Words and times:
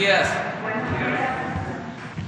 días. 0.00 0.28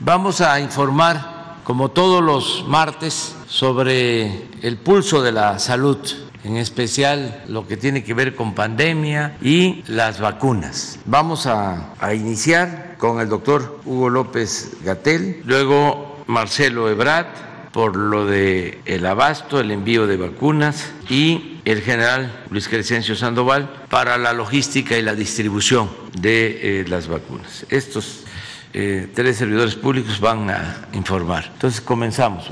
Vamos 0.00 0.42
a 0.42 0.60
informar, 0.60 1.56
como 1.64 1.90
todos 1.90 2.22
los 2.22 2.66
martes, 2.68 3.34
sobre 3.46 4.46
el 4.60 4.76
pulso 4.76 5.22
de 5.22 5.32
la 5.32 5.58
salud 5.58 5.98
en 6.44 6.56
especial 6.56 7.44
lo 7.48 7.66
que 7.66 7.76
tiene 7.76 8.02
que 8.04 8.14
ver 8.14 8.34
con 8.34 8.54
pandemia 8.54 9.36
y 9.40 9.84
las 9.86 10.20
vacunas. 10.20 10.98
Vamos 11.06 11.46
a, 11.46 11.94
iniciar 12.14 12.96
con 12.98 13.20
el 13.20 13.28
doctor 13.28 13.80
Hugo 13.86 14.10
López 14.10 14.72
Gatel, 14.84 15.40
luego 15.44 16.22
Marcelo 16.26 16.90
Ebrat 16.90 17.28
por 17.72 17.96
lo 17.96 18.26
de 18.26 18.80
el 18.84 19.06
abasto, 19.06 19.60
el 19.60 19.70
envío 19.70 20.06
de 20.06 20.18
vacunas 20.18 20.92
y 21.08 21.51
el 21.64 21.80
general 21.80 22.44
Luis 22.50 22.68
Crescencio 22.68 23.14
Sandoval 23.14 23.70
para 23.88 24.18
la 24.18 24.32
logística 24.32 24.98
y 24.98 25.02
la 25.02 25.14
distribución 25.14 25.88
de 26.18 26.80
eh, 26.80 26.84
las 26.88 27.08
vacunas. 27.08 27.64
Estos 27.68 28.24
eh, 28.72 29.08
tres 29.14 29.36
servidores 29.36 29.74
públicos 29.74 30.18
van 30.18 30.50
a 30.50 30.88
informar. 30.92 31.50
Entonces 31.52 31.80
comenzamos. 31.80 32.50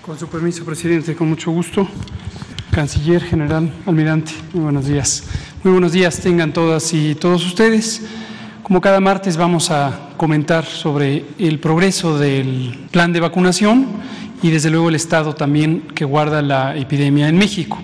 Con 0.00 0.18
su 0.18 0.28
permiso, 0.28 0.64
presidente, 0.64 1.14
con 1.14 1.28
mucho 1.28 1.50
gusto. 1.50 1.88
Canciller 2.70 3.22
General 3.22 3.70
Almirante, 3.84 4.32
muy 4.52 4.64
buenos 4.64 4.86
días. 4.86 5.24
Muy 5.64 5.72
buenos 5.72 5.92
días 5.92 6.20
tengan 6.20 6.52
todas 6.52 6.94
y 6.94 7.16
todos 7.16 7.44
ustedes. 7.44 8.02
Como 8.62 8.80
cada 8.80 9.00
martes 9.00 9.36
vamos 9.36 9.70
a 9.70 10.10
comentar 10.16 10.64
sobre 10.64 11.24
el 11.38 11.58
progreso 11.58 12.18
del 12.18 12.86
plan 12.92 13.12
de 13.12 13.18
vacunación 13.18 13.88
y 14.42 14.50
desde 14.50 14.70
luego 14.70 14.88
el 14.88 14.94
estado 14.94 15.34
también 15.34 15.82
que 15.94 16.04
guarda 16.04 16.40
la 16.40 16.76
epidemia 16.76 17.28
en 17.28 17.36
México. 17.36 17.78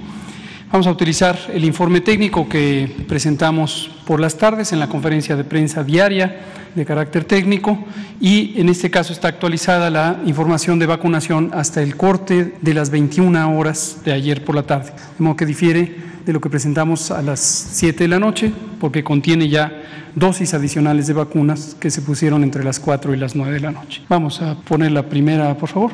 Vamos 0.72 0.88
a 0.88 0.90
utilizar 0.90 1.38
el 1.54 1.64
informe 1.64 2.00
técnico 2.00 2.48
que 2.48 2.92
presentamos 3.06 3.88
por 4.04 4.18
las 4.18 4.36
tardes 4.36 4.72
en 4.72 4.80
la 4.80 4.88
conferencia 4.88 5.36
de 5.36 5.44
prensa 5.44 5.84
diaria 5.84 6.40
de 6.74 6.84
carácter 6.84 7.24
técnico 7.24 7.78
y 8.20 8.60
en 8.60 8.68
este 8.68 8.90
caso 8.90 9.12
está 9.12 9.28
actualizada 9.28 9.90
la 9.90 10.20
información 10.26 10.80
de 10.80 10.86
vacunación 10.86 11.50
hasta 11.54 11.82
el 11.82 11.96
corte 11.96 12.54
de 12.60 12.74
las 12.74 12.90
21 12.90 13.56
horas 13.56 13.98
de 14.04 14.12
ayer 14.12 14.44
por 14.44 14.56
la 14.56 14.64
tarde, 14.64 14.90
de 14.90 15.24
modo 15.24 15.36
que 15.36 15.46
difiere 15.46 15.96
de 16.26 16.32
lo 16.32 16.40
que 16.40 16.50
presentamos 16.50 17.12
a 17.12 17.22
las 17.22 17.40
7 17.40 18.02
de 18.02 18.08
la 18.08 18.18
noche 18.18 18.52
porque 18.80 19.04
contiene 19.04 19.48
ya 19.48 19.72
dosis 20.16 20.52
adicionales 20.52 21.06
de 21.06 21.12
vacunas 21.12 21.76
que 21.78 21.92
se 21.92 22.02
pusieron 22.02 22.42
entre 22.42 22.64
las 22.64 22.80
4 22.80 23.14
y 23.14 23.16
las 23.16 23.36
9 23.36 23.52
de 23.54 23.60
la 23.60 23.70
noche. 23.70 24.02
Vamos 24.08 24.42
a 24.42 24.56
poner 24.56 24.90
la 24.90 25.04
primera, 25.04 25.56
por 25.56 25.68
favor. 25.68 25.92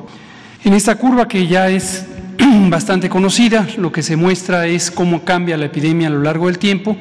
En 0.64 0.72
esta 0.72 0.94
curva 0.94 1.28
que 1.28 1.46
ya 1.46 1.68
es 1.68 2.06
bastante 2.70 3.08
conocida, 3.08 3.66
lo 3.76 3.92
que 3.92 4.02
se 4.02 4.16
muestra 4.16 4.66
es 4.66 4.90
cómo 4.90 5.24
cambia 5.24 5.56
la 5.56 5.66
epidemia 5.66 6.08
a 6.08 6.10
lo 6.10 6.22
largo 6.22 6.46
del 6.46 6.58
tiempo 6.58 6.96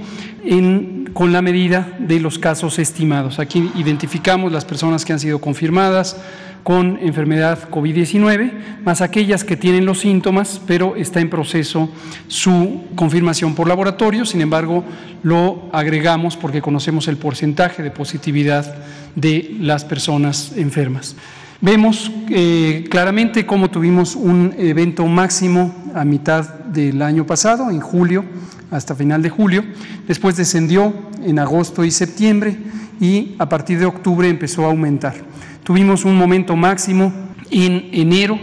con 1.14 1.34
la 1.34 1.42
medida 1.42 1.96
de 2.00 2.20
los 2.20 2.40
casos 2.40 2.80
estimados. 2.80 3.40
Aquí 3.40 3.72
identificamos 3.76 4.52
las 4.52 4.66
personas 4.66 5.06
que 5.06 5.14
han 5.14 5.20
sido 5.20 5.40
confirmadas 5.40 6.18
con 6.64 7.00
enfermedad 7.02 7.70
COVID-19, 7.70 8.52
más 8.84 9.02
aquellas 9.02 9.44
que 9.44 9.58
tienen 9.58 9.86
los 9.86 10.00
síntomas, 10.00 10.62
pero 10.68 10.96
está 10.96 11.20
en 11.20 11.30
proceso 11.30 11.90
su 12.28 12.84
confirmación 12.96 13.56
por 13.56 13.68
laboratorio. 13.68 14.26
Sin 14.26 14.42
embargo, 14.42 14.84
lo 15.24 15.70
agregamos 15.74 16.38
porque 16.38 16.62
conocemos 16.62 17.08
el 17.08 17.18
porcentaje 17.18 17.82
de 17.84 17.92
positividad 17.92 18.76
de 19.16 19.56
las 19.60 19.86
personas 19.86 20.54
enfermas. 20.56 21.16
Vemos 21.64 22.12
eh, 22.30 22.88
claramente 22.90 23.46
cómo 23.46 23.70
tuvimos 23.70 24.16
un 24.16 24.56
evento 24.58 25.06
máximo 25.06 25.72
a 25.94 26.04
mitad 26.04 26.56
del 26.66 27.04
año 27.04 27.28
pasado, 27.28 27.70
en 27.70 27.80
julio, 27.80 28.26
hasta 28.72 28.96
final 28.96 29.22
de 29.22 29.30
julio, 29.30 29.64
después 30.08 30.36
descendió 30.36 30.92
en 31.24 31.38
agosto 31.38 31.86
y 31.86 31.92
septiembre 31.92 32.58
y 33.00 33.36
a 33.38 33.48
partir 33.48 33.78
de 33.78 33.86
octubre 33.86 34.28
empezó 34.28 34.66
a 34.66 34.70
aumentar. 34.70 35.14
Tuvimos 35.64 36.04
un 36.04 36.18
momento 36.18 36.56
máximo 36.56 37.14
en 37.52 37.90
enero, 37.92 38.40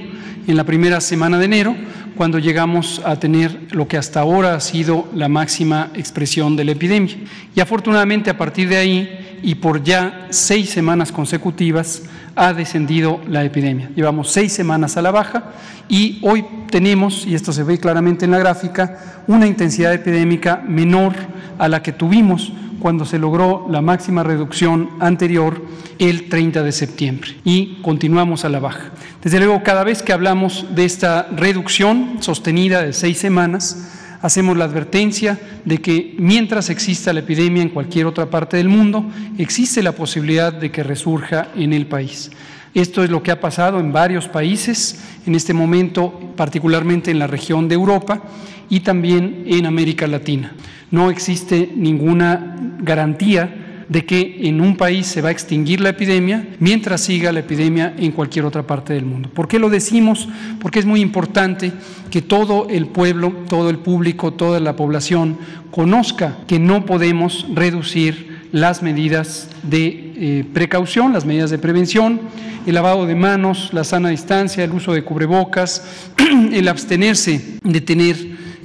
en 0.46 0.56
la 0.56 0.62
primera 0.62 1.00
semana 1.00 1.40
de 1.40 1.46
enero, 1.46 1.74
cuando 2.18 2.40
llegamos 2.40 3.00
a 3.04 3.14
tener 3.14 3.68
lo 3.70 3.86
que 3.86 3.96
hasta 3.96 4.18
ahora 4.18 4.54
ha 4.54 4.60
sido 4.60 5.08
la 5.14 5.28
máxima 5.28 5.90
expresión 5.94 6.56
de 6.56 6.64
la 6.64 6.72
epidemia. 6.72 7.14
Y 7.54 7.60
afortunadamente 7.60 8.28
a 8.28 8.36
partir 8.36 8.68
de 8.68 8.76
ahí 8.76 9.38
y 9.40 9.54
por 9.54 9.84
ya 9.84 10.26
seis 10.30 10.68
semanas 10.68 11.12
consecutivas, 11.12 12.02
ha 12.34 12.52
descendido 12.52 13.20
la 13.28 13.44
epidemia. 13.44 13.90
Llevamos 13.94 14.32
seis 14.32 14.52
semanas 14.52 14.96
a 14.96 15.02
la 15.02 15.12
baja 15.12 15.52
y 15.88 16.18
hoy 16.22 16.44
tenemos, 16.70 17.24
y 17.24 17.36
esto 17.36 17.52
se 17.52 17.62
ve 17.62 17.78
claramente 17.78 18.24
en 18.24 18.32
la 18.32 18.38
gráfica, 18.38 19.22
una 19.28 19.46
intensidad 19.46 19.94
epidémica 19.94 20.60
menor 20.66 21.14
a 21.56 21.68
la 21.68 21.84
que 21.84 21.92
tuvimos 21.92 22.52
cuando 22.78 23.04
se 23.04 23.18
logró 23.18 23.66
la 23.70 23.82
máxima 23.82 24.22
reducción 24.22 24.90
anterior 25.00 25.62
el 25.98 26.28
30 26.28 26.62
de 26.62 26.72
septiembre 26.72 27.36
y 27.44 27.80
continuamos 27.82 28.44
a 28.44 28.48
la 28.48 28.60
baja. 28.60 28.92
Desde 29.22 29.38
luego, 29.38 29.62
cada 29.62 29.84
vez 29.84 30.02
que 30.02 30.12
hablamos 30.12 30.66
de 30.74 30.84
esta 30.84 31.28
reducción 31.30 32.18
sostenida 32.20 32.82
de 32.82 32.92
seis 32.92 33.18
semanas, 33.18 33.94
hacemos 34.22 34.56
la 34.56 34.64
advertencia 34.64 35.38
de 35.64 35.78
que 35.78 36.14
mientras 36.18 36.70
exista 36.70 37.12
la 37.12 37.20
epidemia 37.20 37.62
en 37.62 37.68
cualquier 37.68 38.06
otra 38.06 38.30
parte 38.30 38.56
del 38.56 38.68
mundo, 38.68 39.04
existe 39.38 39.82
la 39.82 39.92
posibilidad 39.92 40.52
de 40.52 40.70
que 40.70 40.82
resurja 40.82 41.48
en 41.56 41.72
el 41.72 41.86
país. 41.86 42.30
Esto 42.74 43.02
es 43.02 43.10
lo 43.10 43.22
que 43.22 43.30
ha 43.30 43.40
pasado 43.40 43.80
en 43.80 43.92
varios 43.92 44.28
países, 44.28 45.00
en 45.26 45.34
este 45.34 45.54
momento 45.54 46.32
particularmente 46.36 47.10
en 47.10 47.18
la 47.18 47.26
región 47.26 47.68
de 47.68 47.74
Europa 47.74 48.22
y 48.68 48.80
también 48.80 49.44
en 49.46 49.66
América 49.66 50.06
Latina. 50.06 50.52
No 50.90 51.10
existe 51.10 51.70
ninguna 51.74 52.56
garantía 52.80 53.84
de 53.88 54.04
que 54.04 54.40
en 54.42 54.60
un 54.60 54.76
país 54.76 55.06
se 55.06 55.22
va 55.22 55.30
a 55.30 55.32
extinguir 55.32 55.80
la 55.80 55.90
epidemia 55.90 56.46
mientras 56.60 57.00
siga 57.00 57.32
la 57.32 57.40
epidemia 57.40 57.94
en 57.98 58.12
cualquier 58.12 58.44
otra 58.44 58.66
parte 58.66 58.92
del 58.92 59.06
mundo. 59.06 59.30
¿Por 59.32 59.48
qué 59.48 59.58
lo 59.58 59.70
decimos? 59.70 60.28
Porque 60.60 60.78
es 60.78 60.86
muy 60.86 61.00
importante 61.00 61.72
que 62.10 62.20
todo 62.20 62.68
el 62.68 62.86
pueblo, 62.86 63.32
todo 63.48 63.70
el 63.70 63.78
público, 63.78 64.32
toda 64.32 64.60
la 64.60 64.76
población 64.76 65.38
conozca 65.70 66.38
que 66.46 66.58
no 66.58 66.84
podemos 66.84 67.46
reducir 67.54 68.38
las 68.52 68.82
medidas 68.82 69.48
de 69.62 70.12
eh, 70.16 70.44
precaución, 70.52 71.12
las 71.12 71.24
medidas 71.24 71.50
de 71.50 71.58
prevención, 71.58 72.20
el 72.66 72.74
lavado 72.74 73.06
de 73.06 73.14
manos, 73.14 73.70
la 73.72 73.84
sana 73.84 74.10
distancia, 74.10 74.64
el 74.64 74.72
uso 74.72 74.92
de 74.92 75.04
cubrebocas, 75.04 75.86
el 76.52 76.68
abstenerse 76.68 77.58
de 77.62 77.80
tener 77.80 78.16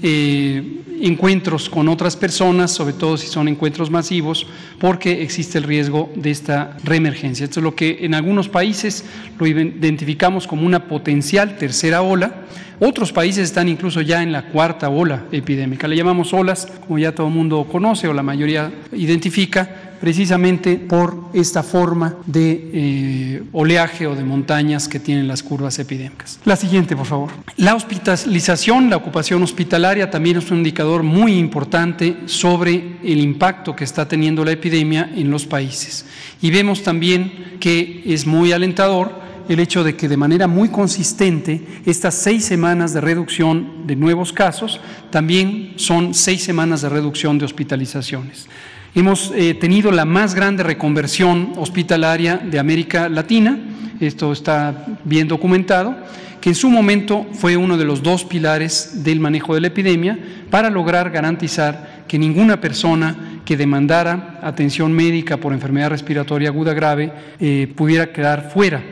eh, 0.02 0.83
encuentros 1.04 1.70
con 1.70 1.90
otras 1.90 2.16
personas, 2.16 2.72
sobre 2.72 2.94
todo 2.94 3.18
si 3.18 3.28
son 3.28 3.50
encuentros 3.50 3.92
masivos, 3.92 4.48
porque 4.80 5.22
existe 5.22 5.58
el 5.58 5.66
riesgo 5.66 6.10
de 6.16 6.32
esta 6.32 6.78
reemergencia. 6.84 7.44
Esto 7.44 7.60
es 7.60 7.64
lo 7.64 7.76
que 7.76 8.00
en 8.02 8.14
algunos 8.14 8.48
países 8.48 9.04
lo 9.38 9.46
identificamos 9.46 10.48
como 10.48 10.66
una 10.66 10.88
potencial 10.88 11.58
tercera 11.58 12.02
ola. 12.02 12.46
Otros 12.80 13.12
países 13.12 13.46
están 13.46 13.70
incluso 13.70 14.02
ya 14.02 14.24
en 14.24 14.32
la 14.32 14.48
cuarta 14.48 14.90
ola 14.90 15.26
epidémica. 15.32 15.88
Le 15.88 15.96
llamamos 15.96 16.34
olas, 16.34 16.68
como 16.86 17.00
ya 17.00 17.14
todo 17.14 17.28
el 17.28 17.34
mundo 17.34 17.68
conoce 17.72 18.08
o 18.08 18.14
la 18.14 18.24
mayoría 18.24 18.72
identifica, 18.92 19.94
precisamente 20.04 20.76
por 20.76 21.30
esta 21.34 21.64
forma 21.64 22.16
de 22.26 22.72
eh, 22.74 23.44
oleaje 23.54 24.06
o 24.06 24.16
de 24.16 24.26
montañas 24.26 24.90
que 24.90 25.00
tienen 25.00 25.30
las 25.30 25.42
curvas 25.42 25.80
epidémicas. 25.80 26.42
La 26.44 26.58
siguiente, 26.58 26.94
por 26.94 27.06
favor. 27.06 27.30
La 27.56 27.74
hospitalización, 27.74 28.90
la 28.90 28.98
ocupación 28.98 29.42
hospitalaria 29.44 30.12
también 30.12 30.36
es 30.36 30.52
un 30.52 30.58
indicador 30.58 31.04
muy 31.04 31.38
importante 31.38 32.18
sobre 32.26 32.98
el 33.02 33.22
impacto 33.22 33.78
que 33.78 33.86
está 33.86 34.06
teniendo 34.06 34.44
la 34.44 34.52
epidemia 34.52 35.10
en 35.16 35.32
los 35.32 35.46
países. 35.46 36.06
Y 36.42 36.52
vemos 36.52 36.84
también 36.84 37.56
que 37.62 38.04
es 38.06 38.28
muy 38.28 38.52
alentador 38.52 39.23
el 39.50 39.60
hecho 39.60 39.84
de 39.84 39.96
que 39.96 40.08
de 40.08 40.18
manera 40.18 40.48
muy 40.48 40.70
consistente 40.70 41.62
estas 41.86 42.16
seis 42.16 42.46
semanas 42.46 42.94
de 42.94 43.02
reducción 43.02 43.86
de 43.86 43.96
nuevos 43.96 44.32
casos 44.32 44.80
también 45.10 45.74
son 45.76 46.14
seis 46.14 46.44
semanas 46.44 46.82
de 46.82 46.90
reducción 46.90 47.38
de 47.38 47.46
hospitalizaciones. 47.46 48.48
Hemos 48.96 49.34
eh, 49.36 49.56
tenido 49.56 49.92
la 49.92 50.06
más 50.06 50.36
grande 50.36 50.64
reconversión 50.64 51.54
hospitalaria 51.58 52.38
de 52.38 52.60
América 52.60 53.10
Latina, 53.10 53.58
esto 54.00 54.32
está 54.32 54.86
bien 55.04 55.28
documentado, 55.28 55.96
que 56.40 56.50
en 56.50 56.56
su 56.56 56.70
momento 56.70 57.26
fue 57.34 57.58
uno 57.58 57.78
de 57.78 57.86
los 57.86 58.04
dos 58.04 58.26
pilares 58.26 59.04
del 59.04 59.20
manejo 59.20 59.56
de 59.56 59.62
la 59.62 59.68
epidemia 59.68 60.20
para 60.50 60.70
lograr 60.70 61.10
garantizar 61.10 62.04
que 62.08 62.20
ninguna 62.20 62.62
persona 62.62 63.40
que 63.46 63.58
demandara 63.58 64.40
atención 64.44 64.92
médica 64.92 65.38
por 65.38 65.54
enfermedad 65.54 65.90
respiratoria 65.90 66.50
aguda 66.50 66.74
grave 66.74 67.12
eh, 67.40 67.72
pudiera 67.76 68.12
quedar 68.12 68.52
fuera 68.54 68.84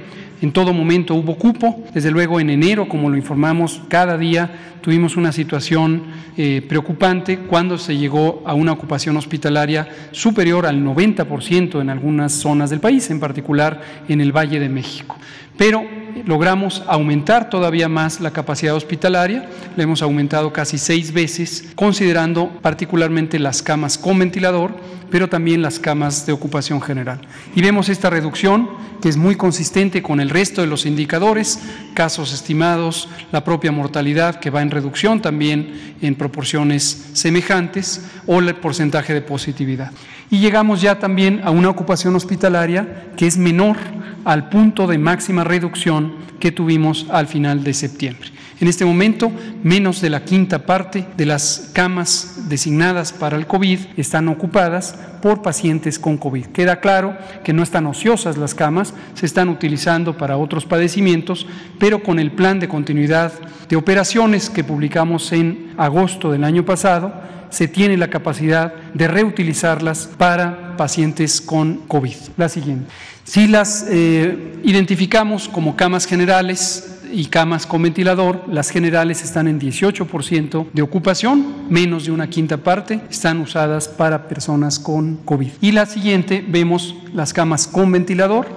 en 0.42 0.52
todo 0.52 0.74
momento 0.74 1.14
hubo 1.14 1.36
cupo, 1.36 1.84
desde 1.94 2.10
luego 2.10 2.40
en 2.40 2.50
enero, 2.50 2.88
como 2.88 3.10
lo 3.10 3.16
informamos 3.16 3.82
cada 3.88 4.18
día, 4.18 4.50
tuvimos 4.82 5.16
una 5.16 5.32
situación 5.32 6.04
eh, 6.36 6.66
preocupante 6.68 7.38
cuando 7.38 7.78
se 7.78 7.96
llegó 7.96 8.42
a 8.46 8.56
una 8.56 8.72
ocupación 8.72 9.16
hospitalaria 9.18 9.88
superior 10.12 10.66
al 10.66 10.84
90% 10.84 11.80
en 11.80 11.90
algunas 11.90 12.34
zonas 12.34 12.72
del 12.72 12.80
país, 12.80 13.10
en 13.12 13.20
particular 13.20 13.82
en 14.10 14.20
el 14.20 14.36
Valle 14.36 14.60
de 14.60 14.70
México. 14.70 15.16
Pero 15.58 15.86
logramos 16.26 16.84
aumentar 16.88 17.50
todavía 17.50 17.88
más 17.88 18.20
la 18.20 18.32
capacidad 18.32 18.76
hospitalaria, 18.76 19.48
la 19.76 19.84
hemos 19.84 20.02
aumentado 20.02 20.52
casi 20.52 20.78
seis 20.78 21.14
veces, 21.14 21.72
considerando 21.76 22.50
particularmente 22.62 23.38
las 23.38 23.62
camas 23.62 23.98
con 23.98 24.18
ventilador, 24.18 24.72
pero 25.12 25.30
también 25.30 25.62
las 25.62 25.80
camas 25.80 26.26
de 26.26 26.32
ocupación 26.32 26.82
general. 26.82 27.22
Y 27.54 27.62
vemos 27.62 27.90
esta 27.90 28.10
reducción 28.10 28.70
que 29.02 29.10
es 29.10 29.18
muy 29.18 29.36
consistente 29.36 30.02
con 30.02 30.20
el 30.20 30.30
resto 30.30 30.62
de 30.62 30.68
los 30.68 30.86
indicadores, 30.86 31.60
casos 31.94 32.34
estimados, 32.34 33.10
la 33.32 33.44
propia 33.44 33.72
mortalidad 33.72 34.40
que 34.40 34.50
va 34.50 34.62
en 34.62 34.72
reducción 34.72 35.22
también 35.22 35.96
en 36.02 36.16
proporciones 36.16 37.10
semejantes 37.14 38.06
o 38.26 38.40
el 38.40 38.56
porcentaje 38.56 39.14
de 39.14 39.22
positividad. 39.22 39.92
Y 40.30 40.40
llegamos 40.40 40.82
ya 40.82 40.98
también 40.98 41.42
a 41.44 41.52
una 41.52 41.70
ocupación 41.70 42.16
hospitalaria 42.16 43.12
que 43.18 43.28
es 43.28 43.38
menor 43.38 43.78
al 44.24 44.50
punto 44.50 44.88
de 44.88 44.98
máxima 44.98 45.44
reducción 45.44 46.14
que 46.40 46.52
tuvimos 46.52 47.08
al 47.10 47.28
final 47.28 47.64
de 47.64 47.74
septiembre. 47.74 48.30
En 48.62 48.68
este 48.68 48.86
momento, 48.86 49.32
menos 49.64 50.02
de 50.02 50.12
la 50.12 50.24
quinta 50.24 50.68
parte 50.68 51.08
de 51.18 51.26
las 51.26 51.72
camas 51.74 52.48
designadas 52.48 53.12
para 53.12 53.36
el 53.36 53.48
COVID 53.48 53.80
están 53.98 54.28
ocupadas 54.28 54.94
por 55.20 55.42
pacientes 55.42 55.98
con 55.98 56.16
COVID. 56.20 56.46
Queda 56.46 56.80
claro 56.80 57.18
que 57.44 57.54
no 57.54 57.64
están 57.64 57.88
ociosas 57.88 58.38
las 58.38 58.54
camas, 58.54 58.94
se 59.16 59.26
están 59.26 59.50
utilizando 59.50 60.16
para 60.16 60.38
otros 60.38 60.68
padecimientos, 60.68 61.48
pero 61.80 62.04
con 62.04 62.20
el 62.20 62.34
plan 62.34 62.60
de 62.60 62.68
continuidad 62.68 63.34
de 63.68 63.78
operaciones 63.78 64.52
que 64.52 64.64
publicamos 64.64 65.32
en 65.32 65.74
agosto 65.78 66.32
del 66.32 66.44
año 66.44 66.64
pasado, 66.64 67.16
se 67.50 67.68
tiene 67.68 67.98
la 67.98 68.12
capacidad 68.12 68.76
de 68.94 69.08
reutilizarlas 69.08 70.08
para 70.20 70.78
pacientes 70.78 71.42
con 71.42 71.78
COVID. 71.88 72.16
La 72.38 72.48
siguiente. 72.48 72.92
Si 73.24 73.48
las 73.48 73.88
eh, 73.90 74.60
identificamos 74.64 75.50
como 75.50 75.76
camas 75.76 76.06
generales, 76.06 77.01
y 77.12 77.26
camas 77.26 77.66
con 77.66 77.84
ventilador, 77.84 78.44
las 78.48 78.70
generales 78.70 79.24
están 79.24 79.48
en 79.48 79.60
18% 79.60 80.68
de 80.72 80.82
ocupación, 80.82 81.68
menos 81.70 82.06
de 82.06 82.12
una 82.12 82.30
quinta 82.30 82.58
parte 82.58 83.02
están 83.10 83.40
usadas 83.40 83.88
para 83.88 84.28
personas 84.28 84.80
con 84.80 85.18
COVID. 85.18 85.50
Y 85.62 85.72
la 85.72 85.86
siguiente 85.86 86.44
vemos 86.48 86.96
las 87.14 87.34
camas 87.34 87.68
con 87.68 87.92
ventilador 87.92 88.48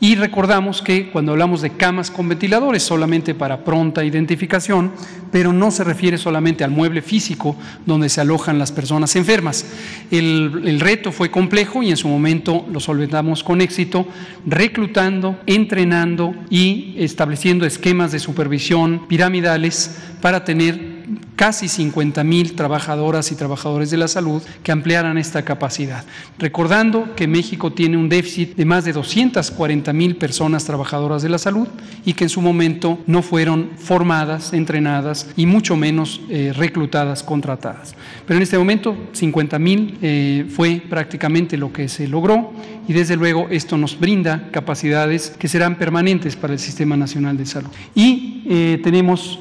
y 0.00 0.14
recordamos 0.16 0.82
que 0.82 1.10
cuando 1.10 1.32
hablamos 1.32 1.62
de 1.62 1.70
camas 1.70 2.10
con 2.10 2.28
ventiladores 2.28 2.82
solamente 2.82 3.34
para 3.34 3.64
pronta 3.64 4.04
identificación, 4.04 4.92
pero 5.32 5.52
no 5.52 5.70
se 5.70 5.82
refiere 5.82 6.16
solamente 6.16 6.62
al 6.62 6.70
mueble 6.70 7.02
físico 7.02 7.56
donde 7.86 8.08
se 8.08 8.20
alojan 8.20 8.58
las 8.58 8.70
personas 8.70 9.16
enfermas. 9.16 9.66
El, 10.10 10.78
reto 10.80 11.10
fue 11.10 11.30
complejo 11.30 11.82
y 11.82 11.90
en 11.90 11.96
su 11.96 12.08
momento 12.08 12.66
lo 12.70 12.78
solventamos 12.78 13.42
con 13.42 13.60
éxito, 13.60 14.06
reclutando, 14.46 15.40
entrenando 15.46 16.34
y 16.50 16.94
estableciendo 16.98 17.66
esquemas 17.66 18.12
de 18.12 18.18
supervisión 18.18 19.06
piramidales 19.08 19.98
para 20.20 20.44
tener 20.44 20.93
casi 21.36 21.68
50 21.68 22.22
mil 22.24 22.54
trabajadoras 22.54 23.30
y 23.32 23.34
trabajadores 23.34 23.90
de 23.90 23.96
la 23.96 24.08
salud 24.08 24.42
que 24.62 24.72
ampliaran 24.72 25.18
esta 25.18 25.44
capacidad. 25.44 26.04
Recordando 26.38 27.14
que 27.14 27.26
México 27.26 27.72
tiene 27.72 27.96
un 27.96 28.08
déficit 28.08 28.56
de 28.56 28.64
más 28.64 28.84
de 28.84 28.92
240 28.92 29.92
mil 29.92 30.16
personas 30.16 30.64
trabajadoras 30.64 31.22
de 31.22 31.28
la 31.28 31.38
salud 31.38 31.68
y 32.04 32.14
que 32.14 32.24
en 32.24 32.30
su 32.30 32.40
momento 32.40 32.98
no 33.06 33.22
fueron 33.22 33.70
formadas, 33.76 34.52
entrenadas 34.52 35.28
y 35.36 35.46
mucho 35.46 35.76
menos 35.76 36.20
eh, 36.28 36.52
reclutadas, 36.54 37.22
contratadas. 37.22 37.94
Pero 38.26 38.38
en 38.38 38.42
este 38.42 38.58
momento 38.58 38.96
50 39.12 39.58
mil 39.58 39.98
eh, 40.02 40.46
fue 40.48 40.82
prácticamente 40.88 41.56
lo 41.56 41.72
que 41.72 41.88
se 41.88 42.06
logró 42.08 42.52
y 42.88 42.92
desde 42.92 43.16
luego 43.16 43.48
esto 43.50 43.76
nos 43.76 43.98
brinda 43.98 44.48
capacidades 44.50 45.30
que 45.38 45.48
serán 45.48 45.76
permanentes 45.76 46.36
para 46.36 46.52
el 46.52 46.58
Sistema 46.58 46.96
Nacional 46.96 47.36
de 47.36 47.46
Salud. 47.46 47.70
Y 47.94 48.42
eh, 48.46 48.80
tenemos 48.82 49.40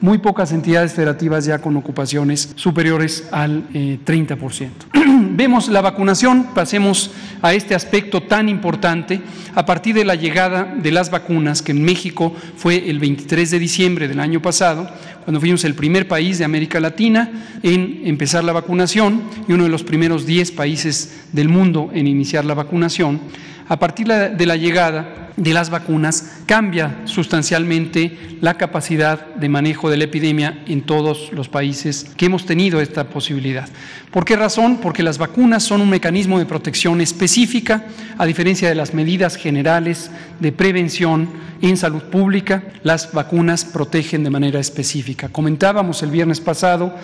muy 0.00 0.18
pocas 0.18 0.52
entidades 0.52 0.92
federativas 0.92 1.44
ya 1.44 1.58
con 1.58 1.76
ocupaciones 1.76 2.52
superiores 2.54 3.28
al 3.30 3.68
30%. 3.70 4.62
Eh, 4.62 4.70
Vemos 5.30 5.68
la 5.68 5.80
vacunación, 5.80 6.48
pasemos 6.54 7.10
a 7.42 7.54
este 7.54 7.74
aspecto 7.74 8.22
tan 8.22 8.48
importante, 8.48 9.20
a 9.54 9.64
partir 9.64 9.94
de 9.94 10.04
la 10.04 10.14
llegada 10.14 10.64
de 10.64 10.90
las 10.90 11.10
vacunas, 11.10 11.62
que 11.62 11.72
en 11.72 11.84
México 11.84 12.34
fue 12.56 12.90
el 12.90 12.98
23 12.98 13.50
de 13.50 13.58
diciembre 13.58 14.08
del 14.08 14.20
año 14.20 14.42
pasado, 14.42 14.90
cuando 15.28 15.40
fuimos 15.40 15.62
el 15.64 15.74
primer 15.74 16.08
país 16.08 16.38
de 16.38 16.46
América 16.46 16.80
Latina 16.80 17.30
en 17.62 18.00
empezar 18.04 18.42
la 18.44 18.54
vacunación 18.54 19.24
y 19.46 19.52
uno 19.52 19.64
de 19.64 19.68
los 19.68 19.84
primeros 19.84 20.24
10 20.24 20.52
países 20.52 21.26
del 21.32 21.50
mundo 21.50 21.90
en 21.92 22.06
iniciar 22.06 22.46
la 22.46 22.54
vacunación, 22.54 23.20
a 23.68 23.78
partir 23.78 24.08
de 24.08 24.46
la 24.46 24.56
llegada 24.56 25.27
de 25.38 25.54
las 25.54 25.70
vacunas 25.70 26.38
cambia 26.46 26.96
sustancialmente 27.04 28.38
la 28.40 28.54
capacidad 28.54 29.34
de 29.36 29.48
manejo 29.48 29.88
de 29.88 29.96
la 29.96 30.04
epidemia 30.04 30.62
en 30.66 30.82
todos 30.82 31.32
los 31.32 31.48
países 31.48 32.10
que 32.16 32.26
hemos 32.26 32.44
tenido 32.44 32.80
esta 32.80 33.04
posibilidad. 33.08 33.68
¿Por 34.10 34.24
qué 34.24 34.34
razón? 34.34 34.78
Porque 34.78 35.04
las 35.04 35.16
vacunas 35.16 35.62
son 35.62 35.80
un 35.80 35.90
mecanismo 35.90 36.40
de 36.40 36.46
protección 36.46 37.00
específica, 37.00 37.84
a 38.18 38.26
diferencia 38.26 38.68
de 38.68 38.74
las 38.74 38.94
medidas 38.94 39.36
generales 39.36 40.10
de 40.40 40.50
prevención 40.50 41.28
en 41.62 41.76
salud 41.76 42.02
pública, 42.04 42.64
las 42.82 43.12
vacunas 43.12 43.64
protegen 43.64 44.24
de 44.24 44.30
manera 44.30 44.58
específica. 44.58 45.28
Comentábamos 45.28 46.02
el 46.02 46.10
viernes 46.10 46.40
pasado 46.40 46.94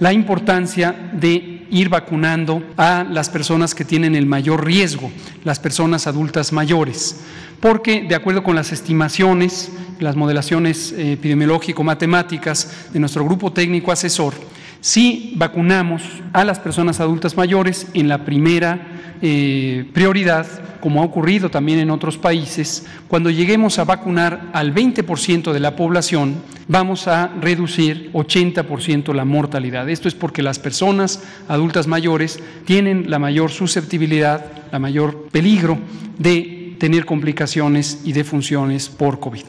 la 0.00 0.12
importancia 0.12 1.10
de 1.12 1.66
ir 1.70 1.88
vacunando 1.88 2.62
a 2.76 3.04
las 3.08 3.30
personas 3.30 3.74
que 3.74 3.84
tienen 3.84 4.16
el 4.16 4.26
mayor 4.26 4.64
riesgo, 4.64 5.10
las 5.44 5.60
personas 5.60 6.06
adultas 6.06 6.52
mayores 6.52 7.20
porque 7.60 8.02
de 8.02 8.14
acuerdo 8.14 8.42
con 8.42 8.56
las 8.56 8.72
estimaciones, 8.72 9.70
las 10.00 10.16
modelaciones 10.16 10.92
eh, 10.92 11.12
epidemiológico-matemáticas 11.12 12.92
de 12.92 13.00
nuestro 13.00 13.24
grupo 13.24 13.52
técnico 13.52 13.92
asesor, 13.92 14.34
si 14.80 15.32
vacunamos 15.36 16.02
a 16.34 16.44
las 16.44 16.58
personas 16.58 17.00
adultas 17.00 17.38
mayores 17.38 17.86
en 17.94 18.06
la 18.06 18.24
primera 18.26 19.16
eh, 19.22 19.88
prioridad, 19.94 20.46
como 20.80 21.00
ha 21.00 21.06
ocurrido 21.06 21.50
también 21.50 21.78
en 21.78 21.90
otros 21.90 22.18
países, 22.18 22.84
cuando 23.08 23.30
lleguemos 23.30 23.78
a 23.78 23.84
vacunar 23.84 24.50
al 24.52 24.74
20% 24.74 25.52
de 25.52 25.60
la 25.60 25.76
población, 25.76 26.34
vamos 26.68 27.08
a 27.08 27.28
reducir 27.40 28.10
80% 28.12 29.14
la 29.14 29.24
mortalidad. 29.24 29.88
Esto 29.88 30.08
es 30.08 30.14
porque 30.14 30.42
las 30.42 30.58
personas 30.58 31.22
adultas 31.48 31.86
mayores 31.86 32.38
tienen 32.66 33.08
la 33.08 33.18
mayor 33.18 33.50
susceptibilidad, 33.50 34.44
la 34.70 34.78
mayor 34.78 35.28
peligro 35.32 35.78
de 36.18 36.63
tener 36.84 37.06
complicaciones 37.06 38.00
y 38.04 38.12
defunciones 38.12 38.90
por 38.90 39.18
COVID. 39.18 39.44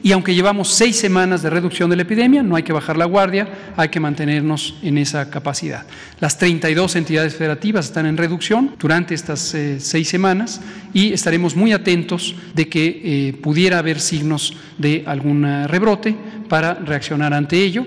y 0.04 0.12
aunque 0.12 0.36
llevamos 0.36 0.74
seis 0.74 0.98
semanas 0.98 1.42
de 1.42 1.50
reducción 1.50 1.90
de 1.90 1.96
la 1.96 2.02
epidemia, 2.02 2.44
no 2.44 2.58
hay 2.58 2.64
que 2.64 2.74
bajar 2.74 2.98
la 2.98 3.06
guardia, 3.06 3.48
hay 3.78 3.88
que 3.88 4.02
mantenernos 4.02 4.76
en 4.84 4.98
esa 4.98 5.30
capacidad. 5.30 5.86
Las 6.20 6.38
32 6.38 6.98
entidades 6.98 7.36
federativas 7.36 7.86
están 7.86 8.06
en 8.06 8.18
reducción 8.18 8.76
durante 8.78 9.16
estas 9.16 9.56
eh, 9.56 9.80
seis 9.80 10.10
semanas 10.10 10.60
y 10.94 11.14
estaremos 11.14 11.56
muy 11.56 11.72
atentos 11.72 12.36
de 12.54 12.68
que 12.68 13.02
eh, 13.04 13.34
pudiera 13.42 13.80
haber 13.80 14.02
signos 14.02 14.54
de 14.78 15.04
algún 15.08 15.44
rebrote 15.68 16.16
para 16.50 16.74
reaccionar 16.74 17.34
ante 17.34 17.64
ello. 17.64 17.86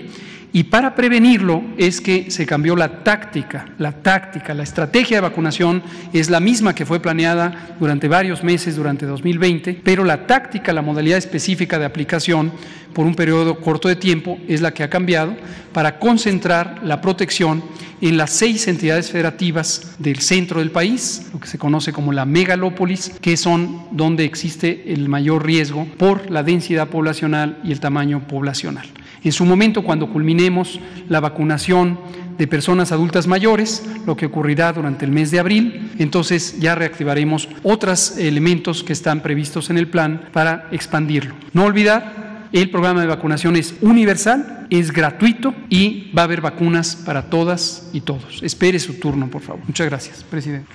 Y 0.57 0.63
para 0.63 0.95
prevenirlo 0.95 1.63
es 1.77 2.01
que 2.01 2.31
se 2.31 2.47
cambió 2.47 2.75
la 2.75 3.03
táctica, 3.03 3.67
la 3.77 3.91
táctica, 3.91 4.55
la 4.55 4.63
estrategia 4.63 5.17
de 5.17 5.21
vacunación 5.21 5.83
es 6.13 6.31
la 6.31 6.39
misma 6.39 6.73
que 6.73 6.83
fue 6.83 6.99
planeada 6.99 7.75
durante 7.79 8.07
varios 8.07 8.43
meses 8.43 8.75
durante 8.75 9.05
2020, 9.05 9.79
pero 9.83 10.03
la 10.03 10.25
táctica, 10.25 10.73
la 10.73 10.81
modalidad 10.81 11.19
específica 11.19 11.77
de 11.77 11.85
aplicación 11.85 12.51
por 12.93 13.05
un 13.05 13.13
periodo 13.13 13.59
corto 13.59 13.87
de 13.87 13.97
tiempo 13.97 14.39
es 14.47 14.61
la 14.61 14.73
que 14.73 14.81
ha 14.81 14.89
cambiado 14.89 15.35
para 15.73 15.99
concentrar 15.99 16.79
la 16.83 17.01
protección 17.01 17.63
en 18.01 18.17
las 18.17 18.31
seis 18.31 18.67
entidades 18.67 19.11
federativas 19.11 19.95
del 19.99 20.21
centro 20.21 20.59
del 20.59 20.71
país, 20.71 21.27
lo 21.33 21.39
que 21.39 21.49
se 21.49 21.59
conoce 21.59 21.93
como 21.93 22.13
la 22.13 22.25
megalópolis, 22.25 23.11
que 23.21 23.37
son 23.37 23.85
donde 23.91 24.25
existe 24.25 24.91
el 24.91 25.07
mayor 25.07 25.45
riesgo 25.45 25.85
por 25.99 26.31
la 26.31 26.41
densidad 26.41 26.87
poblacional 26.87 27.59
y 27.63 27.71
el 27.73 27.79
tamaño 27.79 28.27
poblacional. 28.27 28.87
En 29.23 29.31
su 29.31 29.45
momento, 29.45 29.83
cuando 29.83 30.09
culminemos 30.09 30.79
la 31.09 31.19
vacunación 31.19 31.99
de 32.37 32.47
personas 32.47 32.91
adultas 32.91 33.27
mayores, 33.27 33.83
lo 34.05 34.15
que 34.15 34.27
ocurrirá 34.27 34.71
durante 34.71 35.05
el 35.05 35.11
mes 35.11 35.31
de 35.31 35.39
abril, 35.39 35.91
entonces 35.97 36.59
ya 36.59 36.75
reactivaremos 36.75 37.49
otros 37.63 38.17
elementos 38.17 38.83
que 38.83 38.93
están 38.93 39.21
previstos 39.21 39.69
en 39.69 39.77
el 39.77 39.87
plan 39.87 40.29
para 40.33 40.67
expandirlo. 40.71 41.35
No 41.53 41.65
olvidar, 41.65 42.47
el 42.53 42.69
programa 42.69 43.01
de 43.01 43.07
vacunación 43.07 43.55
es 43.55 43.75
universal, 43.81 44.67
es 44.69 44.91
gratuito 44.91 45.53
y 45.69 46.11
va 46.17 46.21
a 46.21 46.25
haber 46.25 46.41
vacunas 46.41 46.95
para 46.95 47.23
todas 47.23 47.89
y 47.93 48.01
todos. 48.01 48.41
Espere 48.43 48.79
su 48.79 48.99
turno, 48.99 49.27
por 49.27 49.41
favor. 49.41 49.63
Muchas 49.65 49.87
gracias, 49.87 50.23
presidente. 50.23 50.71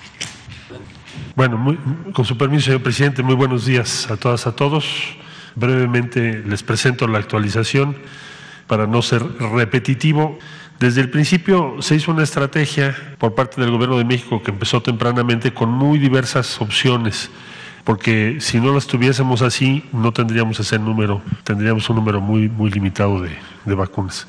Bueno, 1.35 1.79
con 2.13 2.25
su 2.25 2.37
permiso, 2.37 2.67
señor 2.67 2.83
presidente, 2.83 3.23
muy 3.23 3.35
buenos 3.35 3.65
días 3.65 4.11
a 4.11 4.17
todas, 4.17 4.47
a 4.47 4.55
todos. 4.55 4.87
Brevemente 5.55 6.43
les 6.47 6.63
presento 6.63 7.07
la 7.07 7.19
actualización 7.19 7.97
para 8.73 8.87
no 8.87 9.03
ser 9.03 9.23
repetitivo. 9.39 10.39
Desde 10.81 11.03
el 11.03 11.11
principio 11.11 11.77
se 11.81 11.95
hizo 11.95 12.11
una 12.11 12.23
estrategia 12.23 12.97
por 13.19 13.35
parte 13.35 13.61
del 13.61 13.71
Gobierno 13.71 13.99
de 13.99 14.05
México 14.07 14.43
que 14.43 14.51
empezó 14.51 14.81
tempranamente 14.81 15.53
con 15.53 15.69
muy 15.69 15.99
diversas 15.99 16.59
opciones, 16.59 17.29
porque 17.85 18.39
si 18.41 18.61
no 18.61 18.73
las 18.73 18.87
tuviésemos 18.87 19.43
así 19.43 19.85
no 19.93 20.11
tendríamos 20.15 20.59
ese 20.59 20.79
número, 20.79 21.21
tendríamos 21.45 21.91
un 21.91 21.97
número 21.97 22.23
muy, 22.23 22.49
muy 22.49 22.71
limitado 22.71 23.21
de, 23.21 23.37
de 23.67 23.75
vacunas. 23.75 24.27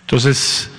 Entonces, 0.00 0.72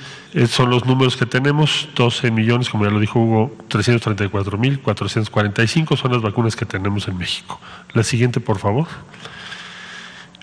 son 0.49 0.69
los 0.69 0.85
números 0.85 1.15
que 1.15 1.25
tenemos, 1.25 1.87
12 1.95 2.31
millones, 2.31 2.67
como 2.67 2.83
ya 2.83 2.91
lo 2.91 2.99
dijo 2.99 3.17
Hugo, 3.17 3.55
334 3.69 4.57
mil 4.57 4.81
445 4.81 5.95
son 5.95 6.11
las 6.11 6.21
vacunas 6.21 6.57
que 6.57 6.65
tenemos 6.65 7.07
en 7.07 7.17
México. 7.17 7.61
La 7.93 8.03
siguiente, 8.03 8.41
por 8.41 8.59
favor. 8.59 8.87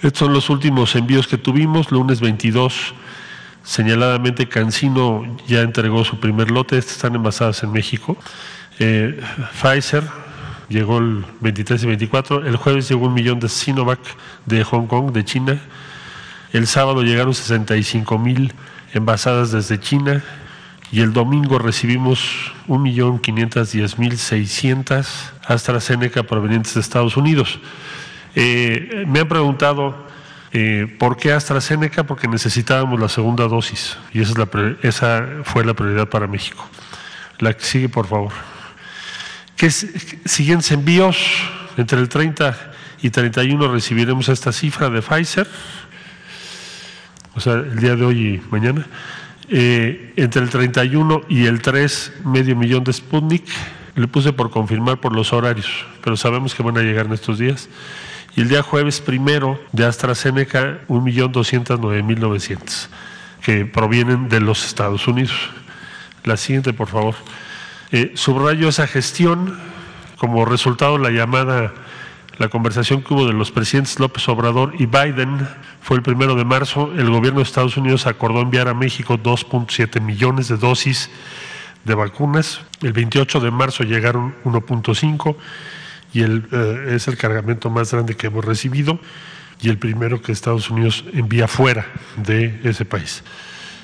Estos 0.02 0.18
son 0.18 0.32
los 0.32 0.50
últimos 0.50 0.96
envíos 0.96 1.28
que 1.28 1.38
tuvimos. 1.38 1.92
Lunes 1.92 2.20
22, 2.20 2.92
señaladamente 3.62 4.48
Cancino 4.48 5.24
ya 5.46 5.60
entregó 5.60 6.04
su 6.04 6.18
primer 6.18 6.50
lote. 6.50 6.76
Estas 6.76 6.96
están 6.96 7.14
envasadas 7.14 7.62
en 7.62 7.70
México. 7.70 8.16
Eh, 8.80 9.20
Pfizer 9.52 10.02
llegó 10.68 10.98
el 10.98 11.24
23 11.40 11.84
y 11.84 11.86
24. 11.86 12.44
El 12.44 12.56
jueves 12.56 12.88
llegó 12.88 13.06
un 13.06 13.14
millón 13.14 13.38
de 13.38 13.48
Sinovac 13.48 14.00
de 14.44 14.64
Hong 14.64 14.88
Kong, 14.88 15.12
de 15.12 15.24
China. 15.24 15.60
El 16.52 16.66
sábado 16.66 17.02
llegaron 17.02 17.32
65 17.32 18.18
mil 18.18 18.52
envasadas 18.94 19.52
desde 19.52 19.78
China. 19.78 20.24
Y 20.90 21.00
el 21.00 21.12
domingo 21.12 21.60
recibimos 21.60 22.52
1.510.600 22.66 25.06
AstraZeneca 25.46 26.24
provenientes 26.24 26.74
de 26.74 26.80
Estados 26.80 27.16
Unidos. 27.16 27.60
Eh, 28.34 29.04
me 29.06 29.20
han 29.20 29.28
preguntado 29.28 30.06
eh, 30.52 30.86
por 30.98 31.16
qué 31.16 31.32
AstraZeneca, 31.32 32.04
porque 32.04 32.28
necesitábamos 32.28 33.00
la 33.00 33.08
segunda 33.08 33.48
dosis 33.48 33.96
y 34.12 34.20
esa, 34.20 34.32
es 34.32 34.38
la, 34.38 34.76
esa 34.82 35.26
fue 35.44 35.64
la 35.64 35.74
prioridad 35.74 36.08
para 36.08 36.26
México. 36.26 36.66
La 37.38 37.54
que 37.54 37.64
sigue, 37.64 37.88
por 37.88 38.06
favor. 38.06 38.32
¿Qué 39.56 39.70
siguientes 39.70 40.70
envíos? 40.72 41.16
Entre 41.76 41.98
el 41.98 42.08
30 42.08 42.72
y 43.00 43.08
31 43.08 43.72
recibiremos 43.72 44.28
esta 44.28 44.52
cifra 44.52 44.90
de 44.90 45.00
Pfizer, 45.00 45.48
o 47.34 47.40
sea, 47.40 47.54
el 47.54 47.78
día 47.78 47.96
de 47.96 48.04
hoy 48.04 48.26
y 48.26 48.42
mañana. 48.50 48.86
Eh, 49.48 50.12
entre 50.16 50.42
el 50.42 50.50
31 50.50 51.22
y 51.28 51.46
el 51.46 51.62
3, 51.62 52.12
medio 52.24 52.56
millón 52.56 52.84
de 52.84 52.92
Sputnik. 52.92 53.44
Le 53.94 54.06
puse 54.06 54.32
por 54.32 54.50
confirmar 54.50 55.00
por 55.00 55.14
los 55.14 55.32
horarios, 55.32 55.86
pero 56.02 56.16
sabemos 56.16 56.54
que 56.54 56.62
van 56.62 56.78
a 56.78 56.82
llegar 56.82 57.06
en 57.06 57.12
estos 57.12 57.38
días 57.38 57.68
y 58.34 58.40
el 58.40 58.48
día 58.48 58.62
jueves 58.62 59.00
primero 59.00 59.60
de 59.72 59.84
AstraZeneca 59.84 60.80
1.209.900 60.88 62.88
que 63.42 63.66
provienen 63.66 64.28
de 64.28 64.40
los 64.40 64.64
Estados 64.64 65.06
Unidos. 65.08 65.50
La 66.24 66.36
siguiente, 66.36 66.72
por 66.72 66.88
favor. 66.88 67.14
Eh, 67.90 68.12
subrayo 68.14 68.68
esa 68.68 68.86
gestión 68.86 69.58
como 70.16 70.44
resultado 70.44 70.98
la 70.98 71.10
llamada, 71.10 71.74
la 72.38 72.48
conversación 72.48 73.02
que 73.02 73.12
hubo 73.12 73.26
de 73.26 73.32
los 73.32 73.50
presidentes 73.50 73.98
López 73.98 74.28
Obrador 74.28 74.74
y 74.78 74.86
Biden 74.86 75.46
fue 75.80 75.96
el 75.96 76.02
primero 76.02 76.36
de 76.36 76.44
marzo. 76.44 76.92
El 76.96 77.10
gobierno 77.10 77.40
de 77.40 77.44
Estados 77.44 77.76
Unidos 77.76 78.06
acordó 78.06 78.40
enviar 78.40 78.68
a 78.68 78.74
México 78.74 79.18
2.7 79.18 80.00
millones 80.00 80.46
de 80.46 80.56
dosis 80.56 81.10
de 81.84 81.94
vacunas. 81.94 82.60
El 82.82 82.92
28 82.92 83.40
de 83.40 83.50
marzo 83.50 83.82
llegaron 83.82 84.36
1.5 84.44 85.36
y 86.12 86.22
el, 86.22 86.44
eh, 86.52 86.94
es 86.94 87.08
el 87.08 87.16
cargamento 87.16 87.70
más 87.70 87.92
grande 87.92 88.14
que 88.14 88.26
hemos 88.26 88.44
recibido 88.44 88.98
y 89.60 89.68
el 89.68 89.78
primero 89.78 90.20
que 90.20 90.32
Estados 90.32 90.70
Unidos 90.70 91.04
envía 91.12 91.48
fuera 91.48 91.86
de 92.16 92.60
ese 92.64 92.84
país. 92.84 93.22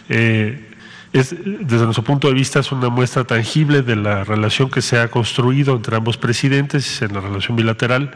Eh, 0.08 0.64
es, 1.12 1.34
desde 1.44 1.84
nuestro 1.84 2.04
punto 2.04 2.28
de 2.28 2.34
vista 2.34 2.60
es 2.60 2.70
una 2.70 2.90
muestra 2.90 3.24
tangible 3.24 3.82
de 3.82 3.96
la 3.96 4.24
relación 4.24 4.70
que 4.70 4.82
se 4.82 4.98
ha 4.98 5.08
construido 5.08 5.76
entre 5.76 5.96
ambos 5.96 6.18
presidentes 6.18 7.00
en 7.00 7.14
la 7.14 7.20
relación 7.20 7.56
bilateral 7.56 8.14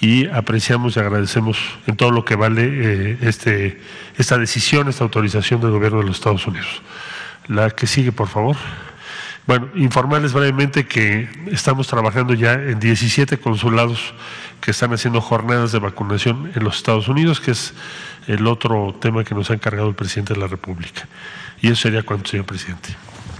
y 0.00 0.26
apreciamos 0.26 0.96
y 0.96 1.00
agradecemos 1.00 1.58
en 1.86 1.96
todo 1.96 2.12
lo 2.12 2.24
que 2.24 2.36
vale 2.36 2.62
eh, 2.64 3.18
este, 3.22 3.80
esta 4.16 4.38
decisión, 4.38 4.88
esta 4.88 5.02
autorización 5.02 5.60
del 5.60 5.70
gobierno 5.70 5.98
de 5.98 6.04
los 6.04 6.16
Estados 6.16 6.46
Unidos. 6.46 6.82
La 7.48 7.70
que 7.70 7.86
sigue, 7.86 8.12
por 8.12 8.28
favor. 8.28 8.56
Bueno, 9.48 9.70
informarles 9.76 10.34
brevemente 10.34 10.86
que 10.86 11.26
estamos 11.50 11.88
trabajando 11.88 12.34
ya 12.34 12.52
en 12.52 12.78
17 12.78 13.38
consulados 13.38 14.12
que 14.60 14.72
están 14.72 14.92
haciendo 14.92 15.22
jornadas 15.22 15.72
de 15.72 15.78
vacunación 15.78 16.52
en 16.54 16.64
los 16.64 16.76
Estados 16.76 17.08
Unidos, 17.08 17.40
que 17.40 17.52
es 17.52 17.72
el 18.26 18.46
otro 18.46 18.94
tema 19.00 19.24
que 19.24 19.34
nos 19.34 19.50
ha 19.50 19.54
encargado 19.54 19.88
el 19.88 19.94
presidente 19.94 20.34
de 20.34 20.40
la 20.40 20.48
República. 20.48 21.08
Y 21.62 21.68
eso 21.68 21.76
sería 21.76 22.02
cuanto, 22.02 22.28
señor 22.28 22.44
presidente. 22.44 22.94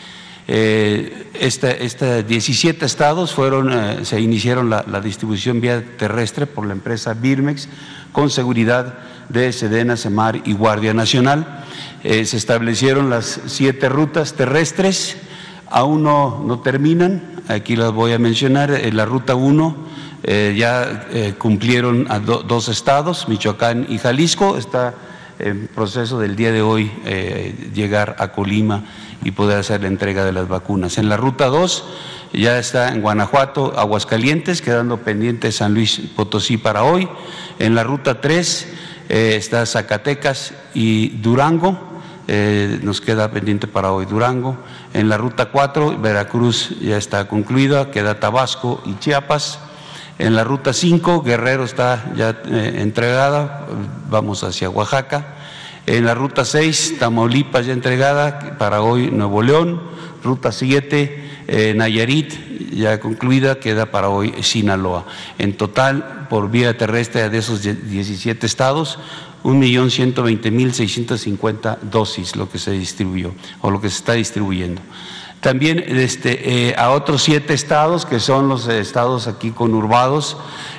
Eh, 0.50 1.26
esta, 1.38 2.22
17 2.22 2.86
estados 2.86 3.34
fueron, 3.34 3.70
eh, 3.70 3.98
se 4.04 4.18
iniciaron 4.20 4.70
la, 4.70 4.82
la, 4.90 5.02
distribución 5.02 5.60
vía 5.60 5.84
terrestre 5.98 6.46
por 6.46 6.66
la 6.66 6.72
empresa 6.72 7.12
Birmex 7.12 7.68
con 8.12 8.30
seguridad 8.30 8.94
de 9.28 9.52
Sedena, 9.52 9.96
Semar 9.96 10.40
y 10.44 10.54
Guardia 10.54 10.94
Nacional. 10.94 11.64
Eh, 12.02 12.24
se 12.24 12.36
establecieron 12.36 13.10
las 13.10 13.40
siete 13.46 13.88
rutas 13.88 14.34
terrestres, 14.34 15.16
aún 15.66 16.02
no, 16.02 16.42
no 16.46 16.60
terminan, 16.60 17.22
aquí 17.48 17.76
las 17.76 17.92
voy 17.92 18.12
a 18.12 18.18
mencionar. 18.18 18.70
En 18.70 18.96
la 18.96 19.04
ruta 19.04 19.34
1 19.34 19.76
eh, 20.22 20.54
ya 20.56 21.06
eh, 21.12 21.34
cumplieron 21.38 22.06
a 22.10 22.18
dos 22.18 22.68
estados, 22.68 23.28
Michoacán 23.28 23.86
y 23.88 23.98
Jalisco, 23.98 24.56
está 24.56 24.94
en 25.38 25.68
proceso 25.68 26.18
del 26.18 26.34
día 26.34 26.50
de 26.50 26.62
hoy 26.62 26.90
llegar 27.72 28.16
a 28.18 28.32
Colima 28.32 28.82
y 29.24 29.30
poder 29.32 29.58
hacer 29.58 29.82
la 29.82 29.88
entrega 29.88 30.24
de 30.24 30.32
las 30.32 30.48
vacunas. 30.48 30.98
En 30.98 31.08
la 31.08 31.16
ruta 31.16 31.46
2 31.46 31.84
ya 32.32 32.58
está 32.58 32.90
en 32.92 33.00
Guanajuato, 33.00 33.78
Aguascalientes, 33.78 34.62
quedando 34.62 34.98
pendiente 34.98 35.52
San 35.52 35.74
Luis 35.74 36.00
Potosí 36.14 36.56
para 36.56 36.84
hoy. 36.84 37.08
En 37.58 37.74
la 37.74 37.84
ruta 37.84 38.20
3 38.20 38.68
eh, 39.08 39.34
está 39.36 39.64
Zacatecas 39.66 40.52
y 40.74 41.08
Durango, 41.08 41.78
eh, 42.26 42.78
nos 42.82 43.00
queda 43.00 43.30
pendiente 43.30 43.66
para 43.66 43.92
hoy 43.92 44.04
Durango. 44.04 44.56
En 44.92 45.08
la 45.08 45.16
ruta 45.16 45.46
4, 45.46 45.98
Veracruz 45.98 46.78
ya 46.80 46.96
está 46.96 47.26
concluida, 47.26 47.90
queda 47.90 48.20
Tabasco 48.20 48.82
y 48.84 48.94
Chiapas. 48.98 49.58
En 50.18 50.34
la 50.34 50.44
ruta 50.44 50.72
5, 50.72 51.22
Guerrero 51.22 51.64
está 51.64 52.12
ya 52.16 52.30
eh, 52.44 52.76
entregada, 52.78 53.66
vamos 54.10 54.44
hacia 54.44 54.70
Oaxaca. 54.70 55.34
En 55.86 56.04
la 56.04 56.14
ruta 56.14 56.44
6, 56.44 56.96
Tamaulipas 56.98 57.66
ya 57.66 57.72
entregada, 57.72 58.58
para 58.58 58.82
hoy 58.82 59.10
Nuevo 59.10 59.42
León. 59.42 59.80
Ruta 60.22 60.52
7, 60.52 61.74
Nayarit 61.76 62.48
ya 62.72 63.00
concluida, 63.00 63.58
queda 63.58 63.90
para 63.90 64.10
hoy 64.10 64.34
Sinaloa. 64.42 65.06
En 65.38 65.56
total, 65.56 66.26
por 66.28 66.50
vía 66.50 66.76
terrestre 66.76 67.30
de 67.30 67.38
esos 67.38 67.62
17 67.62 68.46
estados, 68.46 68.98
1.120.650 69.44 71.78
dosis 71.82 72.34
lo 72.36 72.50
que 72.50 72.58
se 72.58 72.72
distribuyó 72.72 73.32
o 73.60 73.70
lo 73.70 73.80
que 73.80 73.88
se 73.88 73.98
está 73.98 74.14
distribuyendo. 74.14 74.82
También 75.40 75.84
este, 75.86 76.68
eh, 76.68 76.74
a 76.76 76.90
otros 76.90 77.22
siete 77.22 77.54
estados, 77.54 78.04
que 78.04 78.18
son 78.18 78.48
los 78.48 78.66
estados 78.66 79.28
aquí 79.28 79.52
conurbados, 79.52 80.36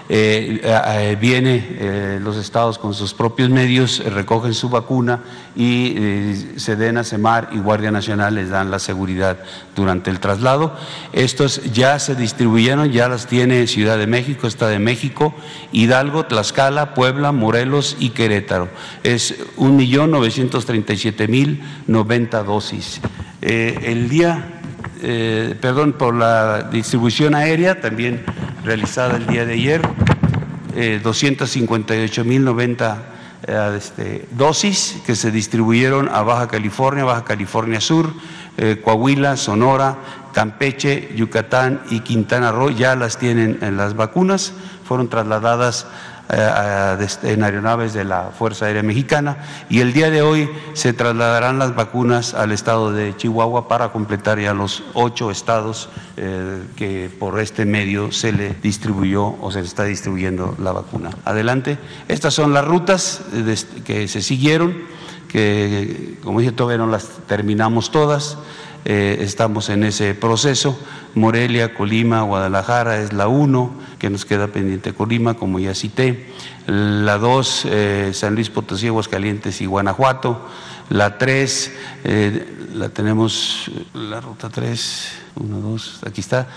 eh, 0.10 0.60
eh, 0.64 1.18
viene 1.22 2.20
los 2.22 2.36
estados 2.36 2.78
con 2.78 2.94
sus 2.94 3.14
propios 3.14 3.50
medios, 3.50 4.04
recogen 4.04 4.54
su 4.54 4.68
vacuna 4.68 5.22
y 5.56 5.96
Sedena, 6.58 7.06
Semar 7.06 7.52
y 7.54 7.60
Guardia 7.60 7.92
Nacional 7.92 8.36
les 8.36 8.50
dan 8.50 8.70
la 8.70 8.80
seguridad 8.80 9.38
durante 9.76 10.10
el 10.10 10.20
traslado. 10.20 10.76
Estos 11.14 11.72
ya 11.72 11.98
se 12.00 12.16
distribuyeron, 12.16 12.92
ya 12.92 13.08
las 13.08 13.28
tiene 13.28 13.66
Ciudad 13.68 13.98
de 13.98 14.08
México, 14.08 14.46
Estado 14.48 14.72
de 14.72 14.80
México, 14.80 15.34
Hidalgo, 15.72 16.26
Tlaxcala, 16.26 16.94
Puebla, 16.96 17.32
Morelos 17.32 17.96
y 17.98 18.10
Querétaro. 18.10 18.68
Es 19.04 19.36
1.937.090 19.58 22.44
dosis. 22.44 23.00
Eh, 23.42 23.80
el 23.84 24.10
día, 24.10 24.60
eh, 25.02 25.56
perdón, 25.62 25.94
por 25.94 26.14
la 26.14 26.64
distribución 26.64 27.36
aérea, 27.36 27.80
también 27.80 28.22
realizada 28.66 29.16
el 29.16 29.28
día 29.28 29.46
de 29.46 29.54
ayer, 29.54 29.82
eh, 30.76 31.00
258.090 31.02 32.98
eh, 33.48 33.76
este, 33.78 34.28
dosis 34.32 34.98
que 35.06 35.16
se 35.16 35.32
distribuyeron 35.32 36.10
a 36.10 36.22
Baja 36.24 36.50
California, 36.50 37.06
Baja 37.06 37.24
California 37.24 37.80
Sur, 37.80 38.12
Coahuila, 38.84 39.38
Sonora, 39.38 39.96
Campeche, 40.34 41.14
Yucatán 41.16 41.80
y 41.90 42.02
Quintana 42.02 42.52
Roo, 42.52 42.72
ya 42.72 42.98
las 42.98 43.18
tienen 43.18 43.60
en 43.62 43.78
las 43.78 43.96
vacunas, 43.96 44.52
fueron 44.84 45.08
trasladadas 45.08 45.88
en 46.30 47.44
aeronaves 47.44 47.94
de 47.94 48.04
la 48.04 48.30
Fuerza 48.38 48.66
Aérea 48.66 48.84
Mexicana 48.84 49.38
y 49.68 49.80
el 49.80 49.94
día 49.94 50.12
de 50.12 50.22
hoy 50.22 50.48
se 50.74 50.94
trasladarán 50.94 51.58
las 51.58 51.76
vacunas 51.76 52.36
al 52.36 52.52
estado 52.52 52.92
de 52.92 53.18
Chihuahua 53.18 53.68
para 53.68 53.92
completar 53.92 54.40
ya 54.40 54.54
los 54.54 54.84
ocho 54.94 55.32
estados 55.32 55.90
eh, 56.18 56.64
que 56.76 57.10
por 57.20 57.40
este 57.40 57.66
medio 57.66 58.12
se 58.12 58.32
le 58.32 58.54
distribuyó 58.62 59.38
o 59.42 59.52
se 59.52 59.62
está 59.62 59.86
distribuyendo 59.86 60.56
la 60.60 60.72
vacuna. 60.72 61.10
Adelante. 61.26 61.80
Estas 62.08 62.36
son 62.36 62.54
las 62.54 62.66
rutas 62.66 63.22
que 63.84 64.08
se 64.08 64.22
siguieron, 64.22 64.78
que 65.28 66.20
como 66.24 66.42
dije 66.42 66.52
todavía 66.52 66.78
no 66.78 66.92
las 66.92 67.08
terminamos 67.28 67.92
todas. 67.92 68.38
Eh, 68.86 69.18
estamos 69.22 69.70
en 69.70 69.84
ese 69.84 70.14
proceso. 70.16 70.80
Morelia, 71.16 71.74
Colima, 71.74 72.22
Guadalajara 72.22 73.02
es 73.02 73.14
la 73.14 73.28
1, 73.28 73.72
que 74.00 74.10
nos 74.10 74.26
queda 74.26 74.48
pendiente 74.48 74.94
Colima, 74.94 75.34
como 75.34 75.60
ya 75.60 75.76
cité. 75.76 76.30
La 76.66 77.18
2, 77.18 77.66
eh, 77.70 78.12
San 78.14 78.36
Luis 78.36 78.50
Potosí, 78.50 78.88
Aguascalientes 78.88 79.62
y 79.62 79.66
Guanajuato. 79.66 80.48
La 80.90 81.18
3, 81.18 81.74
eh, 82.06 82.68
la 82.74 82.90
tenemos, 82.90 83.70
la 83.94 84.22
ruta 84.22 84.50
3, 84.50 85.12
1, 85.36 85.58
2, 85.60 86.00
aquí 86.08 86.22
está, 86.22 86.48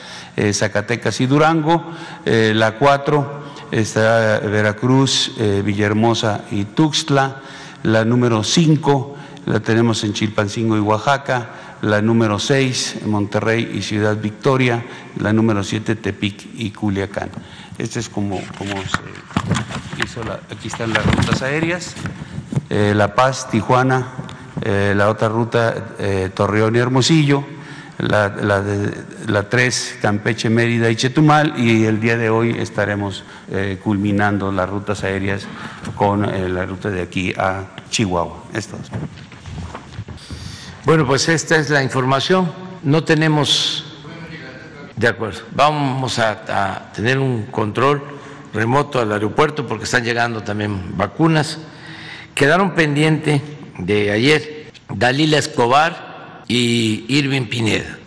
Zacatecas 0.53 1.21
y 1.21 1.27
Durango. 1.27 1.93
la 2.25 2.79
4 2.79 3.43
está 3.71 4.39
Veracruz, 4.41 5.33
Villahermosa 5.65 6.45
y 6.51 6.65
Tuxtla. 6.65 7.43
La 7.83 8.05
número 8.05 8.45
5 8.45 9.17
la 9.47 9.61
tenemos 9.61 10.05
en 10.05 10.13
Chilpancingo 10.13 10.77
y 10.77 10.81
Oaxaca 10.81 11.62
la 11.83 12.01
número 12.01 12.39
6 12.39 12.99
Monterrey 13.07 13.73
y 13.75 13.83
Ciudad 13.83 14.17
Victoria, 14.17 14.85
la 15.19 15.33
número 15.33 15.63
7 15.63 15.97
Tepic 15.97 16.49
y 16.55 16.71
Culiacán. 16.71 17.29
Este 17.77 17.99
es 18.01 18.09
como, 18.09 18.41
como 18.57 18.75
se 18.83 20.05
hizo, 20.05 20.23
la, 20.23 20.41
aquí 20.51 20.69
están 20.69 20.93
las 20.93 21.05
rutas 21.05 21.43
aéreas, 21.43 21.95
eh, 22.71 22.95
La 22.95 23.15
Paz, 23.15 23.51
Tijuana, 23.51 24.09
eh, 24.63 24.95
la 24.97 25.11
otra 25.11 25.29
ruta 25.29 25.95
eh, 25.99 26.31
Torreón 26.33 26.77
y 26.77 26.79
Hermosillo, 26.79 27.45
la, 27.99 28.29
la, 28.29 28.61
de, 28.61 28.95
la 29.27 29.49
3 29.49 29.99
Campeche, 30.01 30.51
Mérida 30.51 30.89
y 30.89 30.97
Chetumal 30.97 31.59
y 31.59 31.85
el 31.85 32.01
día 32.01 32.17
de 32.17 32.31
hoy 32.31 32.57
estaremos 32.59 33.25
culminando 33.83 34.51
las 34.51 34.69
rutas 34.69 35.05
aéreas 35.05 35.47
con 35.95 36.23
la 36.23 36.65
ruta 36.65 36.91
de 36.91 37.03
aquí 37.03 37.33
a 37.37 37.65
Chihuahua. 37.91 38.45
Esto 38.55 38.77
es. 38.83 39.32
Bueno, 40.85 41.07
pues 41.07 41.29
esta 41.29 41.57
es 41.57 41.71
la 41.71 41.83
información. 41.83 42.53
No 42.83 43.05
tenemos... 43.05 43.85
De 44.97 45.07
acuerdo. 45.09 45.41
Vamos 45.53 46.19
a, 46.19 46.43
a 46.49 46.93
tener 46.93 47.19
un 47.19 47.47
control 47.47 48.03
remoto 48.53 49.01
al 49.01 49.13
aeropuerto 49.13 49.67
porque 49.67 49.85
están 49.85 50.05
llegando 50.05 50.43
también 50.43 50.97
vacunas. 50.97 51.59
Quedaron 52.35 52.75
pendientes 52.75 53.41
de 53.79 54.11
ayer 54.11 54.73
Dalila 54.89 55.39
Escobar 55.39 56.43
y 56.49 57.05
Irving 57.09 57.47
Pineda. 57.47 57.99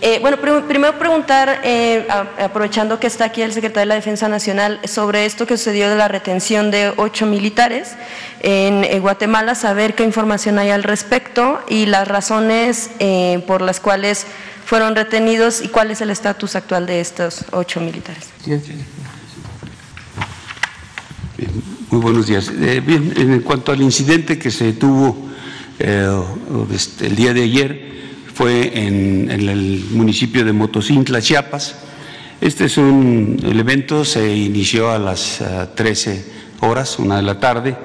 Eh, 0.00 0.18
bueno, 0.20 0.38
prim 0.38 0.62
primero 0.62 0.98
preguntar, 0.98 1.60
eh, 1.64 2.06
aprovechando 2.38 2.98
que 2.98 3.06
está 3.06 3.26
aquí 3.26 3.42
el 3.42 3.52
secretario 3.52 3.82
de 3.82 3.86
la 3.86 3.94
Defensa 3.94 4.28
Nacional, 4.28 4.80
sobre 4.84 5.24
esto 5.24 5.46
que 5.46 5.56
sucedió 5.56 5.88
de 5.88 5.96
la 5.96 6.08
retención 6.08 6.70
de 6.70 6.92
ocho 6.96 7.26
militares 7.26 7.92
en 8.40 8.84
eh, 8.84 8.98
Guatemala, 9.00 9.54
saber 9.54 9.94
qué 9.94 10.04
información 10.04 10.58
hay 10.58 10.70
al 10.70 10.82
respecto 10.82 11.60
y 11.68 11.86
las 11.86 12.08
razones 12.08 12.90
eh, 12.98 13.42
por 13.46 13.62
las 13.62 13.80
cuales 13.80 14.26
fueron 14.64 14.96
retenidos 14.96 15.62
y 15.62 15.68
cuál 15.68 15.90
es 15.90 16.00
el 16.00 16.10
estatus 16.10 16.56
actual 16.56 16.86
de 16.86 17.00
estos 17.00 17.44
ocho 17.52 17.80
militares. 17.80 18.28
Muy 21.90 22.00
buenos 22.00 22.26
días. 22.26 22.50
Bien, 22.58 23.12
en 23.16 23.40
cuanto 23.40 23.72
al 23.72 23.80
incidente 23.80 24.38
que 24.38 24.50
se 24.50 24.72
tuvo 24.72 25.16
este, 25.78 27.06
el 27.06 27.14
día 27.14 27.32
de 27.32 27.42
ayer, 27.42 27.94
fue 28.34 28.86
en, 28.86 29.30
el 29.30 29.84
municipio 29.92 30.44
de 30.44 30.52
Motocintla, 30.52 31.22
Chiapas. 31.22 31.76
Este 32.40 32.64
es 32.64 32.76
un, 32.76 33.40
el 33.42 33.58
evento 33.58 34.04
se 34.04 34.36
inició 34.36 34.90
a 34.90 34.98
las 34.98 35.40
uh, 35.40 35.68
13 35.74 36.24
horas, 36.60 36.98
una 36.98 37.16
de 37.16 37.22
la 37.22 37.38
tarde. 37.38 37.76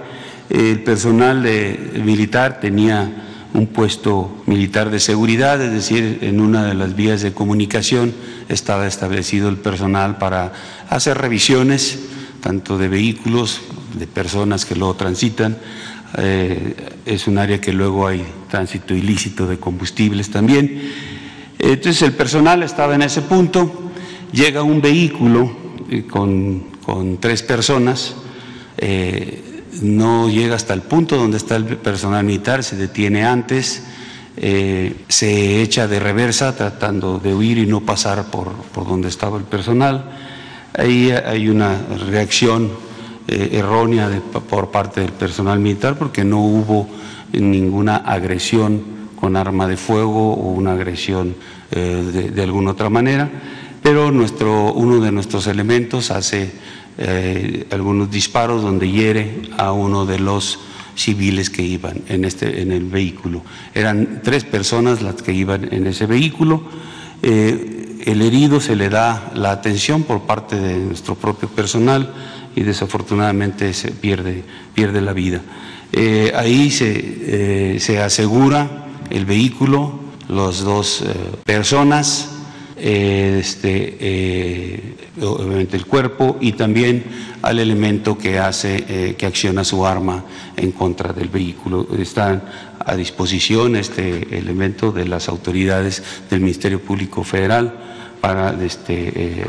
El 0.49 0.81
personal 0.83 1.47
militar 2.03 2.59
tenía 2.59 3.27
un 3.53 3.67
puesto 3.67 4.43
militar 4.47 4.89
de 4.89 4.99
seguridad, 4.99 5.61
es 5.61 5.71
decir, 5.71 6.19
en 6.21 6.39
una 6.39 6.65
de 6.65 6.73
las 6.73 6.95
vías 6.95 7.21
de 7.21 7.33
comunicación 7.33 8.13
estaba 8.47 8.87
establecido 8.87 9.49
el 9.49 9.57
personal 9.57 10.17
para 10.17 10.53
hacer 10.89 11.17
revisiones, 11.19 11.99
tanto 12.41 12.79
de 12.79 12.87
vehículos, 12.87 13.61
de 13.93 14.07
personas 14.07 14.65
que 14.65 14.75
luego 14.75 14.95
transitan. 14.95 15.57
Eh, 16.17 16.75
es 17.05 17.27
un 17.27 17.37
área 17.37 17.61
que 17.61 17.71
luego 17.71 18.07
hay 18.07 18.25
tránsito 18.49 18.95
ilícito 18.95 19.47
de 19.47 19.59
combustibles 19.59 20.29
también. 20.29 20.91
Entonces 21.59 22.01
el 22.01 22.13
personal 22.13 22.63
estaba 22.63 22.95
en 22.95 23.03
ese 23.03 23.21
punto, 23.21 23.91
llega 24.31 24.63
un 24.63 24.81
vehículo 24.81 25.51
eh, 25.89 26.05
con, 26.05 26.67
con, 26.83 27.17
tres 27.17 27.43
personas, 27.43 28.15
eh, 28.77 29.61
no 29.81 30.29
llega 30.29 30.55
hasta 30.55 30.73
el 30.73 30.81
punto 30.81 31.15
donde 31.17 31.37
está 31.37 31.55
el 31.57 31.65
personal 31.65 32.23
militar, 32.23 32.63
se 32.63 32.75
detiene 32.75 33.23
antes, 33.23 33.83
se 35.09 35.61
echa 35.61 35.85
de 35.87 35.99
reversa 35.99 36.55
tratando 36.55 37.19
de 37.19 37.33
huir 37.33 37.57
y 37.57 37.65
no 37.65 37.81
pasar 37.81 38.31
por, 38.31 38.53
por 38.53 38.87
donde 38.87 39.09
estaba 39.09 39.37
el 39.37 39.43
personal. 39.43 40.11
Ahí 40.73 41.11
hay 41.11 41.49
una 41.49 41.77
reacción 42.09 42.69
eh, 43.31 43.49
errónea 43.53 44.09
por 44.49 44.71
parte 44.71 45.01
del 45.01 45.11
personal 45.11 45.59
militar 45.59 45.97
porque 45.97 46.23
no 46.23 46.39
hubo 46.39 46.87
ninguna 47.31 47.97
agresión 47.97 48.81
con 49.19 49.35
arma 49.35 49.67
de 49.67 49.77
fuego 49.77 50.33
o 50.33 50.51
una 50.51 50.73
agresión 50.73 51.35
eh, 51.71 52.31
de, 52.33 52.43
alguna 52.43 52.71
otra 52.71 52.89
manera, 52.89 53.29
pero 53.83 54.11
nuestro, 54.11 54.73
uno 54.73 54.99
de 54.99 55.11
nuestros 55.11 55.45
elementos 55.47 56.09
hace 56.09 56.51
eh, 56.97 57.67
algunos 57.71 58.09
disparos 58.09 58.61
donde 58.61 58.89
hiere 58.89 59.43
a 59.57 59.71
uno 59.71 60.05
de 60.05 60.19
los 60.19 60.59
civiles 60.95 61.49
que 61.49 61.61
iban 61.61 62.01
en, 62.07 62.25
este, 62.25 62.61
en 62.61 62.71
el 62.71 62.85
vehículo. 62.85 63.43
Eran 63.73 64.21
tres 64.23 64.43
personas 64.43 65.01
las 65.01 65.21
que 65.21 65.31
iban 65.31 65.71
en 65.71 65.87
ese 65.87 66.05
vehículo. 66.05 66.63
Eh, 67.21 68.03
el 68.05 68.21
herido 68.21 68.59
se 68.59 68.75
le 68.75 68.89
da 68.89 69.31
la 69.35 69.51
atención 69.51 70.03
por 70.03 70.21
parte 70.21 70.55
de 70.55 70.77
nuestro 70.77 71.15
propio 71.15 71.49
personal 71.49 72.13
y 72.55 72.63
desafortunadamente 72.63 73.73
se 73.73 73.91
pierde, 73.91 74.43
pierde 74.73 75.01
la 75.01 75.13
vida. 75.13 75.41
Eh, 75.91 76.31
ahí 76.35 76.69
se, 76.69 77.75
eh, 77.75 77.79
se, 77.79 77.99
asegura 77.99 78.87
el 79.09 79.25
vehículo, 79.25 79.99
las 80.27 80.59
dos 80.59 81.01
eh, 81.01 81.05
personas, 81.43 82.29
este, 82.77 84.95
obviamente 85.21 85.75
el 85.75 85.85
cuerpo 85.85 86.37
y 86.39 86.53
también 86.53 87.03
al 87.41 87.59
elemento 87.59 88.17
que 88.17 88.39
hace, 88.39 89.15
que 89.17 89.25
acciona 89.25 89.65
su 89.65 89.85
arma 89.85 90.23
en 90.55 90.71
contra 90.71 91.11
del 91.11 91.27
vehículo. 91.27 91.89
Están 91.99 92.41
a 92.79 92.95
disposición 92.95 93.75
este 93.75 94.37
elemento 94.37 94.93
de 94.93 95.09
las 95.09 95.27
autoridades 95.27 96.01
del 96.29 96.39
Ministerio 96.39 96.79
Público 96.79 97.25
Federal 97.25 97.77
para 98.21 98.51
este, 98.63 99.43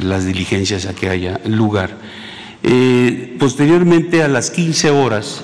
las 0.00 0.24
diligencias 0.24 0.86
a 0.86 0.94
que 0.94 1.08
haya 1.08 1.40
lugar. 1.46 1.96
Eh, 2.62 3.36
posteriormente, 3.38 4.22
a 4.22 4.28
las 4.28 4.50
15 4.50 4.90
horas, 4.90 5.42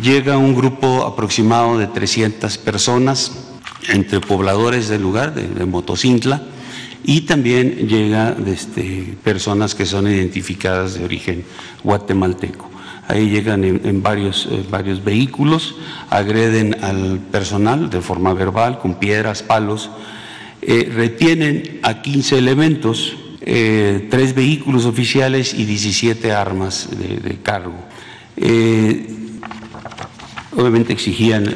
llega 0.00 0.36
un 0.36 0.54
grupo 0.54 1.04
aproximado 1.04 1.78
de 1.78 1.86
300 1.86 2.58
personas, 2.58 3.32
entre 3.88 4.20
pobladores 4.20 4.88
del 4.88 5.02
lugar, 5.02 5.34
de, 5.34 5.64
Motocintla, 5.64 6.42
y 7.04 7.22
también 7.22 7.88
llega 7.88 8.36
este, 8.46 9.16
personas 9.24 9.74
que 9.74 9.86
son 9.86 10.08
identificadas 10.08 10.94
de 10.94 11.04
origen 11.04 11.44
guatemalteco. 11.82 12.68
Ahí 13.06 13.30
llegan 13.30 13.64
en, 13.64 13.80
en 13.84 14.02
varios, 14.02 14.46
eh, 14.50 14.62
varios 14.70 15.02
vehículos, 15.02 15.76
agreden 16.10 16.76
al 16.82 17.18
personal 17.18 17.88
de 17.88 18.02
forma 18.02 18.34
verbal, 18.34 18.78
con 18.78 18.96
piedras, 18.96 19.42
palos, 19.42 19.90
eh, 20.60 20.90
retienen 20.92 21.78
a 21.82 22.02
15 22.02 22.36
elementos, 22.36 23.16
eh, 23.40 24.08
tres 24.10 24.34
vehículos 24.34 24.84
oficiales 24.84 25.54
y 25.54 25.64
17 25.64 26.32
armas 26.32 26.88
de, 26.90 27.36
cargo. 27.40 27.74
Eh, 28.36 29.06
obviamente 30.56 30.92
exigían 30.92 31.46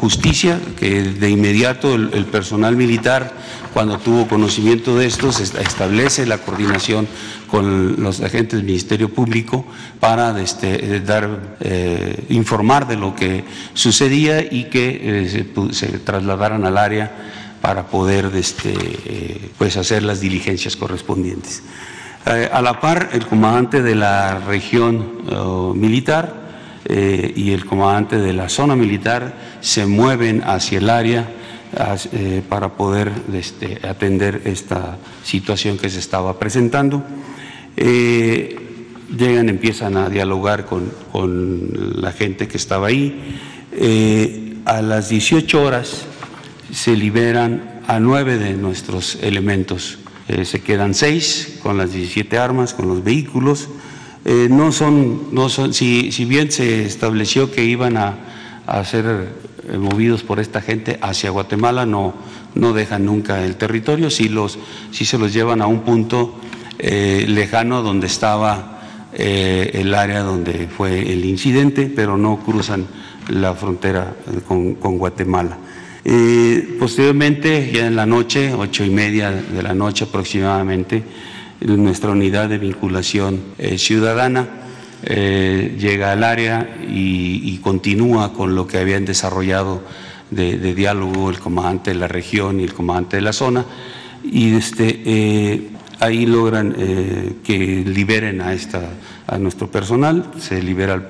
justicia, 0.00 0.58
que 0.76 1.02
de 1.02 1.30
inmediato 1.30 1.94
el, 1.94 2.26
personal 2.26 2.76
militar, 2.76 3.32
cuando 3.72 3.98
tuvo 3.98 4.26
conocimiento 4.26 4.96
de 4.96 5.06
esto, 5.06 5.30
se 5.30 5.44
establece 5.62 6.26
la 6.26 6.38
coordinación 6.38 7.06
con 7.46 8.02
los 8.02 8.20
agentes 8.20 8.58
del 8.58 8.66
Ministerio 8.66 9.08
Público 9.08 9.64
para 10.00 10.40
este, 10.40 11.00
dar, 11.00 11.56
eh, 11.60 12.24
informar 12.30 12.88
de 12.88 12.96
lo 12.96 13.14
que 13.14 13.44
sucedía 13.74 14.40
y 14.40 14.64
que 14.64 15.28
se, 15.30 15.72
se 15.72 15.98
trasladaran 15.98 16.64
al 16.66 16.78
área 16.78 17.12
para 17.62 17.86
poder 17.86 18.30
este, 18.34 18.74
eh, 18.74 19.50
pues 19.56 19.78
hacer 19.78 20.02
las 20.02 20.20
diligencias 20.20 20.76
correspondientes. 20.76 21.62
Eh, 22.24 22.48
a 22.52 22.62
la 22.62 22.78
par, 22.78 23.10
el 23.12 23.26
comandante 23.26 23.82
de 23.82 23.96
la 23.96 24.38
región 24.38 25.22
uh, 25.28 25.74
militar 25.74 26.32
eh, 26.84 27.32
y 27.34 27.50
el 27.50 27.64
comandante 27.64 28.18
de 28.18 28.32
la 28.32 28.48
zona 28.48 28.76
militar 28.76 29.34
se 29.60 29.86
mueven 29.86 30.42
hacia 30.44 30.78
el 30.78 30.88
área 30.88 31.28
eh, 32.12 32.42
para 32.48 32.74
poder 32.74 33.10
este, 33.32 33.80
atender 33.86 34.42
esta 34.44 34.98
situación 35.24 35.78
que 35.78 35.88
se 35.88 35.98
estaba 35.98 36.38
presentando. 36.38 37.02
llegan, 37.76 39.48
empiezan 39.48 39.96
a 39.96 40.08
dialogar 40.08 40.64
con, 40.64 40.92
con, 41.10 42.00
la 42.00 42.12
gente 42.12 42.46
que 42.46 42.56
estaba 42.56 42.86
ahí. 42.86 43.40
a 44.64 44.80
las 44.80 45.08
18 45.08 45.60
horas 45.60 46.06
se 46.72 46.96
liberan 46.96 47.82
a 47.86 48.00
nueve 48.00 48.38
de 48.38 48.54
nuestros 48.54 49.18
elementos. 49.20 49.98
Eh, 50.28 50.44
se 50.44 50.62
quedan 50.62 50.94
seis 50.94 51.58
con 51.62 51.76
las 51.76 51.92
17 51.92 52.38
armas, 52.38 52.72
con 52.72 52.88
los 52.88 53.04
vehículos. 53.04 53.68
Eh, 54.24 54.48
no 54.50 54.72
son, 54.72 55.34
no 55.34 55.48
son 55.48 55.74
si, 55.74 56.12
si, 56.12 56.24
bien 56.24 56.50
se 56.50 56.84
estableció 56.86 57.50
que 57.50 57.64
iban 57.64 57.96
a, 57.96 58.14
a 58.66 58.84
ser 58.84 59.34
eh, 59.68 59.76
movidos 59.76 60.22
por 60.22 60.40
esta 60.40 60.62
gente 60.62 60.98
hacia 61.02 61.30
Guatemala, 61.30 61.84
no, 61.84 62.14
no 62.54 62.72
dejan 62.72 63.04
nunca 63.04 63.44
el 63.44 63.56
territorio, 63.56 64.08
sí, 64.10 64.28
los, 64.28 64.58
sí 64.92 65.04
se 65.04 65.18
los 65.18 65.32
llevan 65.32 65.60
a 65.60 65.66
un 65.66 65.80
punto 65.80 66.38
lejano 66.78 67.82
donde 67.82 68.08
estaba 68.08 68.80
el 69.12 69.94
área 69.94 70.22
donde 70.22 70.66
fue 70.66 71.12
el 71.12 71.24
incidente, 71.24 71.92
pero 71.94 72.16
no 72.16 72.40
cruzan 72.44 72.86
la 73.28 73.54
frontera 73.54 74.16
con, 74.48 74.74
con 74.74 74.98
Guatemala. 74.98 75.58
Posteriormente, 76.78 77.70
ya 77.72 77.86
en 77.86 77.94
la 77.94 78.06
noche, 78.06 78.52
ocho 78.54 78.84
y 78.84 78.90
media 78.90 79.30
de 79.30 79.62
la 79.62 79.72
noche 79.72 80.04
aproximadamente, 80.04 81.04
nuestra 81.66 82.10
unidad 82.10 82.48
de 82.48 82.58
vinculación 82.58 83.40
eh, 83.58 83.78
ciudadana 83.78 84.48
eh, 85.04 85.76
llega 85.78 86.12
al 86.12 86.24
área 86.24 86.76
y, 86.88 87.58
continúa 87.62 88.32
con 88.32 88.54
lo 88.56 88.66
que 88.66 88.78
habían 88.78 89.04
desarrollado 89.04 89.82
de, 90.30 90.74
diálogo, 90.74 91.30
el 91.30 91.38
comandante 91.38 91.90
de 91.90 91.96
la 91.96 92.08
región 92.08 92.58
y 92.58 92.64
el 92.64 92.74
comandante 92.74 93.16
de 93.16 93.22
la 93.22 93.32
zona, 93.32 93.64
y 94.24 94.54
este, 94.54 95.02
eh, 95.04 95.70
ahí 96.00 96.26
logran 96.26 96.74
que 97.44 97.84
liberen 97.86 98.40
a, 98.40 98.52
esta, 98.52 98.80
a 99.26 99.38
nuestro 99.38 99.70
personal, 99.70 100.30
se 100.38 100.62
libera 100.62 101.08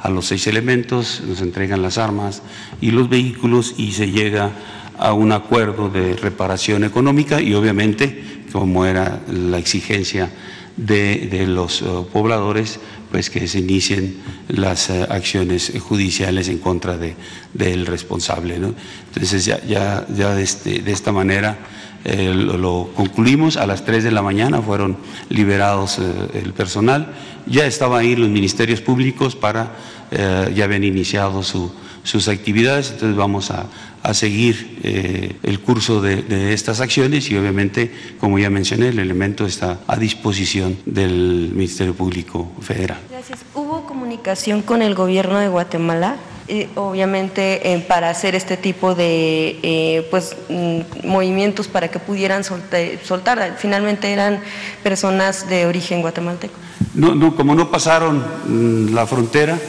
a 0.00 0.10
los 0.10 0.26
seis 0.26 0.46
elementos, 0.46 1.22
nos 1.26 1.40
entregan 1.40 1.82
las 1.82 1.98
armas 1.98 2.42
y 2.80 2.90
los 2.90 3.08
vehículos 3.08 3.74
y 3.76 3.92
se 3.92 4.10
llega 4.10 4.50
a 4.98 5.14
un 5.14 5.32
acuerdo 5.32 5.88
de 5.88 6.14
reparación 6.16 6.84
económica 6.84 7.40
y 7.40 7.54
obviamente, 7.54 8.44
como 8.52 8.84
era 8.84 9.20
la 9.32 9.58
exigencia 9.58 10.30
de, 10.76 11.46
los 11.46 11.82
pobladores, 12.12 12.80
pues 13.10 13.30
que 13.30 13.48
se 13.48 13.58
inicien 13.58 14.18
las 14.48 14.88
eh, 14.88 15.04
acciones 15.08 15.72
judiciales 15.80 16.48
en 16.48 16.58
contra 16.58 16.96
de, 16.96 17.16
del 17.52 17.86
responsable. 17.86 18.54
Entonces 18.54 19.44
ya, 19.44 19.60
ya, 19.64 20.06
ya 20.14 20.34
de, 20.34 20.42
este, 20.42 20.78
de 20.80 20.92
esta 20.92 21.10
manera 21.10 21.58
eh, 22.04 22.32
lo, 22.34 22.90
concluimos, 22.94 23.56
a 23.56 23.66
las 23.66 23.84
3 23.84 24.04
de 24.04 24.10
la 24.10 24.22
mañana 24.22 24.62
fueron 24.62 24.96
liberados 25.28 25.98
eh, 25.98 26.40
el 26.42 26.52
personal, 26.52 27.12
ya 27.46 27.66
estaban 27.66 28.00
ahí 28.00 28.16
los 28.16 28.28
ministerios 28.28 28.80
públicos 28.80 29.36
para, 29.36 29.72
ya 30.10 30.64
habían 30.64 30.82
iniciado 30.82 31.42
sus 31.42 32.28
actividades, 32.28 32.90
entonces 32.90 33.16
vamos 33.16 33.50
a, 33.50 33.66
a 34.02 34.14
seguir 34.14 34.78
eh, 34.82 35.36
el 35.42 35.60
curso 35.60 36.00
de, 36.00 36.52
estas 36.52 36.80
acciones 36.80 37.30
y 37.30 37.36
obviamente, 37.36 37.92
como 38.18 38.38
ya 38.38 38.48
mencioné, 38.50 38.88
el 38.88 38.98
elemento 38.98 39.46
está 39.46 39.80
a 39.86 39.96
disposición 39.96 40.78
del 40.86 41.50
Ministerio 41.54 41.94
Público 41.94 42.50
Federal. 42.60 42.98
Gracias. 43.10 43.40
¿Hubo 43.54 43.86
comunicación 43.86 44.62
con 44.62 44.82
el 44.82 44.94
gobierno 44.94 45.38
de 45.38 45.48
Guatemala? 45.48 46.16
Eh, 46.52 46.68
obviamente 46.74 47.72
eh, 47.72 47.78
para 47.78 48.10
hacer 48.10 48.34
este 48.34 48.56
tipo 48.56 48.96
de 48.96 50.04
pues 50.10 50.36
mm, 50.48 51.06
movimientos 51.06 51.68
para 51.68 51.88
que 51.88 52.00
pudieran 52.00 52.42
soltar, 52.42 53.56
finalmente 53.56 54.12
eran 54.12 54.40
personas 54.82 55.48
de 55.48 55.66
origen 55.66 56.00
guatemalteco. 56.00 56.54
No, 56.94 57.14
no, 57.14 57.36
como 57.36 57.54
no 57.54 57.70
pasaron 57.70 58.18
mm, 58.18 58.92
la 58.92 59.06
frontera, 59.06 59.60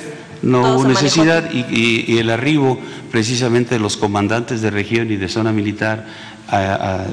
no 0.42 0.76
hubo 0.76 0.88
necesidad 0.88 1.52
y, 1.52 2.18
el 2.18 2.32
arribo 2.32 2.80
precisamente 3.12 3.76
de 3.76 3.80
los 3.80 3.96
comandantes 3.96 4.64
de 4.64 4.72
región 4.72 5.12
y 5.12 5.18
de 5.18 5.30
zona 5.30 5.52
militar 5.52 6.08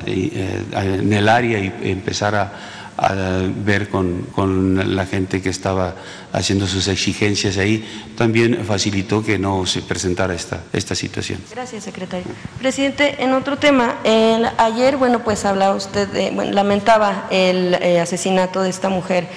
en 0.07 1.13
el 1.13 1.29
área 1.29 1.59
y 1.59 1.75
empezar 1.83 2.35
a, 2.35 2.53
ver 3.65 3.89
con, 3.89 4.97
la 4.97 5.07
gente 5.07 5.41
que 5.41 5.49
estaba 5.49 5.95
haciendo 6.33 6.67
sus 6.67 6.89
exigencias 6.89 7.57
ahí, 7.59 7.85
también 8.17 8.65
facilitó 8.65 9.25
que 9.25 9.39
no 9.39 9.67
se 9.67 9.83
presentara 9.83 10.35
esta, 10.35 10.63
esta 10.73 10.95
situación. 10.95 11.41
Gracias, 11.51 11.85
secretario. 11.85 12.27
Presidente, 12.59 13.23
en 13.23 13.33
otro 13.33 13.57
tema, 13.59 13.97
ayer, 14.59 14.97
bueno, 14.97 15.23
pues 15.23 15.45
hablaba 15.45 15.75
usted, 15.75 16.09
de, 16.09 16.33
lamentaba 16.53 17.27
el 17.31 17.75
eh, 17.75 18.01
asesinato 18.01 18.63
de 18.63 18.71
esta 18.71 18.89
mujer 18.89 19.29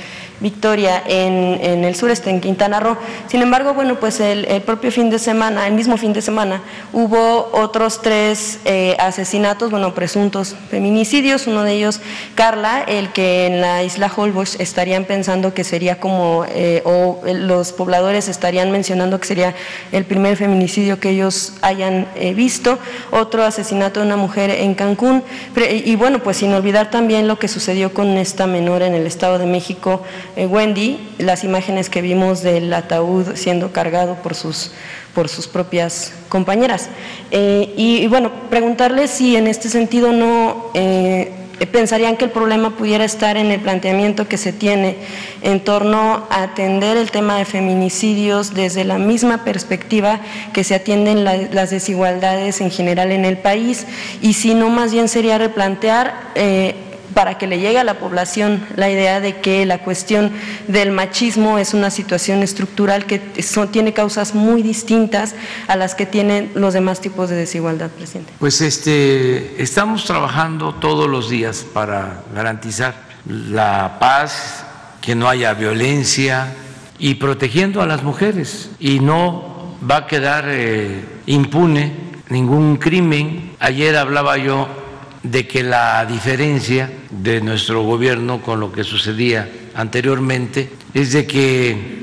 Victoria 0.42 1.04
en, 1.06 1.84
el 1.84 1.96
sureste, 1.96 2.30
en 2.30 2.42
Quintana 2.42 2.80
Roo. 2.80 2.98
Sin 3.28 3.42
embargo, 3.42 3.74
bueno, 3.74 4.00
pues 4.00 4.20
el, 4.20 4.62
propio 4.64 4.92
fin 4.92 5.10
de 5.10 5.20
semana, 5.20 5.68
el 5.68 5.74
mismo 5.74 5.98
fin 5.98 6.14
de 6.14 6.22
semana, 6.22 6.62
hubo 6.92 7.50
otros 7.54 8.02
tres 8.02 8.60
eh, 8.66 8.96
asesinatos, 9.00 9.70
bueno, 9.72 9.94
presuntos 9.94 10.56
feminicidios. 10.70 11.48
Uno 11.48 11.64
de 11.64 11.74
ellos, 11.74 12.02
Carla, 12.36 12.84
el 12.88 13.14
que 13.14 13.46
en 13.46 13.62
la 13.62 13.84
isla 13.84 14.12
Holbox 14.14 14.60
estarían 14.60 15.06
pensando 15.06 15.54
que 15.54 15.64
sería 15.64 16.00
como, 16.00 16.46
eh, 16.50 16.82
o 16.86 17.22
los 17.24 17.72
pobladores 17.72 18.28
estarían 18.28 18.72
mencionando 18.72 19.20
que 19.20 19.28
sería 19.28 19.56
el 19.92 20.06
primer 20.06 20.38
feminicidio 20.38 21.00
que 21.00 21.12
ellos 21.12 21.54
hayan 21.62 22.08
eh, 22.16 22.34
visto. 22.34 22.80
Otro 23.12 23.44
asesinato 23.44 24.00
de 24.00 24.08
una 24.08 24.18
mujer 24.18 24.50
en 24.50 24.74
Cancún. 24.74 25.24
Y 25.86 25.96
bueno, 25.96 26.20
pues 26.20 26.38
sin 26.38 26.54
olvidar 26.54 26.90
también 26.90 27.28
lo 27.28 27.38
que 27.38 27.48
sucedió 27.48 27.94
con 27.94 28.18
esta 28.18 28.48
menor 28.48 28.82
en 28.82 28.96
el 28.96 29.06
Estado 29.06 29.38
de 29.38 29.46
México 29.46 30.02
Wendy 30.36 31.00
las 31.18 31.44
imágenes 31.44 31.90
que 31.90 32.02
vimos 32.02 32.42
del 32.42 32.74
ataúd 32.74 33.36
siendo 33.36 33.72
cargado 33.72 34.16
por 34.16 34.36
sus, 34.36 34.72
por 35.14 35.30
sus 35.30 35.48
propias 35.48 36.14
compañeras. 36.30 36.90
Eh, 37.32 37.74
y, 37.76 38.08
bueno, 38.08 38.32
preguntarle 38.50 39.08
si 39.08 39.36
en 39.36 39.48
este 39.48 39.70
sentido 39.70 40.12
no 40.12 40.72
eh, 40.74 41.32
pensarían 41.72 42.18
que 42.18 42.26
el 42.26 42.32
problema 42.32 42.72
pudiera 42.72 43.04
estar 43.04 43.38
en 43.38 43.52
el 43.52 43.60
planteamiento 43.60 44.28
que 44.28 44.38
se 44.38 44.52
tiene 44.52 44.98
en 45.42 45.60
torno 45.60 46.26
a 46.30 46.44
atender 46.44 46.98
el 46.98 47.12
tema 47.12 47.38
de 47.38 47.46
feminicidios 47.46 48.54
desde 48.54 48.84
la 48.84 48.98
misma 48.98 49.44
perspectiva 49.44 50.22
que 50.54 50.64
se 50.64 50.76
atienden 50.76 51.24
las 51.24 51.70
desigualdades 51.70 52.62
en 52.62 52.72
general 52.72 53.12
en 53.12 53.26
el 53.26 53.38
país 53.38 53.86
y 54.22 54.34
si 54.34 54.56
no 54.56 54.70
más 54.70 54.92
bien 54.92 55.08
sería 55.08 55.38
replantear 55.38 56.32
para 57.14 57.38
que 57.38 57.48
le 57.48 57.60
llegue 57.60 57.80
a 57.80 57.84
la 57.84 58.00
población 58.00 58.66
la 58.76 58.90
idea 58.90 59.20
de 59.20 59.42
que 59.42 59.66
la 59.66 59.80
cuestión 59.80 60.32
del 60.68 60.92
machismo 60.92 61.58
es 61.58 61.74
una 61.74 61.90
situación 61.90 62.44
estructural 62.44 63.06
que 63.06 63.20
tiene 63.72 63.94
causas 63.94 64.34
muy 64.36 64.62
distintas 64.62 65.36
a 65.68 65.76
las 65.76 65.96
que 65.96 66.06
tienen 66.06 66.52
los 66.56 66.74
demás 66.74 67.02
tipos 67.02 67.30
de 67.30 67.36
desigualdad, 67.36 67.90
presidente. 67.90 68.34
Pues 68.40 68.62
este, 68.62 69.62
estamos 69.62 70.06
trabajando 70.06 70.76
todos 70.76 71.10
los 71.10 71.30
días 71.30 71.66
para 71.74 72.24
garantizar 72.34 72.96
la 73.26 73.98
paz, 74.00 74.66
que 75.02 75.16
no 75.16 75.28
haya 75.28 75.54
violencia 75.54 76.54
y 77.00 77.16
protegiendo 77.16 77.82
a 77.82 77.88
las 77.88 78.04
mujeres. 78.04 78.70
Y 78.80 79.00
no 79.00 79.76
va 79.90 79.98
a 79.98 80.08
quedar 80.08 80.46
eh, 80.48 81.04
impune 81.26 81.94
ningún 82.30 82.78
crimen. 82.78 83.56
Ayer 83.60 83.96
hablaba 83.98 84.38
yo 84.38 84.68
de 85.24 85.48
que 85.48 85.64
la 85.64 86.06
diferencia 86.06 86.92
de 87.10 87.42
nuestro 87.42 87.84
gobierno 87.84 88.42
con 88.42 88.60
lo 88.60 88.72
que 88.72 88.84
sucedía 88.84 89.50
anteriormente 89.76 90.72
es 90.94 91.14
de 91.14 91.28
que 91.28 92.02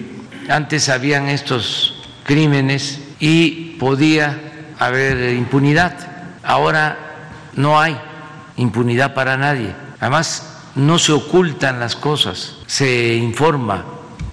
antes 0.48 0.88
habían 0.88 1.28
estos 1.28 2.02
crímenes 2.24 3.00
y 3.20 3.76
podía 3.78 4.40
haber 4.78 5.34
impunidad. 5.34 5.94
Ahora 6.42 6.96
no 7.54 7.80
hay 7.80 7.96
impunidad 8.56 9.14
para 9.14 9.36
nadie. 9.36 9.74
Además, 10.00 10.60
no 10.74 10.98
se 10.98 11.12
ocultan 11.12 11.80
las 11.80 11.96
cosas, 11.96 12.54
se 12.66 13.16
informa. 13.16 13.84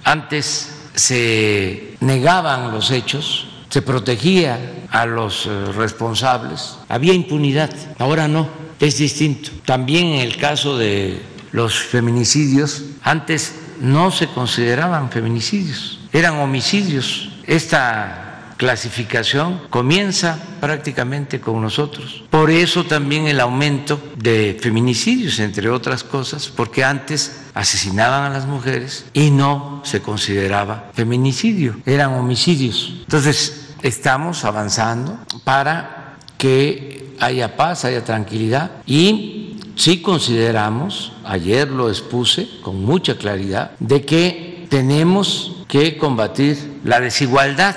Antes 0.04 0.72
se 0.94 1.96
negaban 2.00 2.70
los 2.70 2.90
hechos, 2.92 3.48
se 3.68 3.82
protegía 3.82 4.58
a 4.90 5.04
los 5.04 5.46
eh, 5.46 5.72
responsables, 5.76 6.78
había 6.88 7.12
impunidad, 7.12 7.70
ahora 7.98 8.28
no 8.28 8.65
es 8.80 8.98
distinto. 8.98 9.50
También 9.64 10.06
en 10.06 10.20
el 10.20 10.36
caso 10.36 10.76
de 10.76 11.20
los 11.52 11.78
feminicidios, 11.78 12.84
antes 13.02 13.54
no 13.80 14.10
se 14.10 14.28
consideraban 14.28 15.10
feminicidios, 15.10 16.00
eran 16.12 16.36
homicidios. 16.36 17.30
Esta 17.46 18.26
clasificación 18.56 19.60
comienza 19.70 20.38
prácticamente 20.60 21.40
con 21.40 21.60
nosotros. 21.60 22.24
Por 22.30 22.50
eso 22.50 22.84
también 22.84 23.26
el 23.26 23.40
aumento 23.40 24.00
de 24.16 24.58
feminicidios, 24.60 25.38
entre 25.38 25.68
otras 25.68 26.02
cosas, 26.04 26.48
porque 26.48 26.84
antes 26.84 27.42
asesinaban 27.54 28.24
a 28.24 28.30
las 28.30 28.46
mujeres 28.46 29.06
y 29.12 29.30
no 29.30 29.82
se 29.84 30.00
consideraba 30.00 30.90
feminicidio, 30.94 31.76
eran 31.84 32.14
homicidios. 32.14 32.94
Entonces, 33.00 33.74
estamos 33.82 34.44
avanzando 34.44 35.18
para 35.44 36.16
que 36.38 37.05
haya 37.20 37.56
paz, 37.56 37.84
haya 37.84 38.04
tranquilidad. 38.04 38.70
Y 38.86 39.56
sí 39.76 40.02
consideramos, 40.02 41.12
ayer 41.24 41.70
lo 41.70 41.88
expuse 41.88 42.48
con 42.62 42.84
mucha 42.84 43.16
claridad, 43.16 43.72
de 43.78 44.04
que 44.04 44.66
tenemos 44.68 45.64
que 45.68 45.96
combatir 45.96 46.80
la 46.84 47.00
desigualdad, 47.00 47.76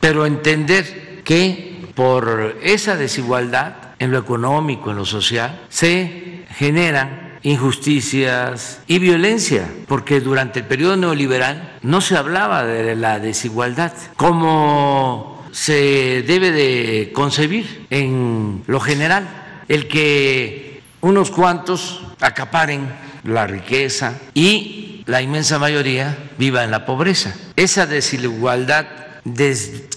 pero 0.00 0.26
entender 0.26 1.22
que 1.24 1.82
por 1.94 2.56
esa 2.62 2.96
desigualdad 2.96 3.74
en 3.98 4.10
lo 4.10 4.18
económico, 4.18 4.90
en 4.90 4.96
lo 4.96 5.04
social, 5.04 5.60
se 5.68 6.44
generan 6.50 7.38
injusticias 7.42 8.80
y 8.86 8.98
violencia, 8.98 9.68
porque 9.86 10.20
durante 10.20 10.60
el 10.60 10.66
periodo 10.66 10.96
neoliberal 10.96 11.78
no 11.82 12.00
se 12.00 12.16
hablaba 12.16 12.64
de 12.64 12.94
la 12.96 13.18
desigualdad 13.18 13.92
como 14.16 15.39
se 15.52 16.22
debe 16.22 16.52
de 16.52 17.10
concebir 17.12 17.86
en 17.90 18.62
lo 18.66 18.80
general, 18.80 19.62
el 19.68 19.88
que 19.88 20.82
unos 21.00 21.30
cuantos 21.30 22.02
acaparen 22.20 22.88
la 23.24 23.46
riqueza 23.46 24.18
y 24.34 25.02
la 25.06 25.22
inmensa 25.22 25.58
mayoría 25.58 26.16
viva 26.38 26.64
en 26.64 26.70
la 26.70 26.86
pobreza. 26.86 27.34
Esa 27.56 27.86
desigualdad 27.86 28.86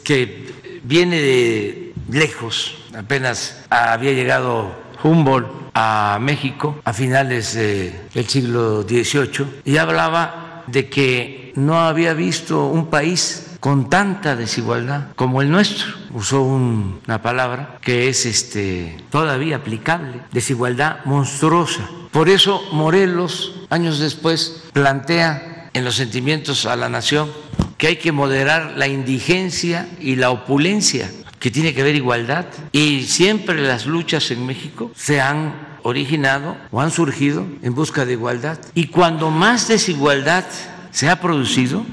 que 0.03 0.53
viene 0.83 1.17
de 1.17 1.93
lejos, 2.09 2.77
apenas 2.95 3.63
había 3.69 4.13
llegado 4.13 4.75
Humboldt 5.03 5.63
a 5.73 6.17
México 6.21 6.79
a 6.83 6.93
finales 6.93 7.53
del 7.55 8.27
siglo 8.27 8.83
XVIII 8.83 9.61
y 9.65 9.77
hablaba 9.77 10.63
de 10.67 10.89
que 10.89 11.51
no 11.55 11.79
había 11.79 12.13
visto 12.13 12.67
un 12.67 12.87
país 12.87 13.42
con 13.63 13.89
tanta 13.89 14.35
desigualdad 14.35 15.13
como 15.15 15.41
el 15.41 15.49
nuestro. 15.49 15.87
Usó 16.13 16.41
una 16.41 17.21
palabra 17.21 17.77
que 17.79 18.09
es 18.09 18.25
este, 18.25 18.97
todavía 19.09 19.55
aplicable, 19.55 20.19
desigualdad 20.33 20.97
monstruosa. 21.05 21.89
Por 22.11 22.27
eso 22.27 22.61
Morelos, 22.73 23.61
años 23.69 23.99
después, 23.99 24.65
plantea 24.73 25.69
en 25.71 25.85
los 25.85 25.95
sentimientos 25.95 26.65
a 26.65 26.75
la 26.75 26.89
nación 26.89 27.31
que 27.77 27.87
hay 27.87 27.95
que 27.95 28.11
moderar 28.11 28.73
la 28.75 28.87
indigencia 28.87 29.87
y 29.97 30.17
la 30.17 30.31
opulencia, 30.31 31.09
que 31.39 31.49
tiene 31.49 31.73
que 31.73 31.83
haber 31.83 31.95
igualdad. 31.95 32.47
Y 32.73 33.03
siempre 33.03 33.61
las 33.61 33.85
luchas 33.85 34.29
en 34.31 34.45
México 34.45 34.91
se 34.93 35.21
han 35.21 35.77
originado 35.83 36.57
o 36.69 36.81
han 36.81 36.91
surgido 36.91 37.47
en 37.61 37.73
busca 37.73 38.05
de 38.05 38.11
igualdad. 38.11 38.59
Y 38.73 38.87
cuando 38.87 39.31
más 39.31 39.69
desigualdad 39.69 40.43
se 40.91 41.09
ha 41.09 41.21
producido 41.21 41.85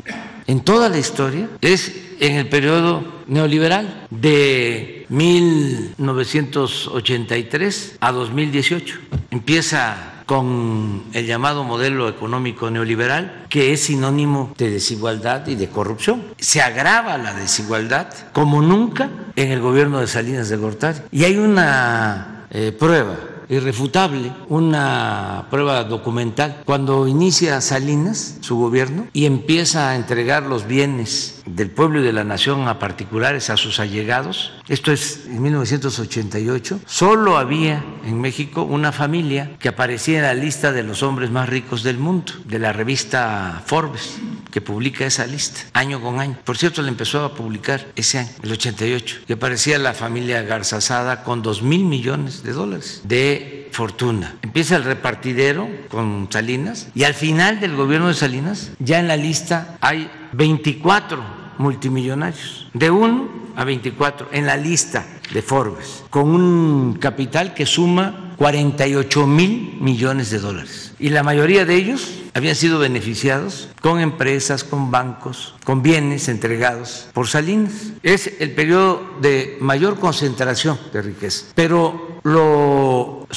en 0.50 0.60
toda 0.60 0.88
la 0.88 0.98
historia 0.98 1.48
es 1.60 1.92
en 2.18 2.34
el 2.34 2.48
periodo 2.48 3.04
neoliberal 3.28 4.08
de 4.10 5.06
1983 5.08 7.98
a 8.00 8.10
2018. 8.10 8.98
Empieza 9.30 10.24
con 10.26 11.04
el 11.12 11.26
llamado 11.26 11.62
modelo 11.62 12.08
económico 12.08 12.68
neoliberal, 12.68 13.46
que 13.48 13.72
es 13.72 13.82
sinónimo 13.82 14.52
de 14.58 14.70
desigualdad 14.70 15.46
y 15.46 15.54
de 15.54 15.68
corrupción. 15.68 16.24
Se 16.38 16.60
agrava 16.60 17.16
la 17.16 17.32
desigualdad 17.34 18.12
como 18.32 18.60
nunca 18.60 19.08
en 19.36 19.52
el 19.52 19.60
gobierno 19.60 20.00
de 20.00 20.08
Salinas 20.08 20.48
de 20.48 20.56
Gortari. 20.56 20.98
Y 21.12 21.22
hay 21.22 21.36
una 21.36 22.46
eh, 22.50 22.72
prueba 22.76 23.14
irrefutable, 23.50 24.32
una 24.48 25.46
prueba 25.50 25.84
documental. 25.84 26.62
Cuando 26.64 27.06
inicia 27.08 27.60
Salinas 27.60 28.38
su 28.40 28.56
gobierno 28.56 29.08
y 29.12 29.26
empieza 29.26 29.90
a 29.90 29.96
entregar 29.96 30.44
los 30.44 30.66
bienes 30.66 31.42
del 31.46 31.70
pueblo 31.70 32.00
y 32.00 32.04
de 32.04 32.12
la 32.12 32.24
nación 32.24 32.68
a 32.68 32.78
particulares, 32.78 33.50
a 33.50 33.56
sus 33.56 33.80
allegados, 33.80 34.52
esto 34.68 34.92
es 34.92 35.26
en 35.26 35.42
1988, 35.42 36.80
solo 36.86 37.36
había 37.36 37.84
en 38.04 38.20
México 38.20 38.62
una 38.62 38.92
familia 38.92 39.50
que 39.58 39.68
aparecía 39.68 40.18
en 40.18 40.24
la 40.24 40.34
lista 40.34 40.72
de 40.72 40.84
los 40.84 41.02
hombres 41.02 41.30
más 41.30 41.48
ricos 41.48 41.82
del 41.82 41.98
mundo, 41.98 42.32
de 42.44 42.58
la 42.58 42.72
revista 42.72 43.62
Forbes, 43.66 44.18
que 44.50 44.60
publica 44.60 45.06
esa 45.06 45.26
lista 45.26 45.60
año 45.72 46.00
con 46.00 46.20
año. 46.20 46.36
Por 46.44 46.58
cierto, 46.58 46.82
la 46.82 46.88
empezó 46.88 47.24
a 47.24 47.34
publicar 47.34 47.86
ese 47.96 48.18
año, 48.18 48.30
el 48.42 48.52
88, 48.52 49.16
y 49.28 49.32
aparecía 49.32 49.78
la 49.78 49.94
familia 49.94 50.42
Garzazada 50.42 51.22
con 51.24 51.42
dos 51.42 51.62
mil 51.62 51.84
millones 51.84 52.42
de 52.42 52.52
dólares 52.52 53.02
de 53.04 53.39
fortuna. 53.72 54.36
Empieza 54.42 54.76
el 54.76 54.84
repartidero 54.84 55.68
con 55.88 56.28
Salinas 56.30 56.88
y 56.94 57.04
al 57.04 57.14
final 57.14 57.60
del 57.60 57.76
gobierno 57.76 58.08
de 58.08 58.14
Salinas 58.14 58.72
ya 58.78 58.98
en 58.98 59.08
la 59.08 59.16
lista 59.16 59.78
hay 59.80 60.10
24 60.32 61.40
multimillonarios, 61.58 62.68
de 62.72 62.90
1 62.90 63.40
a 63.56 63.64
24 63.64 64.28
en 64.32 64.46
la 64.46 64.56
lista 64.56 65.06
de 65.32 65.42
Forbes, 65.42 66.04
con 66.10 66.30
un 66.30 66.94
capital 66.94 67.54
que 67.54 67.66
suma 67.66 68.34
48 68.36 69.26
mil 69.26 69.76
millones 69.80 70.30
de 70.30 70.38
dólares. 70.38 70.94
Y 70.98 71.10
la 71.10 71.22
mayoría 71.22 71.66
de 71.66 71.74
ellos 71.76 72.20
habían 72.32 72.54
sido 72.54 72.78
beneficiados 72.78 73.68
con 73.82 74.00
empresas, 74.00 74.64
con 74.64 74.90
bancos, 74.90 75.54
con 75.64 75.82
bienes 75.82 76.28
entregados 76.28 77.08
por 77.12 77.28
Salinas. 77.28 77.92
Es 78.02 78.32
el 78.40 78.52
periodo 78.52 79.02
de 79.20 79.58
mayor 79.60 79.98
concentración 79.98 80.78
de 80.90 81.02
riqueza, 81.02 81.46
pero 81.54 82.18
lo 82.22 82.79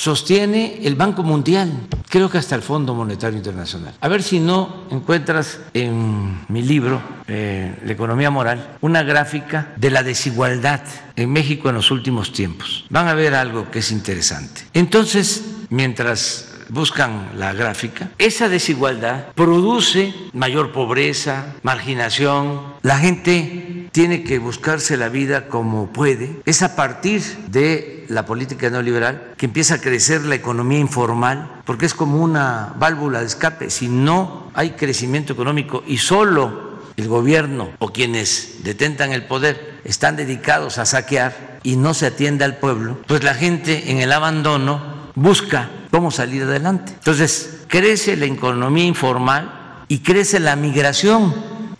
sostiene 0.03 0.81
el 0.83 0.95
Banco 0.95 1.23
Mundial, 1.23 1.71
creo 2.09 2.29
que 2.29 2.37
hasta 2.37 2.55
el 2.55 2.61
Fondo 2.61 2.93
Monetario 2.93 3.37
Internacional. 3.37 3.93
A 4.01 4.09
ver 4.09 4.21
si 4.21 4.37
no 4.37 4.83
encuentras 4.91 5.61
en 5.73 6.41
mi 6.49 6.61
libro, 6.61 7.01
eh, 7.25 7.73
La 7.85 7.93
economía 7.93 8.29
moral, 8.29 8.77
una 8.81 9.03
gráfica 9.03 9.71
de 9.77 9.89
la 9.91 10.03
desigualdad 10.03 10.81
en 11.15 11.31
México 11.31 11.69
en 11.69 11.75
los 11.75 11.89
últimos 11.89 12.33
tiempos. 12.33 12.85
Van 12.89 13.07
a 13.07 13.13
ver 13.13 13.33
algo 13.33 13.71
que 13.71 13.79
es 13.79 13.93
interesante. 13.93 14.63
Entonces, 14.73 15.41
mientras 15.69 16.49
buscan 16.67 17.29
la 17.37 17.53
gráfica, 17.53 18.09
esa 18.17 18.49
desigualdad 18.49 19.27
produce 19.35 20.13
mayor 20.33 20.73
pobreza, 20.73 21.45
marginación, 21.63 22.59
la 22.81 22.97
gente 22.97 23.87
tiene 23.93 24.23
que 24.23 24.39
buscarse 24.39 24.97
la 24.97 25.07
vida 25.07 25.47
como 25.47 25.93
puede, 25.93 26.41
es 26.45 26.61
a 26.61 26.75
partir 26.75 27.21
de 27.47 28.02
la 28.13 28.25
política 28.25 28.69
neoliberal 28.69 29.33
que 29.37 29.45
empieza 29.45 29.75
a 29.75 29.81
crecer 29.81 30.23
la 30.25 30.35
economía 30.35 30.79
informal, 30.79 31.61
porque 31.65 31.85
es 31.85 31.93
como 31.93 32.21
una 32.21 32.73
válvula 32.77 33.19
de 33.19 33.25
escape, 33.25 33.69
si 33.69 33.89
no 33.89 34.51
hay 34.53 34.71
crecimiento 34.71 35.33
económico 35.33 35.83
y 35.85 35.97
solo 35.97 36.73
el 36.95 37.07
gobierno 37.07 37.69
o 37.79 37.89
quienes 37.89 38.63
detentan 38.63 39.11
el 39.11 39.25
poder 39.25 39.79
están 39.83 40.15
dedicados 40.15 40.77
a 40.77 40.85
saquear 40.85 41.59
y 41.63 41.75
no 41.75 41.93
se 41.93 42.07
atiende 42.07 42.45
al 42.45 42.57
pueblo, 42.57 42.99
pues 43.07 43.23
la 43.23 43.33
gente 43.33 43.91
en 43.91 43.99
el 43.99 44.11
abandono 44.11 45.11
busca 45.15 45.69
cómo 45.91 46.11
salir 46.11 46.43
adelante. 46.43 46.93
Entonces, 46.93 47.63
crece 47.67 48.15
la 48.15 48.25
economía 48.25 48.85
informal 48.85 49.85
y 49.87 49.99
crece 49.99 50.39
la 50.39 50.55
migración 50.55 51.33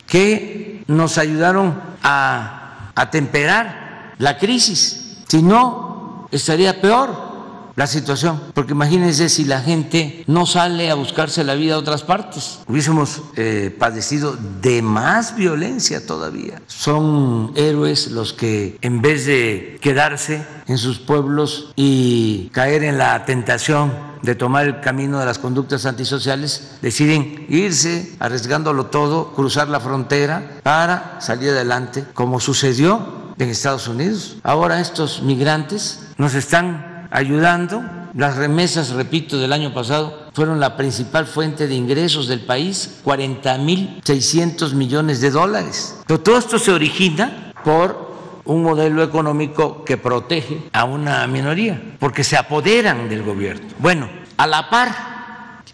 que 0.08 0.84
nos 0.88 1.18
ayudaron 1.18 1.80
a 2.02 2.92
atemperar 2.96 4.14
la 4.18 4.38
crisis. 4.38 5.18
Si 5.28 5.42
no, 5.42 5.93
estaría 6.34 6.82
peor 6.82 7.34
la 7.76 7.88
situación, 7.88 8.40
porque 8.54 8.74
imagínense 8.74 9.30
si 9.30 9.46
la 9.46 9.60
gente 9.60 10.24
no 10.28 10.46
sale 10.46 10.92
a 10.92 10.96
buscarse 10.96 11.44
la 11.44 11.56
vida 11.56 11.74
a 11.74 11.80
otras 11.80 12.04
partes, 12.04 12.60
hubiésemos 12.68 13.24
eh, 13.36 13.76
padecido 13.78 14.38
de 14.62 14.84
más 14.84 15.36
violencia 15.36 16.06
todavía. 16.06 16.62
Son 16.68 17.52
héroes 17.56 18.12
los 18.12 18.34
que 18.34 18.78
en 18.82 19.02
vez 19.02 19.26
de 19.26 19.80
quedarse 19.82 20.46
en 20.68 20.78
sus 20.78 21.00
pueblos 21.00 21.72
y 21.76 22.50
caer 22.54 22.84
en 22.84 23.00
la 23.00 23.26
tentación 23.26 23.92
de 24.22 24.36
tomar 24.36 24.68
el 24.68 24.80
camino 24.80 25.20
de 25.20 25.26
las 25.26 25.40
conductas 25.40 25.86
antisociales, 25.86 26.78
deciden 26.82 27.46
irse 27.50 28.16
arriesgándolo 28.20 28.86
todo, 28.86 29.34
cruzar 29.34 29.68
la 29.68 29.80
frontera 29.80 30.60
para 30.62 31.18
salir 31.20 31.50
adelante, 31.50 32.06
como 32.14 32.40
sucedió 32.40 33.24
en 33.40 33.50
Estados 33.50 33.88
Unidos. 33.88 34.38
Ahora 34.44 34.80
estos 34.80 35.24
migrantes 35.24 36.03
nos 36.18 36.34
están 36.34 37.08
ayudando. 37.12 37.84
Las 38.16 38.36
remesas, 38.36 38.92
repito, 38.92 39.40
del 39.40 39.54
año 39.54 39.74
pasado 39.74 40.30
fueron 40.34 40.60
la 40.60 40.78
principal 40.78 41.26
fuente 41.26 41.68
de 41.68 41.76
ingresos 41.76 42.28
del 42.28 42.42
país, 42.42 43.00
40 43.04 43.58
mil 43.60 44.02
600 44.04 44.74
millones 44.74 45.22
de 45.22 45.32
dólares. 45.32 45.98
Pero 46.06 46.20
todo 46.20 46.38
esto 46.38 46.60
se 46.60 46.72
origina 46.72 47.54
por 47.64 48.14
un 48.46 48.62
modelo 48.62 49.04
económico 49.04 49.84
que 49.84 49.98
protege 49.98 50.64
a 50.74 50.84
una 50.84 51.26
minoría, 51.28 51.82
porque 52.00 52.24
se 52.24 52.38
apoderan 52.38 53.10
del 53.10 53.24
gobierno. 53.24 53.68
Bueno, 53.80 54.10
a 54.38 54.48
la 54.48 54.70
par 54.70 55.14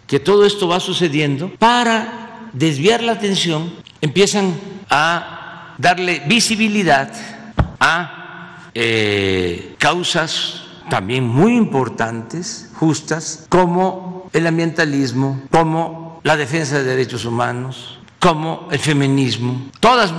que 0.06 0.20
todo 0.20 0.44
esto 0.44 0.66
va 0.66 0.80
sucediendo, 0.80 1.52
para 1.58 2.48
desviar 2.52 3.02
la 3.02 3.12
atención, 3.12 3.72
empiezan 4.00 4.54
a 4.88 5.74
darle 5.78 6.22
visibilidad 6.26 7.12
a 7.78 8.19
eh, 8.74 9.74
causas 9.78 10.62
también 10.88 11.26
muy 11.26 11.56
importantes, 11.56 12.70
justas, 12.74 13.46
como 13.48 14.28
el 14.32 14.46
ambientalismo, 14.46 15.42
como 15.50 16.20
la 16.22 16.36
defensa 16.36 16.78
de 16.78 16.84
derechos 16.84 17.24
humanos, 17.24 17.98
como 18.18 18.68
el 18.70 18.78
feminismo, 18.78 19.70
todas 19.80 20.12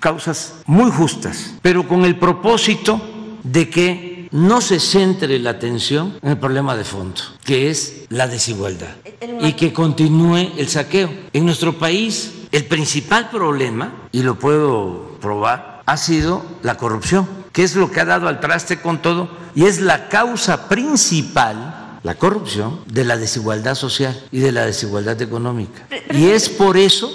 causas 0.00 0.54
muy 0.66 0.90
justas, 0.90 1.54
pero 1.60 1.86
con 1.86 2.04
el 2.04 2.18
propósito 2.18 3.00
de 3.42 3.68
que 3.68 4.28
no 4.32 4.60
se 4.60 4.80
centre 4.80 5.38
la 5.38 5.50
atención 5.50 6.18
en 6.22 6.30
el 6.30 6.38
problema 6.38 6.74
de 6.74 6.84
fondo, 6.84 7.20
que 7.44 7.70
es 7.70 8.06
la 8.08 8.26
desigualdad, 8.26 8.96
y 9.40 9.52
que 9.52 9.72
continúe 9.72 10.52
el 10.56 10.68
saqueo. 10.68 11.10
En 11.32 11.44
nuestro 11.44 11.78
país, 11.78 12.32
el 12.50 12.64
principal 12.64 13.28
problema, 13.30 13.92
y 14.10 14.22
lo 14.22 14.38
puedo 14.38 15.18
probar, 15.20 15.82
ha 15.84 15.96
sido 15.96 16.42
la 16.62 16.76
corrupción, 16.76 17.28
que 17.52 17.62
es 17.62 17.76
lo 17.76 17.90
que 17.90 18.00
ha 18.00 18.04
dado 18.04 18.28
al 18.28 18.40
traste 18.40 18.80
con 18.80 19.00
todo 19.02 19.30
y 19.54 19.64
es 19.66 19.80
la 19.80 20.08
causa 20.08 20.68
principal, 20.68 21.98
la 22.02 22.14
corrupción, 22.14 22.80
de 22.86 23.04
la 23.04 23.16
desigualdad 23.16 23.74
social 23.74 24.18
y 24.32 24.40
de 24.40 24.52
la 24.52 24.66
desigualdad 24.66 25.20
económica. 25.20 25.86
Y 26.12 26.30
es 26.30 26.48
por 26.48 26.76
eso 26.76 27.12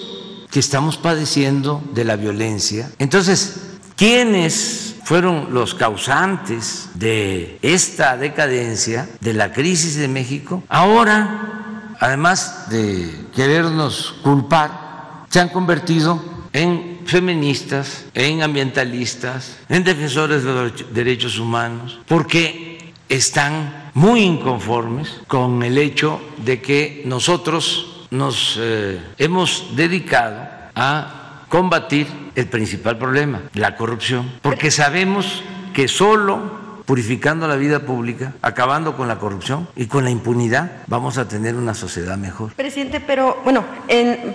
que 0.52 0.60
estamos 0.60 0.98
padeciendo 0.98 1.84
de 1.94 2.06
la 2.06 2.16
violencia. 2.16 2.90
Entonces, 3.00 3.56
¿quiénes 3.96 4.96
fueron 5.04 5.54
los 5.54 5.74
causantes 5.74 6.90
de 6.94 7.58
esta 7.62 8.18
decadencia, 8.18 9.10
de 9.20 9.34
la 9.34 9.52
crisis 9.52 9.96
de 9.96 10.08
México? 10.08 10.64
Ahora, 10.70 11.96
además 12.00 12.70
de 12.70 13.26
querernos 13.36 14.16
culpar, 14.24 15.26
se 15.30 15.40
han 15.40 15.50
convertido 15.50 16.22
en 16.54 16.97
feministas, 17.08 18.06
en 18.14 18.44
ambientalistas, 18.44 19.58
en 19.70 19.84
defensores 19.84 20.44
de 20.44 20.54
los 20.54 20.94
derechos 20.94 21.40
humanos, 21.40 22.00
porque 22.08 22.94
están 23.10 23.92
muy 23.94 24.22
inconformes 24.22 25.22
con 25.28 25.64
el 25.64 25.78
hecho 25.78 26.22
de 26.38 26.62
que 26.62 27.02
nosotros 27.06 28.06
nos 28.12 28.58
eh, 28.60 29.02
hemos 29.18 29.76
dedicado 29.76 30.48
a 30.76 31.44
combatir 31.50 32.08
el 32.36 32.48
principal 32.48 32.98
problema, 32.98 33.42
la 33.54 33.76
corrupción, 33.76 34.32
porque 34.42 34.70
sabemos 34.70 35.42
que 35.74 35.88
solo 35.88 36.67
purificando 36.88 37.50
la 37.50 37.58
vida 37.58 37.82
pública, 37.82 38.34
acabando 38.42 38.96
con 38.96 39.10
la 39.10 39.20
corrupción 39.20 39.68
y 39.76 39.88
con 39.88 40.06
la 40.06 40.10
impunidad, 40.10 40.72
vamos 40.88 41.18
a 41.18 41.28
tener 41.28 41.56
una 41.56 41.74
sociedad 41.74 42.18
mejor. 42.18 42.54
Presidente, 42.54 43.02
pero 43.02 43.42
bueno, 43.44 43.66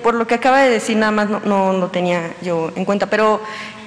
por 0.02 0.14
lo 0.14 0.26
que 0.26 0.34
acaba 0.34 0.60
de 0.60 0.68
decir, 0.68 0.98
nada 0.98 1.12
más 1.12 1.30
no, 1.30 1.40
no 1.40 1.72
lo 1.72 1.88
tenía 1.88 2.34
yo 2.42 2.70
en 2.76 2.84
cuenta, 2.84 3.06
pero 3.06 3.40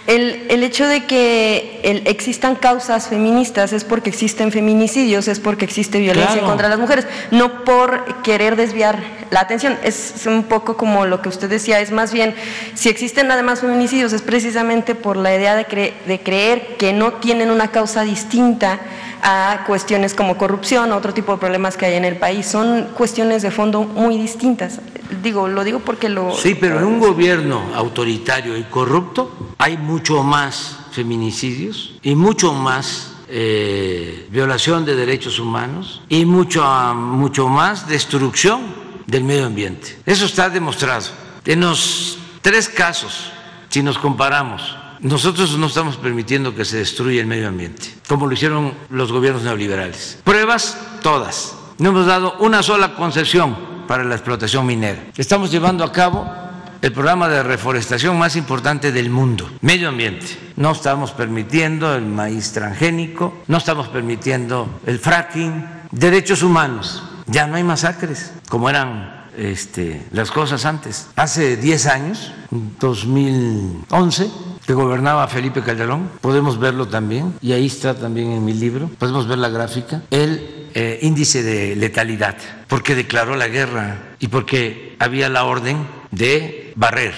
el, 0.07 0.45
el, 0.49 0.63
hecho 0.63 0.87
de 0.87 1.05
que 1.05 1.81
existan 2.05 2.55
causas 2.55 3.07
feministas 3.07 3.73
es 3.73 3.83
porque 3.83 4.09
existen 4.09 4.51
feminicidios, 4.51 5.27
es 5.27 5.39
porque 5.39 5.65
existe 5.65 5.99
violencia 5.99 6.41
contra 6.41 6.69
las 6.69 6.77
mujeres, 6.77 7.07
no 7.31 7.63
por 7.63 8.21
querer 8.21 8.55
desviar 8.55 8.99
la 9.31 9.39
atención. 9.39 9.77
Es 9.83 10.23
un 10.27 10.43
poco 10.43 10.77
como 10.77 11.05
lo 11.05 11.21
que 11.21 11.29
usted 11.29 11.49
decía, 11.49 11.79
es 11.79 11.91
más 11.91 12.13
bien, 12.13 12.35
si 12.75 12.89
existen 12.89 13.31
además 13.31 13.61
feminicidios 13.61 14.13
es 14.13 14.21
precisamente 14.21 14.93
por 14.93 15.17
la 15.17 15.35
idea 15.35 15.55
de, 15.55 15.93
de 16.05 16.19
creer 16.19 16.77
que 16.77 16.93
no 16.93 17.13
tienen 17.13 17.49
una 17.49 17.71
causa 17.71 18.03
distinta 18.03 18.79
a 19.21 19.63
cuestiones 19.65 20.13
como 20.13 20.37
corrupción, 20.37 20.91
otro 20.91 21.13
tipo 21.13 21.31
de 21.33 21.37
problemas 21.37 21.77
que 21.77 21.85
hay 21.85 21.95
en 21.95 22.05
el 22.05 22.17
país. 22.17 22.45
Son 22.45 22.89
cuestiones 22.95 23.41
de 23.41 23.51
fondo 23.51 23.83
muy 23.83 24.17
distintas. 24.17 24.79
Digo, 25.23 25.47
lo 25.47 25.63
digo 25.63 25.79
porque 25.79 26.09
lo... 26.09 26.35
Sí, 26.35 26.55
pero 26.55 26.79
en 26.79 26.85
un 26.85 26.99
gobierno 26.99 27.61
autoritario 27.75 28.57
y 28.57 28.63
corrupto 28.63 29.31
hay 29.57 29.77
mucho 29.77 30.23
más 30.23 30.77
feminicidios 30.91 31.95
y 32.01 32.15
mucho 32.15 32.53
más 32.53 33.13
eh, 33.27 34.27
violación 34.31 34.85
de 34.85 34.95
derechos 34.95 35.39
humanos 35.39 36.01
y 36.09 36.25
mucho, 36.25 36.63
mucho 36.95 37.47
más 37.47 37.87
destrucción 37.87 38.61
del 39.07 39.23
medio 39.23 39.45
ambiente. 39.45 39.97
Eso 40.05 40.25
está 40.25 40.49
demostrado. 40.49 41.05
En 41.45 41.61
los 41.61 42.17
tres 42.41 42.69
casos, 42.69 43.31
si 43.69 43.83
nos 43.83 43.97
comparamos, 43.97 44.75
nosotros 45.05 45.55
no 45.59 45.67
estamos 45.67 45.97
permitiendo 45.97 46.55
que 46.55 46.65
se 46.65 46.77
destruya 46.77 47.21
el 47.21 47.27
medio 47.27 47.47
ambiente, 47.47 47.93
como 48.07 48.25
lo 48.25 48.33
hicieron 48.33 48.73
los 48.89 49.11
gobiernos 49.11 49.43
neoliberales. 49.43 50.17
Pruebas, 50.23 50.79
todas. 51.03 51.53
No 51.77 51.89
hemos 51.89 52.07
dado 52.07 52.35
una 52.39 52.63
sola 52.63 52.95
concesión 52.95 53.55
para 53.87 54.03
la 54.03 54.15
explotación 54.15 54.65
minera. 54.65 55.03
Estamos 55.15 55.51
llevando 55.51 55.83
a 55.83 55.91
cabo 55.91 56.27
el 56.81 56.91
programa 56.91 57.29
de 57.29 57.43
reforestación 57.43 58.17
más 58.17 58.35
importante 58.35 58.91
del 58.91 59.11
mundo, 59.11 59.47
medio 59.61 59.89
ambiente. 59.89 60.25
No 60.55 60.71
estamos 60.71 61.11
permitiendo 61.11 61.93
el 61.93 62.05
maíz 62.07 62.51
transgénico, 62.51 63.43
no 63.45 63.57
estamos 63.57 63.89
permitiendo 63.89 64.79
el 64.87 64.97
fracking, 64.97 65.67
derechos 65.91 66.41
humanos. 66.41 67.03
Ya 67.27 67.45
no 67.45 67.57
hay 67.57 67.63
masacres 67.63 68.33
como 68.49 68.71
eran 68.71 69.27
este, 69.37 70.01
las 70.11 70.31
cosas 70.31 70.65
antes. 70.65 71.09
Hace 71.15 71.57
10 71.57 71.85
años, 71.85 72.31
2011, 72.79 74.31
que 74.65 74.73
gobernaba 74.73 75.27
Felipe 75.27 75.61
Calderón, 75.61 76.09
podemos 76.21 76.59
verlo 76.59 76.87
también, 76.87 77.33
y 77.41 77.51
ahí 77.51 77.67
está 77.67 77.93
también 77.93 78.31
en 78.31 78.43
mi 78.43 78.53
libro, 78.53 78.89
podemos 78.97 79.27
ver 79.27 79.37
la 79.37 79.49
gráfica, 79.49 80.01
el 80.09 80.69
eh, 80.73 80.99
índice 81.03 81.43
de 81.43 81.75
letalidad, 81.75 82.35
porque 82.67 82.95
declaró 82.95 83.35
la 83.35 83.47
guerra 83.47 83.97
y 84.19 84.27
porque 84.27 84.95
había 84.99 85.29
la 85.29 85.45
orden 85.45 85.85
de 86.11 86.73
barrer 86.75 87.13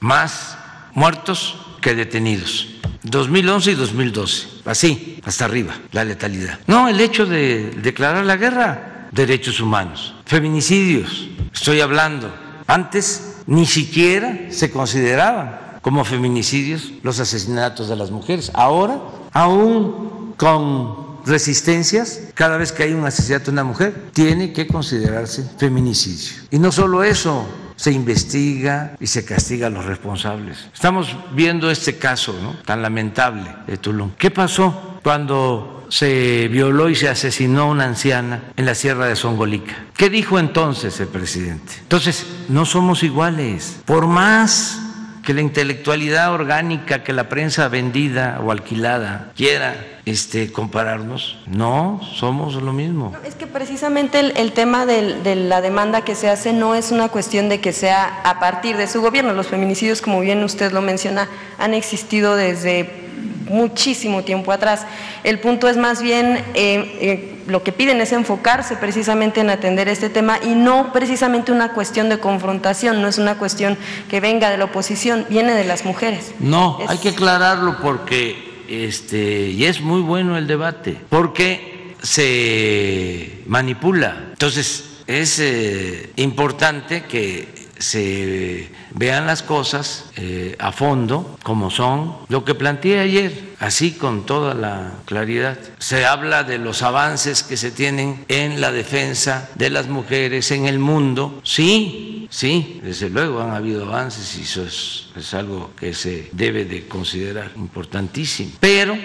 más 0.00 0.56
muertos 0.94 1.58
que 1.80 1.94
detenidos. 1.94 2.68
2011 3.02 3.70
y 3.70 3.74
2012, 3.74 4.48
así, 4.64 5.20
hasta 5.24 5.44
arriba, 5.44 5.74
la 5.92 6.04
letalidad. 6.04 6.58
No, 6.66 6.88
el 6.88 7.00
hecho 7.00 7.26
de 7.26 7.70
declarar 7.82 8.24
la 8.24 8.36
guerra, 8.36 9.08
derechos 9.12 9.60
humanos, 9.60 10.14
feminicidios, 10.26 11.28
estoy 11.52 11.80
hablando. 11.80 12.34
Antes 12.66 13.36
ni 13.46 13.66
siquiera 13.66 14.46
se 14.50 14.70
consideraban 14.70 15.69
como 15.82 16.04
feminicidios 16.04 16.92
los 17.02 17.20
asesinatos 17.20 17.88
de 17.88 17.96
las 17.96 18.10
mujeres. 18.10 18.50
Ahora, 18.54 19.00
aún 19.32 20.34
con 20.36 21.10
resistencias, 21.26 22.20
cada 22.34 22.56
vez 22.56 22.72
que 22.72 22.84
hay 22.84 22.92
un 22.92 23.04
asesinato 23.04 23.46
de 23.46 23.50
una 23.52 23.64
mujer, 23.64 24.10
tiene 24.12 24.52
que 24.52 24.66
considerarse 24.66 25.44
feminicidio. 25.58 26.42
Y 26.50 26.58
no 26.58 26.72
solo 26.72 27.02
eso, 27.04 27.46
se 27.76 27.92
investiga 27.92 28.94
y 29.00 29.06
se 29.06 29.24
castiga 29.24 29.68
a 29.68 29.70
los 29.70 29.86
responsables. 29.86 30.68
Estamos 30.74 31.16
viendo 31.32 31.70
este 31.70 31.96
caso 31.96 32.34
tan 32.66 32.82
lamentable 32.82 33.54
de 33.66 33.78
Tulum. 33.78 34.10
¿Qué 34.18 34.30
pasó 34.30 34.98
cuando 35.02 35.86
se 35.88 36.48
violó 36.48 36.90
y 36.90 36.94
se 36.94 37.08
asesinó 37.08 37.70
una 37.70 37.84
anciana 37.84 38.42
en 38.56 38.66
la 38.66 38.74
sierra 38.74 39.06
de 39.06 39.16
Songolica? 39.16 39.86
¿Qué 39.96 40.10
dijo 40.10 40.38
entonces 40.38 41.00
el 41.00 41.08
presidente? 41.08 41.72
Entonces, 41.80 42.26
no 42.50 42.66
somos 42.66 43.02
iguales. 43.02 43.78
Por 43.86 44.06
más 44.06 44.89
que 45.24 45.34
la 45.34 45.40
intelectualidad 45.40 46.32
orgánica, 46.32 47.02
que 47.02 47.12
la 47.12 47.28
prensa 47.28 47.68
vendida 47.68 48.40
o 48.42 48.50
alquilada 48.50 49.32
quiera 49.36 49.74
este, 50.06 50.50
compararnos. 50.50 51.38
No, 51.46 52.00
somos 52.14 52.54
lo 52.54 52.72
mismo. 52.72 53.12
Es 53.24 53.34
que 53.34 53.46
precisamente 53.46 54.20
el, 54.20 54.52
tema 54.52 54.86
de 54.86 55.34
la 55.36 55.60
demanda 55.60 56.02
que 56.02 56.14
se 56.14 56.28
hace 56.28 56.52
no 56.52 56.74
es 56.74 56.90
una 56.90 57.08
cuestión 57.08 57.48
de 57.48 57.60
que 57.60 57.72
sea 57.72 58.20
a 58.24 58.40
partir 58.40 58.76
de 58.76 58.86
su 58.86 59.00
gobierno. 59.00 59.32
Los 59.32 59.48
feminicidios, 59.48 60.00
como 60.00 60.20
bien 60.20 60.42
usted 60.42 60.72
lo 60.72 60.80
menciona, 60.80 61.28
han 61.58 61.74
existido 61.74 62.36
desde 62.36 63.09
muchísimo 63.48 64.22
tiempo 64.22 64.52
atrás. 64.52 64.86
El 65.24 65.40
punto 65.40 65.68
es 65.68 65.76
más 65.76 66.02
bien, 66.02 66.36
eh, 66.54 66.98
eh, 67.00 67.42
lo 67.46 67.62
que 67.62 67.72
piden 67.72 68.00
es 68.00 68.12
enfocarse 68.12 68.76
precisamente 68.76 69.40
en 69.40 69.50
atender 69.50 69.88
este 69.88 70.08
tema 70.08 70.38
y 70.42 70.54
no 70.54 70.92
precisamente 70.92 71.52
una 71.52 71.72
cuestión 71.72 72.08
de 72.08 72.18
confrontación, 72.18 73.02
no 73.02 73.08
es 73.08 73.18
una 73.18 73.36
cuestión 73.36 73.76
que 74.08 74.20
venga 74.20 74.50
de 74.50 74.56
la 74.56 74.66
oposición, 74.66 75.26
viene 75.28 75.54
de 75.54 75.64
las 75.64 75.84
mujeres. 75.84 76.32
No, 76.38 76.78
hay 76.86 76.98
que 76.98 77.10
aclararlo 77.10 77.78
porque, 77.82 78.64
este, 78.68 79.48
y 79.48 79.64
es 79.64 79.80
muy 79.80 80.00
bueno 80.00 80.36
el 80.36 80.46
debate, 80.46 80.96
porque 81.08 81.94
se 82.02 83.42
manipula. 83.46 84.28
Entonces, 84.30 84.84
es 85.06 85.40
eh, 85.40 86.10
importante 86.16 87.04
que 87.04 87.59
se 87.80 88.70
vean 88.94 89.26
las 89.26 89.42
cosas 89.42 90.10
eh, 90.16 90.54
a 90.58 90.70
fondo 90.70 91.38
como 91.42 91.70
son, 91.70 92.14
lo 92.28 92.44
que 92.44 92.54
planteé 92.54 93.00
ayer, 93.00 93.54
así 93.58 93.92
con 93.92 94.26
toda 94.26 94.54
la 94.54 94.92
claridad. 95.06 95.58
Se 95.78 96.04
habla 96.04 96.44
de 96.44 96.58
los 96.58 96.82
avances 96.82 97.42
que 97.42 97.56
se 97.56 97.70
tienen 97.70 98.24
en 98.28 98.60
la 98.60 98.70
defensa 98.70 99.48
de 99.54 99.70
las 99.70 99.88
mujeres 99.88 100.50
en 100.50 100.66
el 100.66 100.78
mundo. 100.78 101.40
Sí, 101.42 102.28
sí, 102.30 102.80
desde 102.84 103.08
luego 103.08 103.40
han 103.40 103.50
habido 103.50 103.86
avances 103.86 104.36
y 104.36 104.42
eso 104.42 104.64
es, 104.64 105.34
algo 105.34 105.70
que 105.78 105.94
se 105.94 106.28
debe 106.32 106.64
de 106.64 106.86
considerar 106.86 107.52
importantísimo. 107.56 108.52
Pero 108.60 108.96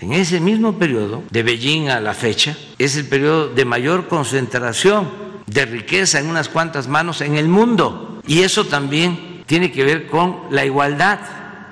en 0.00 0.12
ese 0.12 0.40
mismo 0.40 0.78
periodo, 0.78 1.22
de 1.30 1.42
Beijing 1.42 1.88
a 1.88 2.00
la 2.00 2.14
fecha, 2.14 2.56
es 2.78 2.96
el 2.96 3.06
periodo 3.06 3.48
de 3.48 3.64
mayor 3.64 4.06
concentración 4.08 5.10
de 5.46 5.64
riqueza 5.66 6.20
en 6.20 6.28
unas 6.28 6.48
cuantas 6.48 6.88
manos 6.88 7.20
en 7.20 7.36
el 7.36 7.48
mundo. 7.48 8.11
Y 8.26 8.42
eso 8.42 8.64
también 8.64 9.42
tiene 9.46 9.72
que 9.72 9.84
ver 9.84 10.06
con 10.06 10.40
la 10.50 10.64
igualdad. 10.64 11.20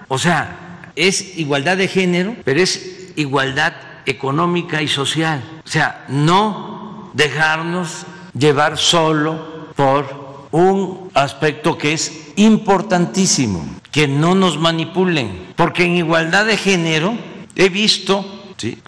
O 0.09 0.19
sea, 0.19 0.83
es 0.97 1.39
igualdad 1.39 1.77
de 1.77 1.89
género, 1.89 2.37
pero 2.45 2.61
es 2.61 3.13
igualdad 3.17 3.75
económica 4.07 4.83
y 4.83 4.89
social. 4.89 5.43
O 5.65 5.69
sea, 5.69 6.05
no 6.09 7.11
dejarnos 7.15 8.07
llevar 8.35 8.79
solo 8.79 9.69
por 9.77 10.49
un 10.51 11.11
aspecto 11.15 11.79
que 11.79 11.93
es 11.93 12.33
importantísimo, 12.37 13.65
que 13.93 14.09
no 14.09 14.35
nos 14.35 14.59
manipulen, 14.59 15.53
porque 15.57 15.85
en 15.85 15.97
igualdad 15.97 16.47
de 16.47 16.57
género 16.57 17.17
he 17.57 17.69
visto 17.69 18.25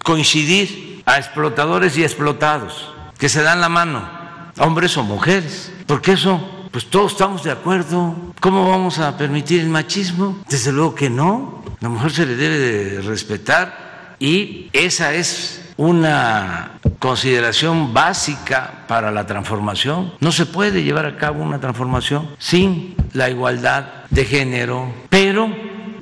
coincidir 0.02 1.02
a 1.06 1.18
explotadores 1.18 1.96
y 1.96 2.02
explotados, 2.02 2.90
que 3.18 3.28
se 3.28 3.42
dan 3.42 3.60
la 3.60 3.68
mano, 3.68 4.08
hombres 4.58 4.96
o 4.96 5.02
mujeres, 5.02 5.72
porque 5.86 6.12
eso 6.12 6.40
pues 6.72 6.86
todos 6.86 7.12
estamos 7.12 7.44
de 7.44 7.50
acuerdo. 7.50 8.16
¿Cómo 8.40 8.68
vamos 8.68 8.98
a 8.98 9.16
permitir 9.18 9.60
el 9.60 9.68
machismo? 9.68 10.38
Desde 10.48 10.72
luego 10.72 10.94
que 10.94 11.10
no. 11.10 11.62
La 11.80 11.90
mujer 11.90 12.12
se 12.12 12.26
le 12.26 12.34
debe 12.34 12.58
de 12.58 13.02
respetar 13.02 14.16
y 14.18 14.70
esa 14.72 15.12
es 15.12 15.70
una 15.76 16.78
consideración 16.98 17.92
básica 17.92 18.84
para 18.88 19.10
la 19.10 19.26
transformación. 19.26 20.14
No 20.20 20.32
se 20.32 20.46
puede 20.46 20.82
llevar 20.82 21.04
a 21.04 21.18
cabo 21.18 21.42
una 21.42 21.60
transformación 21.60 22.30
sin 22.38 22.94
la 23.12 23.28
igualdad 23.28 24.04
de 24.08 24.24
género, 24.24 24.90
pero 25.10 25.54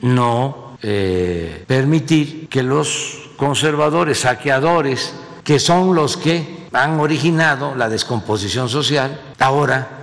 no 0.03 0.77
eh, 0.83 1.64
permitir 1.66 2.49
que 2.49 2.62
los 2.62 3.31
conservadores, 3.37 4.21
saqueadores, 4.21 5.14
que 5.43 5.59
son 5.59 5.97
los 5.97 6.16
que 6.16 6.68
han 6.73 7.01
originado 7.01 7.75
la 7.75 7.89
descomposición 7.89 8.68
social, 8.68 9.21
ahora 9.39 9.99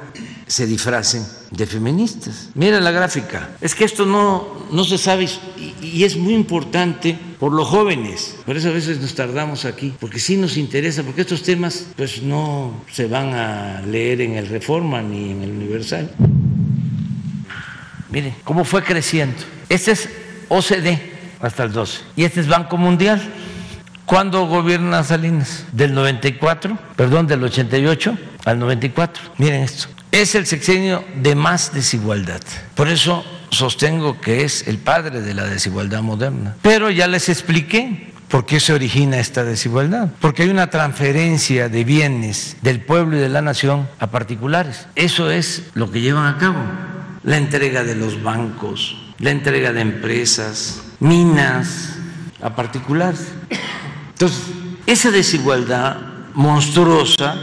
se 0.47 0.65
disfracen 0.65 1.25
de 1.51 1.65
feministas. 1.65 2.49
Mira 2.55 2.79
la 2.79 2.91
gráfica. 2.91 3.49
Es 3.61 3.75
que 3.75 3.83
esto 3.83 4.05
no, 4.05 4.65
no 4.71 4.83
se 4.83 4.97
sabe 4.97 5.27
y, 5.81 6.03
es 6.03 6.15
muy 6.15 6.33
importante 6.33 7.17
por 7.39 7.51
los 7.51 7.67
jóvenes. 7.67 8.35
Por 8.45 8.57
eso 8.57 8.69
a 8.69 8.71
veces 8.71 8.99
nos 8.99 9.13
tardamos 9.13 9.65
aquí, 9.65 9.93
porque 9.99 10.19
sí 10.19 10.37
nos 10.37 10.57
interesa, 10.57 11.03
porque 11.03 11.21
estos 11.21 11.43
temas 11.43 11.87
pues 11.95 12.21
no 12.21 12.81
se 12.91 13.07
van 13.07 13.33
a 13.33 13.81
leer 13.81 14.21
en 14.21 14.35
el 14.35 14.47
Reforma 14.47 15.01
ni 15.01 15.31
en 15.31 15.43
el 15.43 15.51
Universal. 15.51 16.11
Miren 18.09 18.33
cómo 18.43 18.63
fue 18.63 18.83
creciendo. 18.83 19.37
Este 19.69 19.91
es 19.91 20.09
OCDE 20.47 21.17
hasta 21.41 21.63
el 21.63 21.73
12 21.73 21.99
y 22.15 22.23
este 22.23 22.39
es 22.39 22.47
Banco 22.47 22.77
Mundial. 22.77 23.21
¿Cuándo 24.05 24.45
gobierna 24.47 25.03
Salinas? 25.03 25.65
Del 25.73 25.93
94, 25.93 26.79
perdón, 26.95 27.27
del 27.27 27.43
88 27.43 28.17
al 28.45 28.57
94. 28.57 29.21
Miren 29.37 29.63
esto. 29.63 29.96
Es 30.11 30.35
el 30.35 30.45
sexenio 30.45 31.03
de 31.21 31.35
más 31.35 31.73
desigualdad. 31.73 32.41
Por 32.75 32.87
eso 32.87 33.25
sostengo 33.49 34.19
que 34.19 34.43
es 34.43 34.67
el 34.67 34.77
padre 34.77 35.21
de 35.21 35.33
la 35.33 35.45
desigualdad 35.45 36.01
moderna. 36.01 36.55
Pero 36.61 36.89
ya 36.89 37.07
les 37.07 37.29
expliqué 37.29 38.13
por 38.27 38.45
qué 38.45 38.59
se 38.59 38.73
origina 38.73 39.19
esta 39.19 39.43
desigualdad. 39.43 40.09
Porque 40.19 40.43
hay 40.43 40.49
una 40.49 40.69
transferencia 40.69 41.69
de 41.69 41.83
bienes 41.83 42.57
del 42.61 42.81
pueblo 42.81 43.17
y 43.17 43.19
de 43.19 43.29
la 43.29 43.41
nación 43.41 43.87
a 43.99 44.07
particulares. 44.07 44.87
Eso 44.95 45.29
es 45.29 45.63
lo 45.73 45.91
que 45.91 46.01
llevan 46.01 46.33
a 46.33 46.37
cabo. 46.37 46.59
La 47.23 47.37
entrega 47.37 47.83
de 47.83 47.95
los 47.95 48.21
bancos, 48.23 48.97
la 49.19 49.31
entrega 49.31 49.73
de 49.73 49.81
empresas, 49.81 50.81
minas 50.99 51.95
a 52.41 52.55
particulares. 52.55 53.27
Entonces, 54.09 54.43
esa 54.85 55.11
desigualdad 55.11 55.97
monstruosa, 56.33 57.35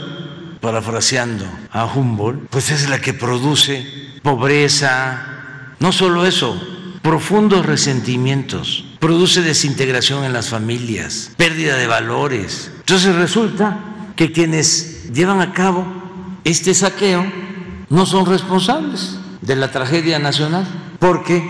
parafraseando 0.65 1.45
a 1.73 1.85
Humboldt, 1.85 2.49
pues 2.49 2.71
es 2.71 2.89
la 2.89 2.99
que 2.99 3.13
produce 3.13 3.87
pobreza, 4.23 5.75
no 5.79 5.93
solo 5.93 6.25
eso, 6.25 6.59
profundos 7.03 7.67
resentimientos, 7.67 8.87
produce 8.99 9.43
desintegración 9.43 10.25
en 10.25 10.33
las 10.33 10.49
familias, 10.49 11.33
pérdida 11.37 11.77
de 11.77 11.87
valores. 11.87 12.71
Entonces 12.79 13.15
resulta 13.15 13.79
que 14.17 14.33
quienes 14.33 15.13
llevan 15.13 15.43
a 15.43 15.53
cabo 15.53 15.85
este 16.45 16.73
saqueo 16.73 17.31
no 17.91 18.07
son 18.07 18.25
responsables 18.25 19.19
de 19.43 19.57
la 19.57 19.71
tragedia 19.71 20.19
nacional, 20.19 20.67
porque 20.99 21.45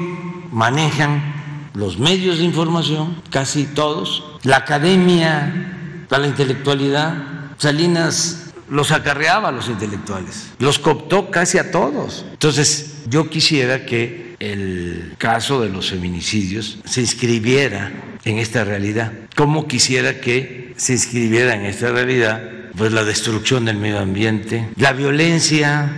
manejan 0.50 1.70
los 1.72 2.00
medios 2.00 2.38
de 2.38 2.44
información, 2.44 3.14
casi 3.30 3.64
todos, 3.64 4.24
la 4.42 4.56
academia, 4.56 6.04
la 6.10 6.26
intelectualidad. 6.26 7.14
Salinas 7.58 8.43
los 8.74 8.90
acarreaba 8.90 9.50
a 9.50 9.52
los 9.52 9.68
intelectuales, 9.68 10.50
los 10.58 10.80
cooptó 10.80 11.30
casi 11.30 11.58
a 11.58 11.70
todos. 11.70 12.26
Entonces, 12.32 13.04
yo 13.08 13.30
quisiera 13.30 13.86
que 13.86 14.34
el 14.40 15.14
caso 15.16 15.60
de 15.60 15.68
los 15.68 15.90
feminicidios 15.90 16.78
se 16.84 17.00
inscribiera 17.00 17.92
en 18.24 18.38
esta 18.38 18.64
realidad. 18.64 19.12
¿Cómo 19.36 19.68
quisiera 19.68 20.20
que 20.20 20.74
se 20.76 20.94
inscribiera 20.94 21.54
en 21.54 21.66
esta 21.66 21.92
realidad? 21.92 22.42
Pues 22.76 22.92
la 22.92 23.04
destrucción 23.04 23.64
del 23.64 23.76
medio 23.76 24.00
ambiente, 24.00 24.68
la 24.76 24.92
violencia 24.92 25.92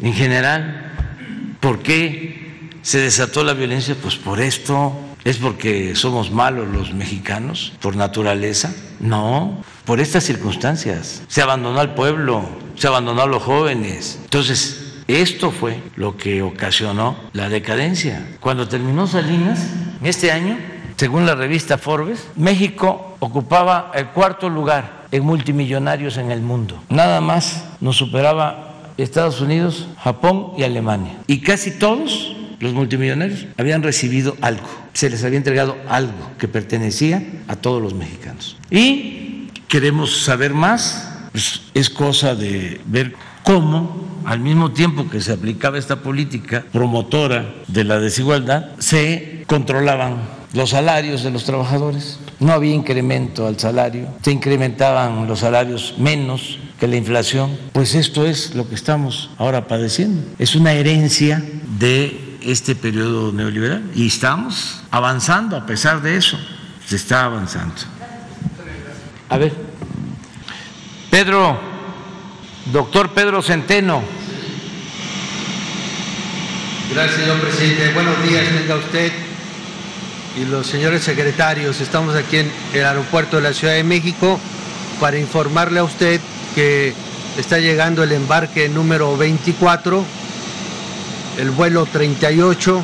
en 0.00 0.12
general. 0.12 0.92
¿Por 1.60 1.82
qué 1.82 2.68
se 2.82 2.98
desató 2.98 3.44
la 3.44 3.54
violencia? 3.54 3.94
Pues 4.02 4.16
por 4.16 4.40
esto, 4.40 5.08
¿Es 5.24 5.36
porque 5.36 5.94
somos 5.94 6.30
malos 6.30 6.68
los 6.68 6.94
mexicanos 6.94 7.74
por 7.82 7.96
naturaleza? 7.96 8.74
No, 8.98 9.62
por 9.88 10.00
estas 10.00 10.22
circunstancias. 10.22 11.22
Se 11.28 11.40
abandonó 11.40 11.80
al 11.80 11.94
pueblo, 11.94 12.44
se 12.76 12.86
abandonó 12.86 13.22
a 13.22 13.26
los 13.26 13.42
jóvenes. 13.42 14.18
Entonces, 14.22 15.02
esto 15.08 15.50
fue 15.50 15.80
lo 15.96 16.14
que 16.18 16.42
ocasionó 16.42 17.16
la 17.32 17.48
decadencia. 17.48 18.28
Cuando 18.38 18.68
terminó 18.68 19.06
Salinas, 19.06 19.66
este 20.04 20.30
año, 20.30 20.58
según 20.98 21.24
la 21.24 21.34
revista 21.34 21.78
Forbes, 21.78 22.28
México 22.36 23.16
ocupaba 23.18 23.90
el 23.94 24.08
cuarto 24.08 24.50
lugar 24.50 25.06
en 25.10 25.24
multimillonarios 25.24 26.18
en 26.18 26.32
el 26.32 26.42
mundo. 26.42 26.84
Nada 26.90 27.22
más 27.22 27.64
nos 27.80 27.96
superaba 27.96 28.74
Estados 28.98 29.40
Unidos, 29.40 29.88
Japón 30.04 30.52
y 30.58 30.64
Alemania. 30.64 31.16
Y 31.26 31.40
casi 31.40 31.70
todos 31.70 32.36
los 32.60 32.74
multimillonarios 32.74 33.46
habían 33.56 33.82
recibido 33.82 34.36
algo, 34.42 34.68
se 34.92 35.08
les 35.08 35.24
había 35.24 35.38
entregado 35.38 35.78
algo 35.88 36.32
que 36.38 36.46
pertenecía 36.46 37.22
a 37.46 37.56
todos 37.56 37.80
los 37.80 37.94
mexicanos. 37.94 38.58
Y 38.70 39.27
queremos 39.68 40.22
saber 40.24 40.54
más, 40.54 41.28
pues 41.32 41.62
es 41.74 41.90
cosa 41.90 42.34
de 42.34 42.80
ver 42.86 43.14
cómo 43.44 44.08
al 44.24 44.40
mismo 44.40 44.72
tiempo 44.72 45.08
que 45.08 45.20
se 45.20 45.32
aplicaba 45.32 45.78
esta 45.78 46.02
política 46.02 46.64
promotora 46.72 47.54
de 47.66 47.84
la 47.84 47.98
desigualdad, 47.98 48.66
se 48.78 49.44
controlaban 49.46 50.16
los 50.52 50.70
salarios 50.70 51.22
de 51.22 51.30
los 51.30 51.44
trabajadores. 51.44 52.18
No 52.40 52.52
había 52.52 52.74
incremento 52.74 53.46
al 53.46 53.58
salario, 53.58 54.08
se 54.22 54.32
incrementaban 54.32 55.26
los 55.26 55.40
salarios 55.40 55.94
menos 55.98 56.58
que 56.78 56.86
la 56.86 56.96
inflación. 56.96 57.56
Pues 57.72 57.94
esto 57.94 58.26
es 58.26 58.54
lo 58.54 58.68
que 58.68 58.74
estamos 58.74 59.30
ahora 59.38 59.66
padeciendo. 59.66 60.22
Es 60.38 60.54
una 60.54 60.72
herencia 60.72 61.42
de 61.78 62.38
este 62.42 62.74
periodo 62.74 63.32
neoliberal 63.32 63.82
y 63.94 64.06
estamos 64.06 64.82
avanzando 64.90 65.56
a 65.56 65.66
pesar 65.66 66.02
de 66.02 66.16
eso, 66.16 66.38
se 66.86 66.96
está 66.96 67.24
avanzando. 67.24 67.97
A 69.28 69.38
ver, 69.38 69.52
Pedro, 71.10 71.58
doctor 72.72 73.10
Pedro 73.10 73.42
Centeno. 73.42 74.02
Gracias, 76.92 77.20
señor 77.20 77.40
presidente. 77.40 77.92
Buenos 77.92 78.22
días, 78.22 78.44
tenga 78.48 78.76
usted 78.76 79.12
y 80.36 80.44
los 80.46 80.66
señores 80.66 81.02
secretarios. 81.02 81.80
Estamos 81.80 82.14
aquí 82.14 82.38
en 82.38 82.52
el 82.72 82.84
aeropuerto 82.84 83.36
de 83.36 83.42
la 83.42 83.52
Ciudad 83.52 83.74
de 83.74 83.84
México 83.84 84.40
para 85.00 85.18
informarle 85.18 85.80
a 85.80 85.84
usted 85.84 86.20
que 86.54 86.94
está 87.36 87.58
llegando 87.58 88.02
el 88.02 88.12
embarque 88.12 88.68
número 88.68 89.16
24 89.16 90.04
el 91.38 91.52
vuelo 91.52 91.86
38, 91.86 92.82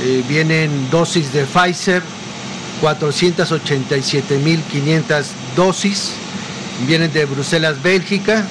eh, 0.00 0.24
vienen 0.26 0.88
dosis 0.90 1.30
de 1.32 1.44
Pfizer, 1.44 2.02
487.500 2.82 5.24
dosis, 5.56 6.10
vienen 6.86 7.10
de 7.12 7.24
Bruselas, 7.24 7.82
Bélgica, 7.82 8.46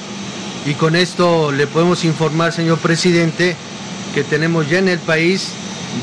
y 0.66 0.74
con 0.74 0.94
esto 0.96 1.52
le 1.52 1.66
podemos 1.66 2.04
informar, 2.04 2.52
señor 2.52 2.78
presidente, 2.78 3.56
que 4.14 4.24
tenemos 4.24 4.70
ya 4.70 4.78
en 4.78 4.88
el 4.88 4.98
país 4.98 5.50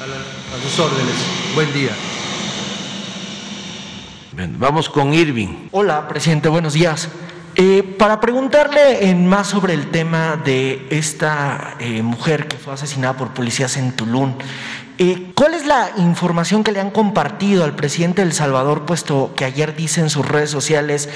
A, 0.00 0.06
sus 0.62 0.78
órdenes. 0.78 1.14
Buen 1.54 1.72
día. 1.72 1.92
vamos 4.58 4.88
con 4.88 5.12
Irving. 5.14 5.68
Hola, 5.72 6.06
presidente. 6.08 6.48
Buenos 6.48 6.74
días. 6.74 7.08
Eh, 7.60 7.82
para 7.82 8.20
preguntarle 8.20 9.10
en 9.10 9.26
más 9.26 9.48
sobre 9.48 9.74
el 9.74 9.90
tema 9.90 10.36
de 10.36 10.86
esta 10.90 11.74
eh, 11.80 12.02
mujer 12.02 12.46
que 12.46 12.56
fue 12.56 12.72
asesinada 12.72 13.16
por 13.16 13.34
policías 13.34 13.76
en 13.76 13.96
Tulum, 13.96 14.34
eh, 14.98 15.32
¿cuál 15.34 15.54
es 15.54 15.66
la 15.66 15.90
información 15.96 16.64
que 16.64 16.72
le 16.72 16.80
han 16.80 16.90
compartido 16.90 17.64
al 17.64 17.74
presidente 17.74 18.22
de 18.22 18.28
El 18.28 18.34
Salvador, 18.34 18.84
puesto 18.84 19.32
que 19.36 19.44
ayer 19.44 19.74
dice 19.76 20.00
en 20.00 20.10
sus 20.10 20.26
redes 20.26 20.50
sociales 20.50 21.08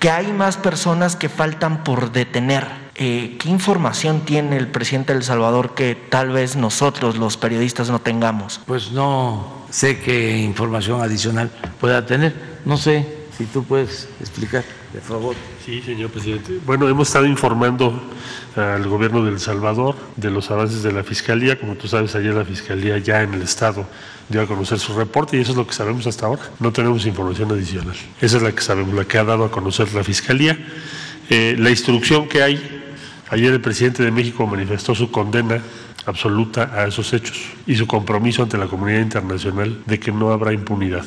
que 0.00 0.10
hay 0.10 0.28
más 0.28 0.56
personas 0.56 1.16
que 1.16 1.28
faltan 1.28 1.84
por 1.84 2.12
detener? 2.12 2.86
¿Qué 2.94 3.36
información 3.44 4.20
tiene 4.20 4.56
el 4.56 4.68
presidente 4.68 5.12
de 5.12 5.18
El 5.18 5.24
Salvador 5.24 5.74
que 5.74 5.94
tal 5.94 6.30
vez 6.30 6.56
nosotros, 6.56 7.18
los 7.18 7.36
periodistas, 7.36 7.90
no 7.90 7.98
tengamos? 7.98 8.62
Pues 8.64 8.90
no 8.90 9.66
sé 9.70 10.00
qué 10.00 10.38
información 10.38 11.02
adicional 11.02 11.50
pueda 11.78 12.06
tener. 12.06 12.34
No 12.64 12.78
sé 12.78 13.15
si 13.36 13.44
tú 13.44 13.64
puedes 13.64 14.08
explicar, 14.20 14.64
por 14.92 15.02
favor. 15.02 15.36
Sí, 15.64 15.82
señor 15.82 16.10
presidente. 16.10 16.58
Bueno, 16.64 16.88
hemos 16.88 17.08
estado 17.08 17.26
informando 17.26 18.00
al 18.54 18.88
gobierno 18.88 19.22
de 19.24 19.32
El 19.32 19.40
Salvador 19.40 19.94
de 20.16 20.30
los 20.30 20.50
avances 20.50 20.82
de 20.82 20.92
la 20.92 21.02
Fiscalía. 21.02 21.58
Como 21.58 21.74
tú 21.74 21.86
sabes, 21.86 22.14
ayer 22.14 22.32
la 22.34 22.44
Fiscalía 22.44 22.96
ya 22.98 23.22
en 23.22 23.34
el 23.34 23.42
Estado 23.42 23.86
dio 24.28 24.40
a 24.40 24.46
conocer 24.46 24.78
su 24.78 24.96
reporte 24.96 25.36
y 25.36 25.40
eso 25.40 25.52
es 25.52 25.56
lo 25.56 25.66
que 25.66 25.74
sabemos 25.74 26.06
hasta 26.06 26.26
ahora. 26.26 26.42
No 26.60 26.72
tenemos 26.72 27.04
información 27.04 27.50
adicional. 27.52 27.94
Esa 28.20 28.38
es 28.38 28.42
la 28.42 28.52
que 28.52 28.62
sabemos, 28.62 28.94
la 28.94 29.04
que 29.04 29.18
ha 29.18 29.24
dado 29.24 29.44
a 29.44 29.50
conocer 29.50 29.92
la 29.92 30.02
Fiscalía. 30.02 30.58
Eh, 31.28 31.56
la 31.58 31.70
instrucción 31.70 32.28
que 32.28 32.42
hay, 32.42 32.84
ayer 33.28 33.52
el 33.52 33.60
presidente 33.60 34.02
de 34.02 34.10
México 34.10 34.46
manifestó 34.46 34.94
su 34.94 35.10
condena 35.10 35.60
absoluta 36.06 36.70
a 36.72 36.86
esos 36.86 37.12
hechos 37.12 37.38
y 37.66 37.74
su 37.74 37.86
compromiso 37.86 38.42
ante 38.42 38.56
la 38.56 38.66
comunidad 38.66 39.00
internacional 39.00 39.82
de 39.84 39.98
que 40.00 40.12
no 40.12 40.30
habrá 40.30 40.52
impunidad. 40.52 41.04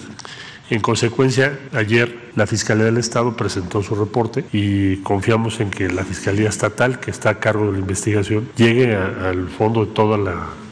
En 0.70 0.82
consecuencia, 0.82 1.57
ayer 1.74 2.30
la 2.36 2.45
Fiscalía 2.45 2.86
del 2.86 2.97
Estado 2.97 3.36
presentó 3.36 3.82
su 3.82 3.95
reporte 3.95 4.45
y 4.53 4.97
confiamos 4.97 5.59
en 5.61 5.72
que 5.72 5.89
la 5.89 6.03
Fiscalía 6.03 6.47
Estatal, 6.47 6.99
que 6.99 7.09
está 7.09 7.32
a 7.32 7.39
cargo 7.39 7.65
de 7.65 7.72
la 7.74 7.80
investigación, 7.80 8.49
llegue 8.55 8.95
al 8.95 9.47
fondo 9.49 9.86
de 9.86 9.91
todo 9.93 10.15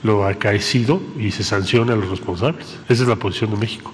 lo 0.03 0.25
acaecido 0.25 1.01
y 1.17 1.31
se 1.31 1.43
sancione 1.43 1.93
a 1.93 1.95
los 1.95 2.09
responsables. 2.09 2.77
Esa 2.87 3.03
es 3.03 3.09
la 3.09 3.15
posición 3.15 3.49
de 3.51 3.57
México. 3.57 3.91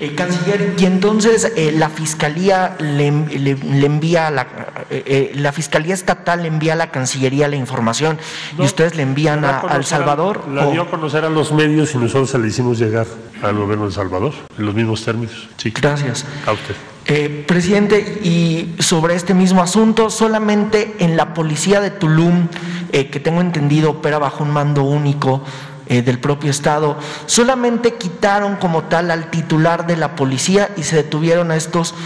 Eh, 0.00 0.14
canciller, 0.14 0.76
y 0.78 0.86
entonces 0.86 1.52
eh, 1.56 1.72
la 1.76 1.90
Fiscalía 1.90 2.74
le, 2.78 3.06
envía, 3.06 4.28
a 4.28 4.30
la, 4.30 4.46
eh, 4.88 5.32
la 5.34 5.52
Fiscalía 5.52 5.92
Estatal 5.92 6.40
le 6.40 6.48
envía 6.48 6.72
a 6.72 6.76
la 6.76 6.90
Cancillería 6.90 7.48
la 7.48 7.56
información 7.56 8.18
y 8.58 8.62
ustedes 8.62 8.94
le 8.96 9.02
envían 9.02 9.44
a, 9.44 9.62
El 9.76 9.84
Salvador. 9.84 10.48
la 10.48 10.70
dio 10.70 10.82
a 10.82 10.90
conocer 10.90 11.26
a 11.26 11.28
los 11.28 11.52
medios 11.52 11.94
y 11.94 11.98
nosotros 11.98 12.30
se 12.30 12.38
la 12.38 12.46
hicimos 12.46 12.78
llegar 12.78 13.06
al 13.42 13.56
gobierno 13.56 13.84
de 13.84 13.88
El 13.88 13.94
Salvador, 13.94 14.32
en 14.56 14.64
los 14.64 14.74
mismos 14.74 15.04
términos. 15.04 15.50
Sí. 15.58 15.70
Gracias. 15.70 16.24
A 16.46 16.52
usted. 16.52 17.44
presidente, 17.46 18.20
y 18.24 18.76
sobre 18.78 19.16
este 19.16 19.34
mismo 19.34 19.62
asunto, 19.62 20.08
solamente 20.08 20.96
en 21.00 21.18
la 21.18 21.34
policía 21.34 21.78
de 21.82 21.90
Tulum, 21.90 22.48
que 22.90 23.20
tengo 23.20 23.42
entendido 23.42 23.90
opera 23.90 24.18
bajo 24.18 24.44
un 24.44 24.50
mando 24.50 24.82
único, 24.82 25.44
eh, 25.90 26.02
del 26.02 26.20
propio 26.20 26.52
Estado, 26.52 26.96
solamente 27.26 27.94
quitaron 27.94 28.54
como 28.54 28.84
tal 28.84 29.10
al 29.10 29.28
titular 29.28 29.88
de 29.88 29.96
la 29.96 30.14
policía 30.14 30.70
y 30.76 30.84
se 30.84 30.94
detuvieron 30.94 31.50
a 31.50 31.56
estos 31.56 31.96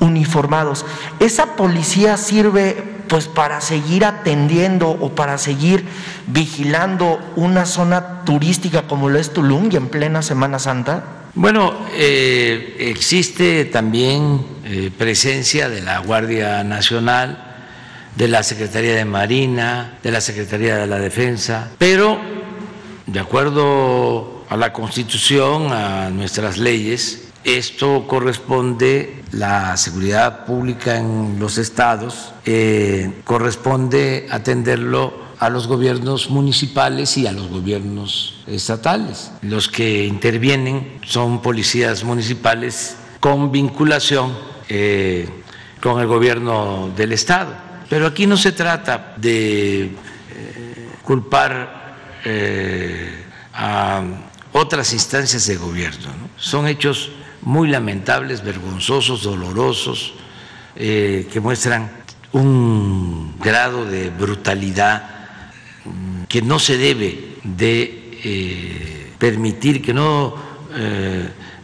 uniformados. 0.00 0.86
¿Esa 1.20 1.54
policía 1.54 2.16
sirve 2.16 2.82
pues 3.06 3.28
para 3.28 3.60
seguir 3.60 4.06
atendiendo 4.06 4.88
o 4.88 5.14
para 5.14 5.36
seguir 5.36 5.84
vigilando 6.26 7.20
una 7.36 7.66
zona 7.66 8.24
turística 8.24 8.88
como 8.88 9.10
lo 9.10 9.18
es 9.18 9.34
Tulum 9.34 9.68
y 9.70 9.76
en 9.76 9.88
plena 9.88 10.22
Semana 10.22 10.58
Santa? 10.58 11.04
Bueno, 11.34 11.74
eh, 11.92 12.76
existe 12.78 13.66
también 13.66 14.40
eh, 14.64 14.90
presencia 14.96 15.68
de 15.68 15.82
la 15.82 15.98
Guardia 15.98 16.64
Nacional, 16.64 17.56
de 18.16 18.26
la 18.26 18.42
Secretaría 18.42 18.94
de 18.94 19.04
Marina, 19.04 19.98
de 20.02 20.10
la 20.10 20.22
Secretaría 20.22 20.76
de 20.76 20.86
la 20.86 20.98
Defensa, 20.98 21.68
pero 21.76 22.18
de 23.06 23.20
acuerdo 23.20 24.44
a 24.48 24.56
la 24.56 24.72
Constitución, 24.72 25.72
a 25.72 26.10
nuestras 26.10 26.58
leyes, 26.58 27.28
esto 27.44 28.06
corresponde, 28.06 29.22
la 29.32 29.76
seguridad 29.76 30.46
pública 30.46 30.96
en 30.96 31.36
los 31.38 31.58
estados, 31.58 32.32
eh, 32.46 33.20
corresponde 33.24 34.26
atenderlo 34.30 35.24
a 35.38 35.50
los 35.50 35.66
gobiernos 35.66 36.30
municipales 36.30 37.18
y 37.18 37.26
a 37.26 37.32
los 37.32 37.48
gobiernos 37.48 38.42
estatales. 38.46 39.30
Los 39.42 39.68
que 39.68 40.06
intervienen 40.06 41.00
son 41.04 41.42
policías 41.42 42.02
municipales 42.04 42.96
con 43.20 43.52
vinculación 43.52 44.32
eh, 44.70 45.28
con 45.82 46.00
el 46.00 46.06
gobierno 46.06 46.90
del 46.96 47.12
estado. 47.12 47.52
Pero 47.90 48.06
aquí 48.06 48.26
no 48.26 48.38
se 48.38 48.52
trata 48.52 49.14
de 49.18 49.82
eh, 49.82 49.90
culpar 51.02 51.83
eh, 52.24 53.24
a 53.52 54.02
otras 54.52 54.92
instancias 54.92 55.46
de 55.46 55.56
gobierno. 55.56 56.08
Son 56.36 56.66
hechos 56.66 57.10
muy 57.42 57.68
lamentables, 57.68 58.42
vergonzosos, 58.42 59.22
dolorosos, 59.22 60.14
eh, 60.76 61.28
que 61.32 61.40
muestran 61.40 61.90
un 62.32 63.36
grado 63.38 63.84
de 63.84 64.10
brutalidad 64.10 65.08
mm, 65.84 66.24
que 66.24 66.40
no 66.42 66.58
se 66.58 66.78
debe 66.78 67.36
de 67.44 68.20
eh, 68.24 69.12
permitir, 69.18 69.82
que 69.82 69.92
no 69.94 70.54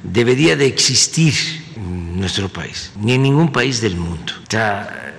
debería 0.04 0.54
de 0.54 0.66
existir 0.66 1.34
en 1.74 2.20
nuestro 2.20 2.48
país, 2.48 2.92
ni 3.00 3.14
en 3.14 3.22
ningún 3.22 3.50
país 3.50 3.80
del 3.80 3.96
mundo. 3.96 4.32
O 4.46 4.48
sea, 4.48 5.12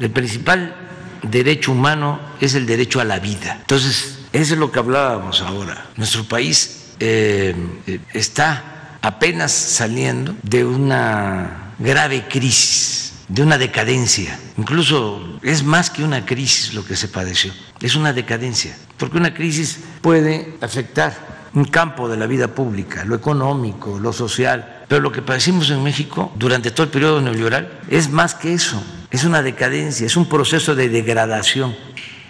el 0.00 0.10
principal 0.10 0.89
derecho 1.22 1.72
humano 1.72 2.20
es 2.40 2.54
el 2.54 2.66
derecho 2.66 3.00
a 3.00 3.04
la 3.04 3.18
vida. 3.18 3.58
Entonces, 3.60 4.18
eso 4.32 4.54
es 4.54 4.60
lo 4.60 4.70
que 4.70 4.78
hablábamos 4.78 5.40
ahora. 5.40 5.86
Nuestro 5.96 6.24
país 6.24 6.92
eh, 7.00 7.54
está 8.12 8.98
apenas 9.02 9.52
saliendo 9.52 10.34
de 10.42 10.64
una 10.64 11.72
grave 11.78 12.26
crisis, 12.28 13.12
de 13.28 13.42
una 13.42 13.58
decadencia. 13.58 14.38
Incluso 14.56 15.38
es 15.42 15.62
más 15.62 15.90
que 15.90 16.04
una 16.04 16.24
crisis 16.26 16.74
lo 16.74 16.84
que 16.84 16.96
se 16.96 17.08
padeció, 17.08 17.52
es 17.80 17.94
una 17.94 18.12
decadencia, 18.12 18.76
porque 18.98 19.16
una 19.16 19.34
crisis 19.34 19.78
puede 20.02 20.56
afectar 20.60 21.39
un 21.54 21.64
campo 21.64 22.08
de 22.08 22.16
la 22.16 22.26
vida 22.26 22.48
pública, 22.48 23.04
lo 23.04 23.14
económico, 23.14 23.98
lo 23.98 24.12
social, 24.12 24.84
pero 24.88 25.00
lo 25.00 25.12
que 25.12 25.22
padecimos 25.22 25.70
en 25.70 25.82
México 25.82 26.32
durante 26.36 26.70
todo 26.70 26.84
el 26.84 26.90
periodo 26.90 27.20
neoliberal 27.20 27.80
es 27.88 28.10
más 28.10 28.34
que 28.34 28.54
eso 28.54 28.82
es 29.10 29.24
una 29.24 29.42
decadencia, 29.42 30.06
es 30.06 30.16
un 30.16 30.28
proceso 30.28 30.74
de 30.74 30.88
degradación 30.88 31.76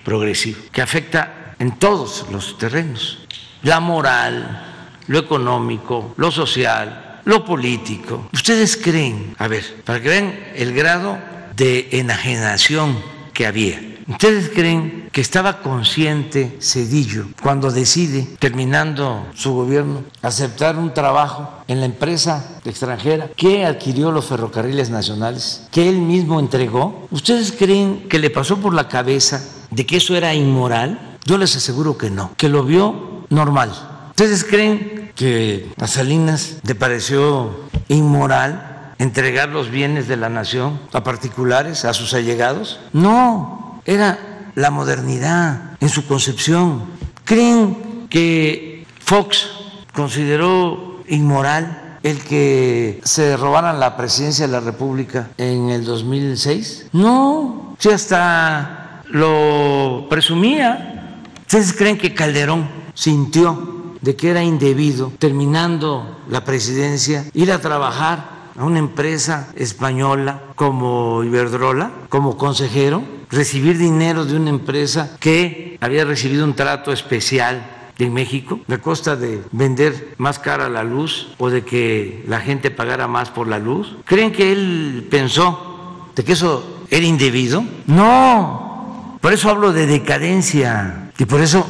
progresivo 0.04 0.60
que 0.72 0.82
afecta 0.82 1.54
en 1.58 1.78
todos 1.78 2.26
los 2.32 2.56
terrenos, 2.56 3.18
la 3.62 3.80
moral, 3.80 4.96
lo 5.06 5.18
económico, 5.18 6.14
lo 6.16 6.30
social, 6.30 7.20
lo 7.24 7.44
político. 7.44 8.30
¿Ustedes 8.32 8.78
creen, 8.78 9.34
a 9.38 9.46
ver, 9.46 9.82
para 9.84 10.00
que 10.00 10.08
vean 10.08 10.38
el 10.54 10.72
grado 10.72 11.18
de 11.54 11.88
enajenación 11.92 12.98
que 13.34 13.46
había? 13.46 13.89
¿Ustedes 14.10 14.50
creen 14.50 15.08
que 15.12 15.20
estaba 15.20 15.62
consciente 15.62 16.58
Cedillo 16.60 17.26
cuando 17.40 17.70
decide, 17.70 18.26
terminando 18.40 19.24
su 19.34 19.54
gobierno, 19.54 20.02
aceptar 20.20 20.76
un 20.76 20.92
trabajo 20.92 21.48
en 21.68 21.78
la 21.78 21.86
empresa 21.86 22.60
extranjera 22.64 23.28
que 23.36 23.64
adquirió 23.64 24.10
los 24.10 24.26
ferrocarriles 24.26 24.90
nacionales, 24.90 25.68
que 25.70 25.88
él 25.88 26.00
mismo 26.00 26.40
entregó? 26.40 27.06
¿Ustedes 27.12 27.52
creen 27.52 28.08
que 28.08 28.18
le 28.18 28.30
pasó 28.30 28.58
por 28.58 28.74
la 28.74 28.88
cabeza 28.88 29.44
de 29.70 29.86
que 29.86 29.98
eso 29.98 30.16
era 30.16 30.34
inmoral? 30.34 31.18
Yo 31.24 31.38
les 31.38 31.54
aseguro 31.54 31.96
que 31.96 32.10
no, 32.10 32.32
que 32.36 32.48
lo 32.48 32.64
vio 32.64 33.26
normal. 33.28 33.70
¿Ustedes 34.10 34.42
creen 34.42 35.12
que 35.14 35.72
a 35.78 35.86
Salinas 35.86 36.56
le 36.64 36.74
pareció 36.74 37.60
inmoral 37.86 38.92
entregar 38.98 39.50
los 39.50 39.70
bienes 39.70 40.08
de 40.08 40.16
la 40.16 40.28
nación 40.28 40.80
a 40.92 41.04
particulares, 41.04 41.84
a 41.84 41.94
sus 41.94 42.12
allegados? 42.12 42.80
No, 42.92 43.59
era 43.84 44.50
la 44.54 44.70
modernidad 44.70 45.76
en 45.80 45.88
su 45.88 46.06
concepción. 46.06 46.84
¿Creen 47.24 48.06
que 48.08 48.86
Fox 49.04 49.50
consideró 49.92 51.02
inmoral 51.08 51.98
el 52.02 52.18
que 52.20 53.00
se 53.04 53.36
robaran 53.36 53.78
la 53.78 53.96
presidencia 53.96 54.46
de 54.46 54.52
la 54.52 54.60
República 54.60 55.30
en 55.38 55.70
el 55.70 55.84
2006? 55.84 56.86
No, 56.92 57.76
si 57.78 57.90
hasta 57.90 59.02
lo 59.10 60.06
presumía. 60.08 61.22
¿Ustedes 61.42 61.72
creen 61.72 61.98
que 61.98 62.14
Calderón 62.14 62.68
sintió 62.94 63.96
de 64.00 64.16
que 64.16 64.30
era 64.30 64.42
indebido, 64.42 65.12
terminando 65.18 66.20
la 66.28 66.44
presidencia, 66.44 67.24
ir 67.34 67.52
a 67.52 67.60
trabajar 67.60 68.39
a 68.56 68.64
una 68.64 68.78
empresa 68.78 69.48
española 69.56 70.42
como 70.56 71.24
Iberdrola, 71.24 71.90
como 72.08 72.36
consejero? 72.36 73.02
recibir 73.30 73.78
dinero 73.78 74.24
de 74.24 74.36
una 74.36 74.50
empresa 74.50 75.16
que 75.20 75.78
había 75.80 76.04
recibido 76.04 76.44
un 76.44 76.54
trato 76.54 76.92
especial 76.92 77.64
en 77.98 78.14
México, 78.14 78.60
a 78.68 78.78
costa 78.78 79.14
de 79.14 79.42
vender 79.52 80.14
más 80.16 80.38
cara 80.38 80.70
la 80.70 80.82
luz 80.82 81.28
o 81.38 81.50
de 81.50 81.64
que 81.64 82.24
la 82.26 82.40
gente 82.40 82.70
pagara 82.70 83.06
más 83.06 83.28
por 83.28 83.46
la 83.46 83.58
luz? 83.58 83.94
¿Creen 84.04 84.32
que 84.32 84.52
él 84.52 85.06
pensó 85.10 86.08
de 86.16 86.24
que 86.24 86.32
eso 86.32 86.86
era 86.90 87.04
indebido? 87.04 87.62
No, 87.86 89.18
por 89.20 89.32
eso 89.32 89.50
hablo 89.50 89.72
de 89.72 89.86
decadencia 89.86 91.10
y 91.18 91.26
por 91.26 91.42
eso 91.42 91.66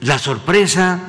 la 0.00 0.18
sorpresa, 0.18 1.00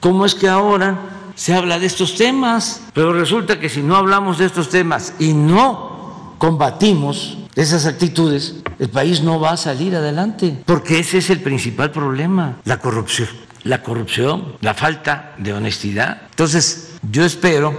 ¿cómo 0.00 0.24
es 0.24 0.34
que 0.34 0.48
ahora 0.48 1.11
se 1.34 1.54
habla 1.54 1.78
de 1.78 1.86
estos 1.86 2.16
temas? 2.16 2.82
Pero 2.94 3.12
resulta 3.12 3.58
que 3.58 3.68
si 3.68 3.82
no 3.82 3.96
hablamos 3.96 4.38
de 4.38 4.46
estos 4.46 4.68
temas 4.68 5.14
y 5.18 5.32
no 5.32 6.34
combatimos 6.38 7.38
esas 7.54 7.86
actitudes, 7.86 8.56
el 8.78 8.88
país 8.88 9.22
no 9.22 9.38
va 9.38 9.52
a 9.52 9.56
salir 9.56 9.94
adelante, 9.94 10.62
porque 10.66 10.98
ese 10.98 11.18
es 11.18 11.30
el 11.30 11.40
principal 11.40 11.90
problema, 11.90 12.56
la 12.64 12.78
corrupción. 12.78 13.28
La 13.64 13.80
corrupción, 13.80 14.56
la 14.60 14.74
falta 14.74 15.34
de 15.38 15.52
honestidad. 15.52 16.22
Entonces, 16.30 16.94
yo 17.08 17.24
espero 17.24 17.72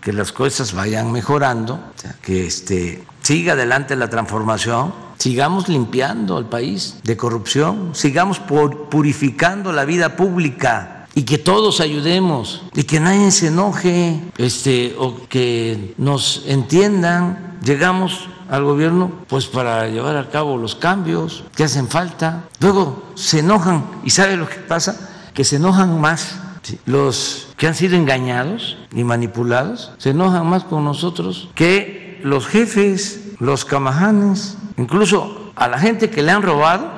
que 0.00 0.14
las 0.14 0.32
cosas 0.32 0.72
vayan 0.72 1.12
mejorando, 1.12 1.78
que 2.22 2.46
este, 2.46 3.04
siga 3.20 3.52
adelante 3.52 3.96
la 3.96 4.08
transformación, 4.08 4.94
sigamos 5.18 5.68
limpiando 5.68 6.36
al 6.36 6.48
país 6.48 7.00
de 7.02 7.16
corrupción, 7.16 7.90
sigamos 7.92 8.38
purificando 8.38 9.72
la 9.72 9.84
vida 9.84 10.16
pública 10.16 10.95
y 11.16 11.22
que 11.22 11.38
todos 11.38 11.80
ayudemos 11.80 12.62
y 12.74 12.84
que 12.84 13.00
nadie 13.00 13.30
se 13.30 13.46
enoje 13.46 14.20
este, 14.36 14.94
o 14.98 15.26
que 15.28 15.94
nos 15.96 16.42
entiendan. 16.46 17.58
Llegamos 17.64 18.28
al 18.50 18.64
gobierno 18.64 19.10
pues 19.26 19.46
para 19.46 19.88
llevar 19.88 20.18
a 20.18 20.28
cabo 20.28 20.58
los 20.58 20.74
cambios 20.74 21.42
que 21.56 21.64
hacen 21.64 21.88
falta. 21.88 22.44
Luego 22.60 23.02
se 23.14 23.38
enojan 23.38 23.86
y 24.04 24.10
¿sabe 24.10 24.36
lo 24.36 24.46
que 24.46 24.56
pasa? 24.56 25.08
Que 25.32 25.42
se 25.42 25.56
enojan 25.56 25.98
más 25.98 26.36
los 26.84 27.48
que 27.56 27.66
han 27.66 27.74
sido 27.74 27.96
engañados 27.96 28.76
y 28.92 29.02
manipulados, 29.02 29.92
se 29.96 30.10
enojan 30.10 30.46
más 30.46 30.64
con 30.64 30.84
nosotros 30.84 31.48
que 31.54 32.20
los 32.24 32.46
jefes, 32.46 33.32
los 33.38 33.64
camajanes, 33.64 34.58
incluso 34.76 35.52
a 35.56 35.68
la 35.68 35.78
gente 35.78 36.10
que 36.10 36.22
le 36.22 36.32
han 36.32 36.42
robado, 36.42 36.90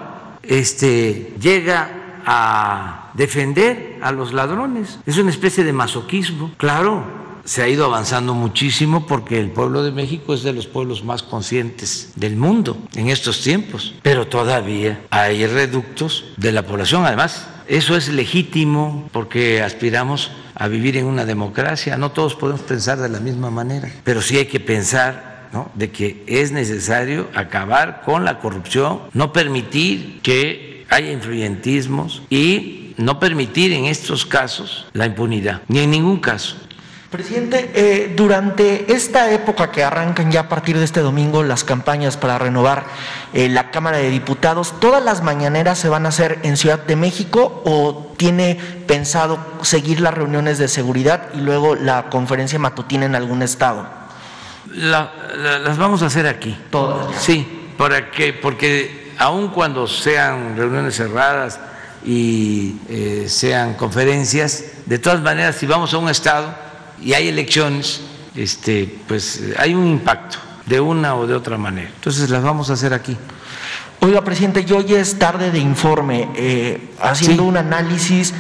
este, 0.43 1.37
llega 1.39 2.21
a 2.27 3.08
defender 3.19 3.99
a 4.01 4.13
los 4.13 4.33
ladrones. 4.33 4.99
Es 5.05 5.19
una 5.19 5.31
especie 5.31 5.65
de 5.65 5.75
masoquismo. 5.75 6.53
Claro, 6.57 7.05
se 7.45 7.63
ha 7.63 7.69
ido 7.69 7.85
avanzando 7.85 8.33
muchísimo 8.33 9.07
porque 9.07 9.39
el 9.39 9.51
pueblo 9.51 9.83
de 9.83 9.91
México 9.91 10.33
es 10.33 10.43
de 10.43 10.53
los 10.53 10.67
pueblos 10.67 11.05
más 11.05 11.23
conscientes 11.23 12.13
del 12.15 12.37
mundo 12.37 12.79
en 12.95 13.09
estos 13.09 13.43
tiempos, 13.43 13.95
pero 14.03 14.29
todavía 14.29 15.01
hay 15.11 15.47
reductos 15.47 16.27
de 16.37 16.53
la 16.53 16.63
población. 16.63 17.05
Además, 17.05 17.49
eso 17.67 17.97
es 17.97 18.09
legítimo 18.09 19.09
porque 19.13 19.63
aspiramos 19.63 20.31
a 20.55 20.69
vivir 20.69 20.97
en 20.97 21.07
una 21.07 21.25
democracia. 21.25 21.97
No 21.97 22.13
todos 22.13 22.35
podemos 22.35 22.63
pensar 22.63 22.99
de 22.99 23.09
la 23.09 23.21
misma 23.21 23.51
manera, 23.51 23.91
pero 24.05 24.23
sí 24.23 24.39
hay 24.39 24.47
que 24.47 24.61
pensar 24.61 25.49
de 25.75 25.91
que 25.91 26.23
es 26.27 26.53
necesario 26.53 27.29
acabar 27.35 28.03
con 28.05 28.25
la 28.25 28.39
corrupción, 28.39 29.01
no 29.13 29.33
permitir 29.33 30.21
que 30.23 30.85
haya 30.91 31.11
influyentismos 31.13 32.23
y 32.31 32.88
no 32.99 33.19
permitir 33.19 33.73
en 33.73 33.87
estos 33.87 34.27
casos 34.27 34.87
la 34.93 35.07
impunidad, 35.07 35.63
ni 35.69 35.81
en 35.81 35.91
ningún 35.91 36.21
caso. 36.21 36.57
Presidente, 37.11 37.71
eh, 37.75 38.13
durante 38.15 38.93
esta 38.93 39.33
época 39.33 39.71
que 39.71 39.83
arrancan 39.83 40.31
ya 40.31 40.41
a 40.41 40.49
partir 40.51 40.77
de 40.77 40.85
este 40.85 41.01
domingo 41.01 41.43
las 41.43 41.65
campañas 41.65 42.19
para 42.19 42.39
renovar 42.39 42.85
eh, 43.33 43.49
la 43.49 43.71
Cámara 43.71 43.97
de 43.97 44.11
Diputados, 44.11 44.79
¿todas 44.79 45.03
las 45.03 45.23
mañaneras 45.23 45.79
se 45.79 45.89
van 45.89 46.05
a 46.05 46.11
hacer 46.11 46.39
en 46.43 46.59
Ciudad 46.59 46.85
de 46.85 46.97
México 46.97 47.63
o 47.65 48.13
tiene 48.19 48.61
pensado 48.87 49.39
seguir 49.63 50.01
las 50.01 50.13
reuniones 50.13 50.59
de 50.59 50.69
seguridad 50.69 51.29
y 51.33 51.39
luego 51.39 51.77
la 51.77 52.11
conferencia 52.11 52.59
matutina 52.59 53.07
en 53.07 53.15
algún 53.15 53.41
estado? 53.41 53.87
las 54.75 55.79
vamos 55.79 56.03
a 56.03 56.07
hacer 56.07 56.27
aquí. 56.27 56.55
Todas. 56.71 57.17
Sí, 57.19 57.71
para 57.79 58.11
que, 58.11 58.35
porque 58.35 59.15
aun 59.17 59.49
cuando 59.49 59.87
sean 59.87 60.59
reuniones 60.59 60.97
cerradas 60.97 61.59
y 62.05 62.77
eh, 62.89 63.27
sean 63.29 63.75
conferencias, 63.75 64.65
de 64.87 64.99
todas 64.99 65.21
maneras, 65.21 65.57
si 65.57 65.67
vamos 65.67 65.93
a 65.95 65.99
un 65.99 66.09
estado, 66.09 66.55
y 67.03 67.13
hay 67.13 67.29
elecciones, 67.29 68.01
este, 68.35 68.99
pues 69.07 69.43
hay 69.59 69.75
un 69.75 69.87
impacto 69.87 70.39
de 70.67 70.81
una 70.81 71.15
o 71.17 71.27
de 71.27 71.35
otra 71.35 71.59
manera. 71.59 71.91
Entonces 71.95 72.31
las 72.31 72.43
vamos 72.43 72.71
a 72.71 72.75
hacer 72.75 72.93
aquí. 72.95 73.17
Oiga, 74.01 74.23
presidente, 74.23 74.65
yo 74.65 74.81
ya 74.81 75.01
es 75.01 75.19
tarde 75.19 75.51
de 75.51 75.59
informe, 75.59 76.29
eh, 76.37 76.91
haciendo 77.01 77.45
un 77.45 77.57
análisis, 77.57 78.33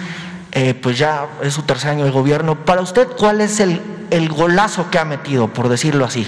eh, 0.52 0.74
pues 0.74 0.98
ya 0.98 1.26
es 1.42 1.54
su 1.54 1.62
tercer 1.62 1.90
año 1.90 2.04
de 2.04 2.10
gobierno. 2.10 2.64
Para 2.64 2.80
usted, 2.80 3.08
¿cuál 3.18 3.40
es 3.40 3.58
el, 3.60 3.80
el 4.10 4.28
golazo 4.28 4.88
que 4.90 4.98
ha 4.98 5.04
metido, 5.04 5.48
por 5.52 5.68
decirlo 5.68 6.04
así? 6.04 6.26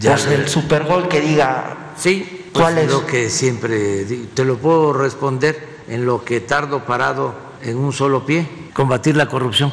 Ya 0.00 0.12
pues 0.12 0.26
el 0.26 0.48
supergol 0.48 1.08
que 1.08 1.20
diga. 1.20 1.92
Sí, 1.96 2.48
pues 2.52 2.64
¿cuál 2.64 2.78
es? 2.78 2.90
Lo 2.90 3.06
que 3.06 3.28
siempre 3.28 4.04
te 4.34 4.44
lo 4.44 4.56
puedo 4.56 4.92
responder 4.92 5.73
en 5.88 6.04
lo 6.04 6.24
que 6.24 6.40
tardo 6.40 6.84
parado 6.84 7.34
en 7.62 7.76
un 7.76 7.92
solo 7.92 8.26
pie, 8.26 8.48
combatir 8.72 9.16
la 9.16 9.26
corrupción. 9.26 9.72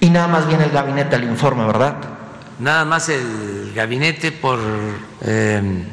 Y 0.00 0.10
nada 0.10 0.28
más 0.28 0.46
viene 0.46 0.64
el 0.64 0.70
gabinete 0.70 1.16
al 1.16 1.24
informe, 1.24 1.66
¿verdad? 1.66 1.96
Nada 2.58 2.84
más 2.84 3.08
el 3.08 3.72
gabinete 3.74 4.32
por 4.32 4.58
eh, 5.22 5.84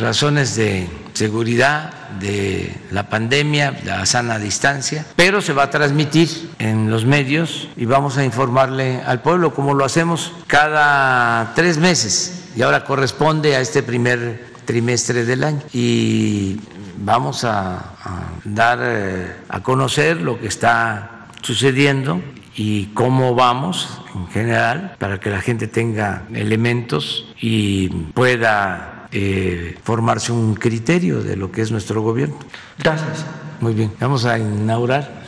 razones 0.00 0.56
de 0.56 0.88
seguridad, 1.12 1.92
de 2.20 2.74
la 2.90 3.08
pandemia, 3.08 3.78
la 3.84 4.04
sana 4.06 4.38
distancia, 4.38 5.04
pero 5.16 5.40
se 5.40 5.52
va 5.52 5.64
a 5.64 5.70
transmitir 5.70 6.50
en 6.58 6.90
los 6.90 7.04
medios 7.04 7.68
y 7.76 7.84
vamos 7.84 8.18
a 8.18 8.24
informarle 8.24 9.02
al 9.06 9.22
pueblo 9.22 9.54
como 9.54 9.74
lo 9.74 9.84
hacemos 9.84 10.32
cada 10.46 11.52
tres 11.54 11.78
meses 11.78 12.44
y 12.56 12.62
ahora 12.62 12.84
corresponde 12.84 13.56
a 13.56 13.60
este 13.60 13.82
primer 13.82 14.55
trimestre 14.66 15.24
del 15.24 15.44
año 15.44 15.62
y 15.72 16.60
vamos 16.98 17.44
a, 17.44 17.76
a 17.78 18.30
dar 18.44 18.78
eh, 18.82 19.36
a 19.48 19.62
conocer 19.62 20.20
lo 20.20 20.38
que 20.38 20.48
está 20.48 21.28
sucediendo 21.40 22.20
y 22.56 22.86
cómo 22.86 23.34
vamos 23.34 24.00
en 24.14 24.28
general 24.28 24.96
para 24.98 25.20
que 25.20 25.30
la 25.30 25.40
gente 25.40 25.68
tenga 25.68 26.24
elementos 26.32 27.26
y 27.40 27.88
pueda 27.88 28.96
eh, 29.12 29.78
formarse 29.84 30.32
un 30.32 30.54
criterio 30.54 31.22
de 31.22 31.36
lo 31.36 31.52
que 31.52 31.62
es 31.62 31.70
nuestro 31.70 32.02
gobierno. 32.02 32.38
Gracias. 32.78 33.24
Muy 33.60 33.74
bien, 33.74 33.92
vamos 34.00 34.24
a 34.24 34.38
inaugurar. 34.38 35.22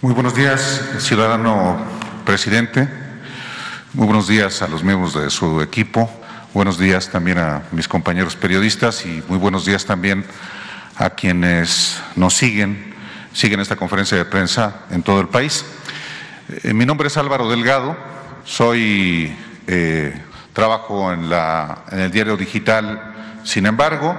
Muy 0.00 0.14
buenos 0.14 0.34
días, 0.34 0.82
ciudadano 0.98 1.78
presidente. 2.24 2.88
Muy 3.94 4.06
buenos 4.06 4.28
días 4.28 4.62
a 4.62 4.68
los 4.68 4.84
miembros 4.84 5.14
de 5.14 5.28
su 5.30 5.60
equipo. 5.60 6.10
Buenos 6.58 6.76
días 6.76 7.08
también 7.08 7.38
a 7.38 7.62
mis 7.70 7.86
compañeros 7.86 8.34
periodistas 8.34 9.06
y 9.06 9.22
muy 9.28 9.38
buenos 9.38 9.64
días 9.64 9.84
también 9.84 10.24
a 10.96 11.10
quienes 11.10 12.02
nos 12.16 12.34
siguen, 12.34 12.96
siguen 13.32 13.60
esta 13.60 13.76
conferencia 13.76 14.18
de 14.18 14.24
prensa 14.24 14.80
en 14.90 15.04
todo 15.04 15.20
el 15.20 15.28
país. 15.28 15.64
Eh, 16.64 16.74
mi 16.74 16.84
nombre 16.84 17.06
es 17.06 17.16
Álvaro 17.16 17.48
Delgado, 17.48 17.96
soy, 18.44 19.32
eh, 19.68 20.20
trabajo 20.52 21.12
en, 21.12 21.30
la, 21.30 21.84
en, 21.92 22.00
el 22.00 22.10
diario 22.10 22.36
digital, 22.36 23.14
sin 23.44 23.64
embargo, 23.64 24.16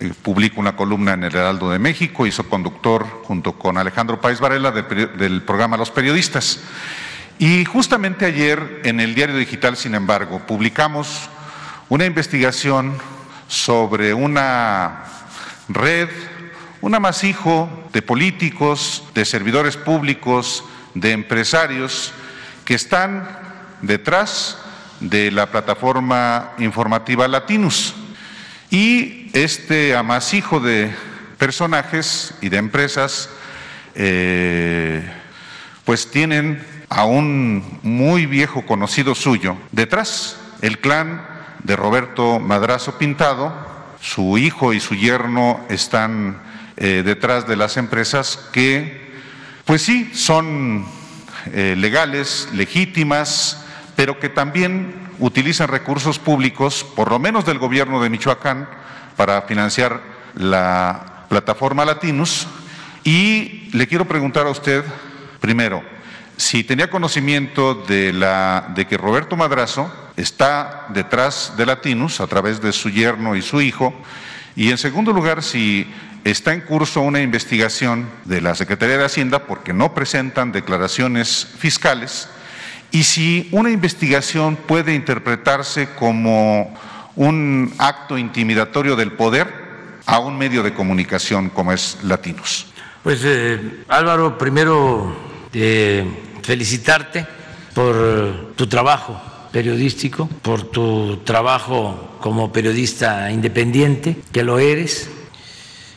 eh, 0.00 0.12
publico 0.20 0.60
una 0.60 0.76
columna 0.76 1.14
en 1.14 1.24
el 1.24 1.34
Heraldo 1.34 1.70
de 1.70 1.78
México 1.78 2.26
y 2.26 2.30
soy 2.30 2.44
conductor 2.44 3.06
junto 3.24 3.54
con 3.54 3.78
Alejandro 3.78 4.20
Páez 4.20 4.38
Varela 4.38 4.70
del 4.70 5.40
programa 5.44 5.78
Los 5.78 5.90
Periodistas. 5.90 6.60
Y 7.38 7.64
justamente 7.64 8.26
ayer 8.26 8.82
en 8.84 9.00
el 9.00 9.14
diario 9.14 9.36
digital, 9.36 9.78
sin 9.78 9.94
embargo, 9.94 10.40
publicamos 10.46 11.30
una 11.88 12.06
investigación 12.06 12.96
sobre 13.48 14.14
una 14.14 15.04
red, 15.68 16.08
un 16.80 16.94
amasijo 16.94 17.68
de 17.92 18.02
políticos, 18.02 19.04
de 19.14 19.24
servidores 19.24 19.76
públicos, 19.76 20.64
de 20.94 21.12
empresarios 21.12 22.12
que 22.64 22.74
están 22.74 23.28
detrás 23.82 24.58
de 25.00 25.30
la 25.30 25.50
plataforma 25.50 26.52
informativa 26.58 27.28
Latinus. 27.28 27.94
Y 28.70 29.30
este 29.34 29.94
amasijo 29.94 30.60
de 30.60 30.94
personajes 31.38 32.34
y 32.40 32.48
de 32.48 32.56
empresas, 32.56 33.28
eh, 33.94 35.06
pues 35.84 36.10
tienen 36.10 36.64
a 36.88 37.04
un 37.04 37.80
muy 37.82 38.26
viejo 38.26 38.64
conocido 38.64 39.14
suyo 39.14 39.56
detrás, 39.72 40.38
el 40.62 40.78
clan 40.78 41.33
de 41.64 41.76
Roberto 41.76 42.38
Madrazo 42.38 42.96
Pintado, 42.98 43.52
su 44.00 44.38
hijo 44.38 44.72
y 44.72 44.80
su 44.80 44.94
yerno 44.94 45.60
están 45.68 46.38
eh, 46.76 47.02
detrás 47.04 47.48
de 47.48 47.56
las 47.56 47.76
empresas 47.76 48.48
que 48.52 49.02
pues 49.64 49.80
sí, 49.80 50.10
son 50.12 50.84
eh, 51.52 51.74
legales, 51.76 52.48
legítimas, 52.52 53.64
pero 53.96 54.20
que 54.20 54.28
también 54.28 54.94
utilizan 55.18 55.68
recursos 55.68 56.18
públicos, 56.18 56.84
por 56.94 57.10
lo 57.10 57.18
menos 57.18 57.46
del 57.46 57.58
gobierno 57.58 58.02
de 58.02 58.10
Michoacán, 58.10 58.68
para 59.16 59.40
financiar 59.42 60.02
la 60.34 61.24
plataforma 61.30 61.86
Latinus. 61.86 62.46
Y 63.04 63.70
le 63.72 63.86
quiero 63.86 64.04
preguntar 64.04 64.46
a 64.46 64.50
usted, 64.50 64.84
primero, 65.40 65.82
si 66.36 66.64
tenía 66.64 66.90
conocimiento 66.90 67.74
de, 67.74 68.12
la, 68.12 68.72
de 68.74 68.86
que 68.86 68.96
Roberto 68.96 69.36
Madrazo 69.36 69.92
está 70.16 70.86
detrás 70.90 71.54
de 71.56 71.66
Latinus 71.66 72.20
a 72.20 72.26
través 72.26 72.60
de 72.60 72.72
su 72.72 72.90
yerno 72.90 73.36
y 73.36 73.42
su 73.42 73.60
hijo, 73.60 73.94
y 74.56 74.70
en 74.70 74.78
segundo 74.78 75.12
lugar, 75.12 75.42
si 75.42 75.86
Está 76.24 76.54
en 76.54 76.62
curso 76.62 77.02
una 77.02 77.20
investigación 77.20 78.08
de 78.24 78.40
la 78.40 78.54
Secretaría 78.54 78.96
de 78.96 79.04
Hacienda 79.04 79.40
porque 79.40 79.74
no 79.74 79.92
presentan 79.92 80.52
declaraciones 80.52 81.46
fiscales 81.58 82.30
y 82.90 83.04
si 83.04 83.50
una 83.52 83.70
investigación 83.70 84.56
puede 84.56 84.94
interpretarse 84.94 85.90
como 85.90 86.74
un 87.14 87.74
acto 87.76 88.16
intimidatorio 88.16 88.96
del 88.96 89.12
poder 89.12 89.52
a 90.06 90.18
un 90.18 90.38
medio 90.38 90.62
de 90.62 90.72
comunicación 90.72 91.50
como 91.50 91.72
es 91.72 91.98
Latinos. 92.02 92.68
Pues 93.02 93.20
eh, 93.22 93.84
Álvaro, 93.88 94.38
primero 94.38 95.14
eh, 95.52 96.06
felicitarte 96.44 97.26
por 97.74 98.52
tu 98.54 98.66
trabajo 98.66 99.20
periodístico, 99.50 100.28
por 100.42 100.62
tu 100.62 101.18
trabajo 101.24 102.16
como 102.20 102.52
periodista 102.52 103.30
independiente, 103.30 104.16
que 104.32 104.42
lo 104.42 104.58
eres, 104.58 105.08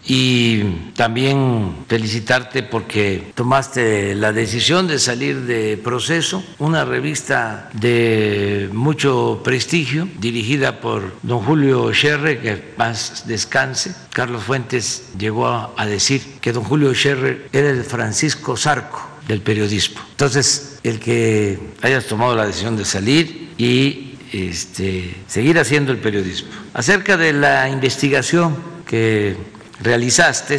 y 0.07 0.63
también 0.95 1.75
felicitarte 1.87 2.63
porque 2.63 3.31
tomaste 3.35 4.15
la 4.15 4.31
decisión 4.31 4.87
de 4.87 4.99
salir 4.99 5.41
de 5.41 5.77
Proceso, 5.77 6.43
una 6.59 6.85
revista 6.85 7.69
de 7.73 8.69
mucho 8.71 9.41
prestigio, 9.43 10.07
dirigida 10.19 10.79
por 10.79 11.13
don 11.23 11.39
Julio 11.39 11.91
Scherre, 11.93 12.39
que 12.39 12.73
más 12.77 13.27
descanse. 13.27 13.93
Carlos 14.13 14.43
Fuentes 14.43 15.09
llegó 15.17 15.73
a 15.75 15.85
decir 15.85 16.21
que 16.39 16.53
don 16.53 16.63
Julio 16.63 16.93
Scherre 16.93 17.47
era 17.51 17.69
el 17.69 17.83
Francisco 17.83 18.55
Zarco 18.55 19.06
del 19.27 19.41
periodismo. 19.41 19.99
Entonces, 20.11 20.79
el 20.83 20.99
que 20.99 21.59
hayas 21.81 22.05
tomado 22.05 22.35
la 22.35 22.45
decisión 22.45 22.77
de 22.77 22.85
salir 22.85 23.53
y 23.57 24.15
este, 24.31 25.15
seguir 25.27 25.59
haciendo 25.59 25.91
el 25.91 25.99
periodismo. 25.99 26.49
Acerca 26.73 27.17
de 27.17 27.33
la 27.33 27.69
investigación 27.69 28.55
que 28.85 29.35
realizaste, 29.81 30.57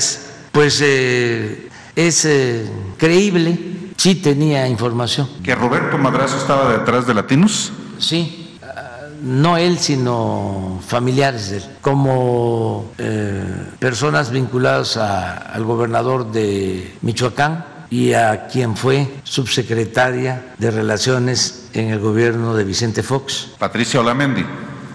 pues 0.53 0.81
eh, 0.83 1.69
es 1.97 2.25
eh, 2.25 2.67
creíble, 2.97 3.59
sí 3.97 4.17
tenía 4.17 4.69
información. 4.69 5.29
¿Que 5.43 5.55
Roberto 5.55 5.99
Madrazo 5.99 6.37
estaba 6.37 6.73
detrás 6.73 7.07
de 7.07 7.15
Latinos? 7.15 7.73
Sí, 7.99 8.57
no 9.23 9.57
él, 9.57 9.79
sino 9.79 10.81
familiares 10.87 11.51
de 11.51 11.57
él, 11.59 11.65
como 11.81 12.93
eh, 12.99 13.43
personas 13.79 14.31
vinculadas 14.31 14.97
al 14.97 15.65
gobernador 15.65 16.31
de 16.31 16.95
Michoacán 17.03 17.78
y 17.91 18.13
a 18.13 18.47
quien 18.47 18.77
fue 18.77 19.09
subsecretaria 19.25 20.55
de 20.59 20.71
Relaciones 20.71 21.69
en 21.73 21.91
el 21.91 21.99
gobierno 21.99 22.55
de 22.55 22.65
Vicente 22.65 23.03
Fox. 23.03 23.51
Patricia 23.59 24.01
Olamendi. 24.01 24.45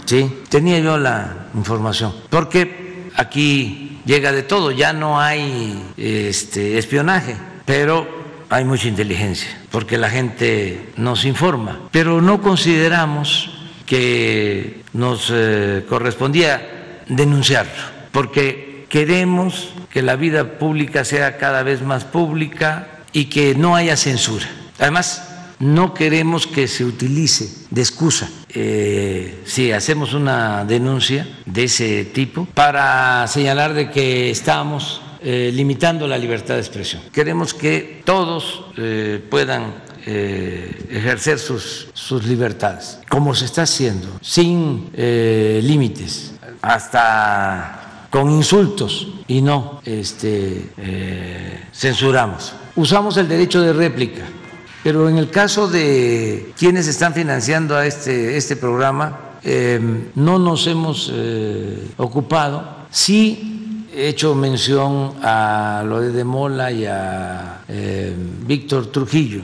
Sí, 0.05 0.41
tenía 0.49 0.79
yo 0.79 0.97
la 0.97 1.47
información, 1.55 2.13
porque 2.29 3.09
aquí 3.15 4.01
llega 4.05 4.31
de 4.31 4.43
todo, 4.43 4.71
ya 4.71 4.93
no 4.93 5.19
hay 5.19 5.81
este, 5.97 6.77
espionaje, 6.77 7.35
pero 7.65 8.07
hay 8.49 8.65
mucha 8.65 8.87
inteligencia, 8.87 9.49
porque 9.71 9.97
la 9.97 10.09
gente 10.09 10.91
nos 10.97 11.25
informa, 11.25 11.79
pero 11.91 12.21
no 12.21 12.41
consideramos 12.41 13.49
que 13.85 14.83
nos 14.93 15.31
eh, 15.33 15.85
correspondía 15.87 17.01
denunciarlo, 17.07 17.71
porque 18.11 18.72
queremos 18.93 19.69
que 19.89 20.03
la 20.03 20.15
vida 20.15 20.59
pública 20.59 21.03
sea 21.03 21.37
cada 21.37 21.63
vez 21.63 21.81
más 21.81 22.03
pública 22.03 22.89
y 23.11 23.25
que 23.25 23.55
no 23.55 23.75
haya 23.75 23.97
censura. 23.97 24.45
Además, 24.77 25.27
no 25.57 25.95
queremos 25.95 26.45
que 26.45 26.67
se 26.67 26.85
utilice 26.85 27.49
de 27.71 27.81
excusa 27.81 28.29
eh, 28.49 29.41
si 29.45 29.71
hacemos 29.71 30.13
una 30.13 30.63
denuncia 30.63 31.27
de 31.47 31.63
ese 31.63 32.05
tipo 32.05 32.45
para 32.53 33.25
señalar 33.25 33.73
de 33.73 33.89
que 33.89 34.29
estamos 34.29 35.01
eh, 35.23 35.49
limitando 35.51 36.07
la 36.07 36.19
libertad 36.19 36.53
de 36.53 36.59
expresión. 36.59 37.01
Queremos 37.11 37.55
que 37.55 38.03
todos 38.05 38.65
eh, 38.77 39.19
puedan 39.27 39.91
ejercer 40.05 41.39
sus, 41.39 41.87
sus, 41.93 42.25
libertades, 42.25 42.99
como 43.07 43.33
se 43.33 43.45
está 43.45 43.61
haciendo, 43.61 44.19
sin 44.21 44.91
límites, 44.93 46.33
hasta 46.61 47.82
con 48.13 48.29
insultos 48.29 49.07
y 49.27 49.41
no 49.41 49.81
este, 49.83 50.69
censuramos. 51.73 52.53
Usamos 52.75 53.17
el 53.17 53.27
derecho 53.27 53.59
de 53.59 53.73
réplica 53.73 54.23
pero 54.83 55.07
en 55.07 55.17
el 55.17 55.29
caso 55.29 55.69
de 55.69 56.51
quienes 56.57 56.87
están 56.87 57.13
financiando 57.13 57.77
a 57.77 57.87
este, 57.87 58.35
este 58.35 58.57
programa, 58.57 59.37
em, 59.41 60.09
no 60.15 60.37
nos 60.37 60.67
hemos 60.67 61.09
eh, 61.13 61.87
ocupado. 61.95 62.83
Sí 62.91 63.87
he 63.95 64.09
hecho 64.09 64.35
mención 64.35 65.13
a 65.23 65.83
lo 65.85 66.01
de 66.01 66.23
Mola 66.25 66.71
y 66.71 66.85
a 66.85 67.61
em, 67.69 68.45
Víctor 68.45 68.87
Trujillo, 68.87 69.43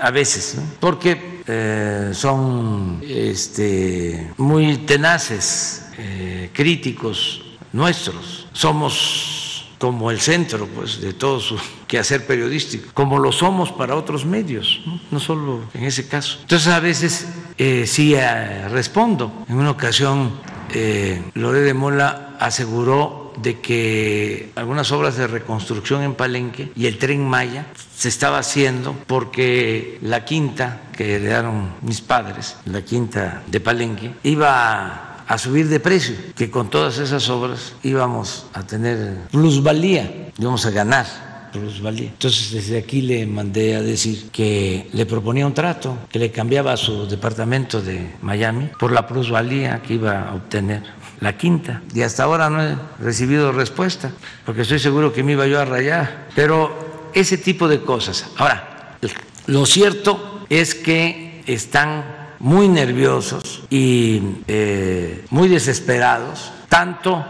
a 0.00 0.10
veces, 0.12 0.56
porque 0.78 1.42
eh, 1.48 2.10
son 2.12 3.02
este, 3.02 4.30
muy 4.36 4.76
tenaces, 4.86 5.86
eh, 5.98 6.50
críticos 6.52 7.43
nuestros. 7.74 8.46
Somos 8.52 9.66
como 9.78 10.10
el 10.10 10.20
centro 10.20 10.66
pues, 10.66 11.00
de 11.00 11.12
todo 11.12 11.40
su 11.40 11.58
quehacer 11.86 12.26
periodístico, 12.26 12.88
como 12.94 13.18
lo 13.18 13.32
somos 13.32 13.70
para 13.70 13.96
otros 13.96 14.24
medios, 14.24 14.80
no, 15.10 15.20
solo 15.20 15.60
en 15.74 15.84
ese 15.84 16.08
caso. 16.08 16.38
Entonces 16.40 16.68
a 16.68 16.80
veces 16.80 17.28
eh, 17.58 17.84
sí 17.86 18.14
eh, 18.14 18.68
respondo. 18.68 19.44
En 19.48 19.56
una 19.56 19.70
ocasión 19.70 20.32
eh, 20.72 21.22
de 21.34 21.74
Mola 21.74 22.36
aseguró 22.40 23.32
de 23.36 23.60
que 23.60 24.52
algunas 24.54 24.92
obras 24.92 25.16
de 25.16 25.26
reconstrucción 25.26 26.02
en 26.02 26.14
Palenque 26.14 26.70
y 26.76 26.86
el 26.86 26.98
tren 26.98 27.26
Maya 27.28 27.66
se 27.96 28.08
estaba 28.08 28.38
haciendo 28.38 28.94
porque 29.06 29.98
la 30.02 30.24
quinta 30.24 30.82
que 30.96 31.16
heredaron 31.16 31.74
mis 31.82 32.00
padres, 32.00 32.56
la 32.66 32.82
quinta 32.82 33.42
de 33.48 33.60
Palenque, 33.60 34.14
iba 34.22 35.13
a 35.26 35.38
subir 35.38 35.68
de 35.68 35.80
precio, 35.80 36.14
que 36.36 36.50
con 36.50 36.70
todas 36.70 36.98
esas 36.98 37.28
obras 37.28 37.74
íbamos 37.82 38.46
a 38.52 38.62
tener 38.62 39.18
plusvalía, 39.30 40.30
íbamos 40.38 40.66
a 40.66 40.70
ganar 40.70 41.06
plusvalía. 41.52 42.08
Entonces 42.08 42.50
desde 42.50 42.78
aquí 42.78 43.00
le 43.00 43.26
mandé 43.26 43.76
a 43.76 43.82
decir 43.82 44.30
que 44.30 44.88
le 44.92 45.06
proponía 45.06 45.46
un 45.46 45.54
trato, 45.54 45.96
que 46.10 46.18
le 46.18 46.30
cambiaba 46.30 46.76
su 46.76 47.06
departamento 47.06 47.80
de 47.80 48.14
Miami 48.22 48.70
por 48.78 48.92
la 48.92 49.06
plusvalía 49.06 49.80
que 49.82 49.94
iba 49.94 50.28
a 50.28 50.34
obtener 50.34 50.82
la 51.20 51.36
quinta. 51.36 51.82
Y 51.94 52.02
hasta 52.02 52.24
ahora 52.24 52.50
no 52.50 52.62
he 52.62 52.76
recibido 53.00 53.52
respuesta, 53.52 54.10
porque 54.44 54.62
estoy 54.62 54.78
seguro 54.78 55.12
que 55.12 55.22
me 55.22 55.32
iba 55.32 55.46
yo 55.46 55.60
a 55.60 55.64
rayar. 55.64 56.28
Pero 56.34 57.10
ese 57.14 57.38
tipo 57.38 57.68
de 57.68 57.80
cosas. 57.80 58.26
Ahora, 58.36 58.98
lo 59.46 59.64
cierto 59.64 60.44
es 60.50 60.74
que 60.74 61.42
están 61.46 62.23
muy 62.44 62.68
nerviosos 62.68 63.62
y 63.70 64.42
eh, 64.46 65.24
muy 65.30 65.48
desesperados, 65.48 66.52
tanto 66.68 67.24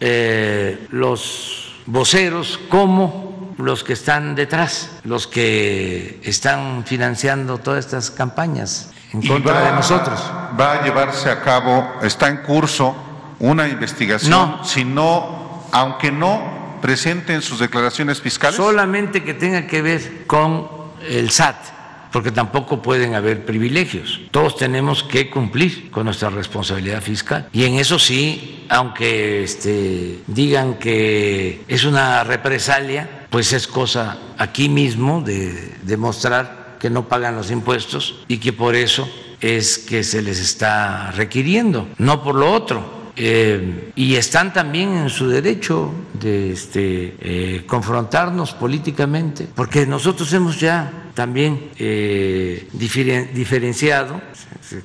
eh, 0.00 0.88
los 0.90 1.76
voceros 1.86 2.58
como 2.68 3.54
los 3.58 3.84
que 3.84 3.92
están 3.92 4.34
detrás, 4.34 4.98
los 5.04 5.28
que 5.28 6.18
están 6.24 6.82
financiando 6.84 7.58
todas 7.58 7.84
estas 7.84 8.10
campañas 8.10 8.90
en 9.12 9.22
contra 9.22 9.66
de 9.66 9.70
nosotros. 9.70 10.20
¿Va 10.58 10.72
a 10.72 10.82
llevarse 10.82 11.30
a 11.30 11.40
cabo, 11.42 11.88
está 12.02 12.26
en 12.28 12.38
curso 12.38 12.96
una 13.38 13.68
investigación? 13.68 14.32
No. 14.32 14.64
Si 14.64 14.84
no, 14.84 15.68
aunque 15.70 16.10
no 16.10 16.78
presenten 16.82 17.40
sus 17.40 17.60
declaraciones 17.60 18.20
fiscales. 18.20 18.56
Solamente 18.56 19.22
que 19.22 19.32
tenga 19.32 19.68
que 19.68 19.80
ver 19.80 20.26
con 20.26 20.68
el 21.08 21.30
SAT 21.30 21.75
porque 22.16 22.32
tampoco 22.32 22.80
pueden 22.80 23.14
haber 23.14 23.44
privilegios. 23.44 24.22
Todos 24.30 24.56
tenemos 24.56 25.02
que 25.02 25.28
cumplir 25.28 25.90
con 25.90 26.06
nuestra 26.06 26.30
responsabilidad 26.30 27.02
fiscal. 27.02 27.46
Y 27.52 27.64
en 27.64 27.74
eso 27.74 27.98
sí, 27.98 28.64
aunque 28.70 29.44
este, 29.44 30.20
digan 30.26 30.78
que 30.78 31.60
es 31.68 31.84
una 31.84 32.24
represalia, 32.24 33.26
pues 33.28 33.52
es 33.52 33.66
cosa 33.66 34.16
aquí 34.38 34.70
mismo 34.70 35.20
de 35.20 35.74
demostrar 35.82 36.78
que 36.80 36.88
no 36.88 37.06
pagan 37.06 37.36
los 37.36 37.50
impuestos 37.50 38.24
y 38.28 38.38
que 38.38 38.54
por 38.54 38.76
eso 38.76 39.06
es 39.42 39.76
que 39.76 40.02
se 40.02 40.22
les 40.22 40.40
está 40.40 41.10
requiriendo, 41.10 41.86
no 41.98 42.24
por 42.24 42.34
lo 42.34 42.50
otro. 42.50 42.95
Eh, 43.18 43.92
y 43.96 44.14
están 44.16 44.52
también 44.52 44.94
en 44.94 45.08
su 45.08 45.26
derecho 45.28 45.90
de 46.12 46.52
este, 46.52 47.16
eh, 47.18 47.62
confrontarnos 47.66 48.52
políticamente, 48.52 49.48
porque 49.54 49.86
nosotros 49.86 50.30
hemos 50.34 50.60
ya 50.60 51.10
también 51.14 51.70
eh, 51.78 52.68
diferenciado 52.72 54.20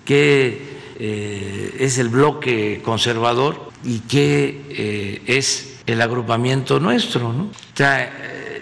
qué 0.05 0.79
es 0.97 1.97
el 1.97 2.09
bloque 2.09 2.81
conservador 2.85 3.71
y 3.83 3.99
qué 4.01 5.19
es 5.25 5.81
el 5.87 5.99
agrupamiento 5.99 6.79
nuestro. 6.79 7.33
¿no? 7.33 7.49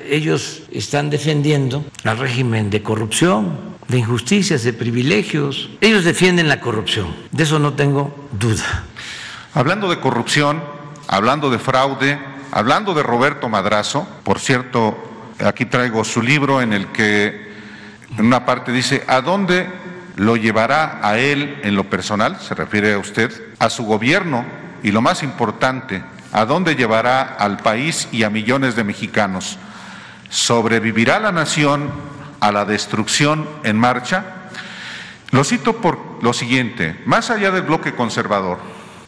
ellos 0.10 0.64
están 0.72 1.10
defendiendo 1.10 1.84
al 2.06 2.18
régimen 2.18 2.70
de 2.70 2.82
corrupción, 2.82 3.76
de 3.90 4.00
injusticias, 4.00 4.64
de 4.64 4.72
privilegios. 4.72 5.70
Ellos 5.82 6.06
defienden 6.06 6.48
la 6.48 6.62
corrupción, 6.62 7.14
de 7.32 7.44
eso 7.44 7.60
no 7.60 7.74
tengo 7.74 8.30
duda. 8.32 8.86
Hablando 9.56 9.90
de 9.90 10.00
corrupción, 10.00 10.62
hablando 11.08 11.50
de 11.50 11.58
fraude, 11.58 12.20
hablando 12.52 12.94
de 12.94 13.02
Roberto 13.02 13.50
Madrazo, 13.50 14.08
por 14.24 14.40
cierto, 14.40 14.96
aquí 15.44 15.66
traigo 15.66 16.04
su 16.04 16.22
libro 16.22 16.62
en 16.62 16.72
el 16.72 16.88
que 16.88 17.50
en 18.16 18.26
una 18.26 18.46
parte 18.46 18.72
dice, 18.72 19.04
¿a 19.08 19.22
dónde 19.22 19.68
lo 20.18 20.36
llevará 20.36 21.00
a 21.02 21.18
él 21.18 21.60
en 21.64 21.76
lo 21.76 21.90
personal? 21.90 22.40
Se 22.40 22.54
refiere 22.54 22.94
a 22.94 23.00
usted, 23.00 23.32
a 23.58 23.72
su 23.72 23.86
gobierno 23.86 24.46
y 24.84 24.92
lo 24.92 25.02
más 25.02 25.24
importante, 25.24 26.04
¿a 26.32 26.46
dónde 26.46 26.76
llevará 26.76 27.24
al 27.24 27.58
país 27.58 28.08
y 28.12 28.22
a 28.22 28.30
millones 28.30 28.76
de 28.76 28.84
mexicanos? 28.84 29.58
¿Sobrevivirá 30.30 31.20
la 31.20 31.32
nación 31.32 31.90
a 32.40 32.52
la 32.52 32.66
destrucción 32.66 33.50
en 33.64 33.78
marcha? 33.78 34.26
Lo 35.32 35.44
cito 35.44 35.78
por 35.78 35.98
lo 36.22 36.34
siguiente, 36.34 37.02
más 37.06 37.32
allá 37.32 37.50
del 37.50 37.64
bloque 37.64 37.96
conservador, 37.96 38.60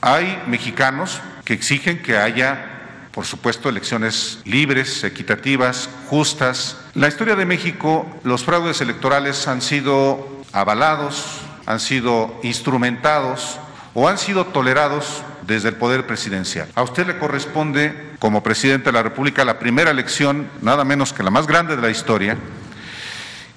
hay 0.02 0.42
mexicanos 0.48 1.22
que 1.46 1.54
exigen 1.54 2.02
que 2.02 2.18
haya 2.18 2.72
por 3.12 3.26
supuesto, 3.26 3.68
elecciones 3.68 4.40
libres, 4.46 5.04
equitativas, 5.04 5.90
justas. 6.08 6.78
La 6.94 7.10
historia 7.10 7.36
de 7.36 7.46
México, 7.46 8.08
los 8.24 8.46
fraudes 8.46 8.80
electorales 8.80 9.48
han 9.48 9.62
sido 9.62 10.44
avalados, 10.54 11.42
han 11.66 11.80
sido 11.80 12.40
instrumentados 12.44 13.60
o 13.94 14.08
han 14.08 14.18
sido 14.18 14.46
tolerados 14.48 15.24
desde 15.46 15.70
el 15.70 15.76
poder 15.76 16.08
presidencial. 16.08 16.70
A 16.76 16.84
usted 16.84 17.06
le 17.06 17.18
corresponde, 17.18 18.12
como 18.20 18.44
presidente 18.44 18.86
de 18.86 18.94
la 18.94 19.04
República, 19.04 19.44
la 19.44 19.60
primera 19.60 19.92
elección, 19.92 20.50
nada 20.62 20.86
menos 20.86 21.12
que 21.12 21.24
la 21.24 21.32
más 21.32 21.48
grande 21.48 21.76
de 21.76 21.82
la 21.82 21.90
historia, 21.90 22.38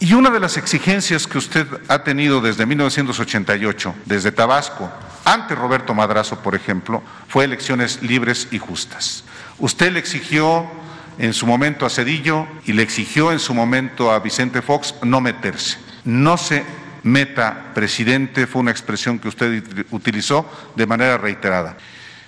y 0.00 0.12
una 0.14 0.30
de 0.30 0.40
las 0.40 0.56
exigencias 0.56 1.28
que 1.28 1.38
usted 1.38 1.66
ha 1.88 2.02
tenido 2.02 2.40
desde 2.40 2.66
1988, 2.66 3.94
desde 4.04 4.32
Tabasco, 4.32 4.90
ante 5.24 5.54
Roberto 5.54 5.94
Madrazo, 5.94 6.40
por 6.40 6.54
ejemplo, 6.54 7.02
fue 7.28 7.44
elecciones 7.44 8.02
libres 8.02 8.48
y 8.50 8.58
justas. 8.58 9.24
Usted 9.58 9.92
le 9.92 9.98
exigió 9.98 10.66
en 11.18 11.32
su 11.32 11.46
momento 11.46 11.86
a 11.86 11.90
Cedillo 11.90 12.46
y 12.66 12.72
le 12.72 12.82
exigió 12.82 13.32
en 13.32 13.38
su 13.38 13.54
momento 13.54 14.10
a 14.10 14.18
Vicente 14.18 14.62
Fox 14.62 14.94
no 15.02 15.20
meterse. 15.20 15.78
No 16.04 16.36
se 16.36 16.64
meta, 17.02 17.72
presidente, 17.74 18.46
fue 18.46 18.62
una 18.62 18.70
expresión 18.70 19.18
que 19.18 19.28
usted 19.28 19.86
utilizó 19.90 20.50
de 20.74 20.86
manera 20.86 21.18
reiterada. 21.18 21.76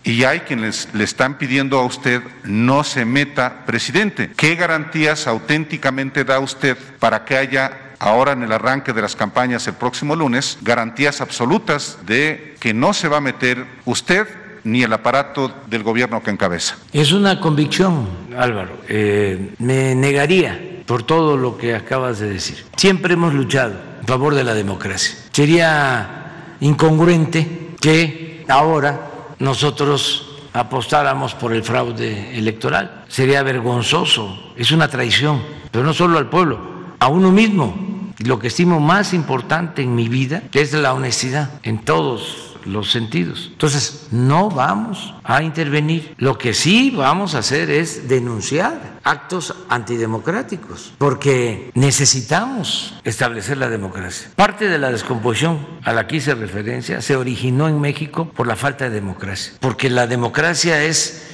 Y 0.04 0.22
hay 0.22 0.40
quienes 0.40 0.88
le 0.92 1.02
están 1.02 1.36
pidiendo 1.36 1.80
a 1.80 1.84
usted 1.84 2.22
no 2.44 2.84
se 2.84 3.04
meta, 3.04 3.64
presidente. 3.66 4.30
¿Qué 4.36 4.54
garantías 4.54 5.26
auténticamente 5.26 6.22
da 6.22 6.38
usted 6.38 6.78
para 7.00 7.24
que 7.24 7.36
haya 7.36 7.85
ahora 7.98 8.32
en 8.32 8.42
el 8.42 8.52
arranque 8.52 8.92
de 8.92 9.02
las 9.02 9.16
campañas 9.16 9.66
el 9.66 9.74
próximo 9.74 10.16
lunes 10.16 10.58
garantías 10.62 11.20
absolutas 11.20 11.98
de 12.06 12.56
que 12.60 12.74
no 12.74 12.92
se 12.92 13.08
va 13.08 13.18
a 13.18 13.20
meter 13.20 13.66
usted 13.84 14.26
ni 14.64 14.82
el 14.82 14.92
aparato 14.92 15.52
del 15.68 15.82
gobierno 15.82 16.22
que 16.22 16.30
encabeza. 16.30 16.76
Es 16.92 17.12
una 17.12 17.40
convicción, 17.40 18.08
Álvaro. 18.36 18.80
Eh, 18.88 19.54
me 19.58 19.94
negaría 19.94 20.82
por 20.86 21.04
todo 21.04 21.36
lo 21.36 21.56
que 21.56 21.74
acabas 21.74 22.18
de 22.18 22.28
decir. 22.28 22.64
Siempre 22.76 23.14
hemos 23.14 23.32
luchado 23.32 23.74
en 24.00 24.06
favor 24.06 24.34
de 24.34 24.44
la 24.44 24.54
democracia. 24.54 25.16
Sería 25.30 26.56
incongruente 26.60 27.70
que 27.80 28.44
ahora 28.48 29.10
nosotros 29.38 30.26
apostáramos 30.52 31.34
por 31.34 31.52
el 31.52 31.62
fraude 31.62 32.36
electoral. 32.36 33.04
Sería 33.08 33.42
vergonzoso, 33.42 34.52
es 34.56 34.70
una 34.72 34.88
traición, 34.88 35.42
pero 35.70 35.84
no 35.84 35.92
solo 35.92 36.18
al 36.18 36.28
pueblo, 36.28 36.75
a 36.98 37.08
uno 37.08 37.30
mismo. 37.30 38.12
Lo 38.18 38.38
que 38.38 38.48
estimo 38.48 38.80
más 38.80 39.12
importante 39.12 39.82
en 39.82 39.94
mi 39.94 40.08
vida 40.08 40.42
es 40.52 40.72
la 40.72 40.94
honestidad 40.94 41.50
en 41.62 41.84
todos 41.84 42.56
los 42.66 42.90
sentidos. 42.90 43.48
Entonces, 43.52 44.08
no 44.10 44.50
vamos 44.50 45.14
a 45.24 45.42
intervenir. 45.42 46.14
Lo 46.18 46.36
que 46.36 46.52
sí 46.52 46.92
vamos 46.94 47.34
a 47.34 47.38
hacer 47.38 47.70
es 47.70 48.08
denunciar 48.08 48.98
actos 49.04 49.54
antidemocráticos, 49.68 50.92
porque 50.98 51.70
necesitamos 51.74 52.94
establecer 53.04 53.58
la 53.58 53.68
democracia. 53.68 54.30
Parte 54.34 54.68
de 54.68 54.78
la 54.78 54.90
descomposición 54.90 55.64
a 55.84 55.92
la 55.92 56.06
que 56.06 56.16
hice 56.16 56.34
referencia 56.34 57.00
se 57.00 57.16
originó 57.16 57.68
en 57.68 57.80
México 57.80 58.28
por 58.34 58.46
la 58.46 58.56
falta 58.56 58.84
de 58.86 58.90
democracia, 58.90 59.52
porque 59.60 59.88
la 59.88 60.06
democracia 60.06 60.82
es 60.82 61.28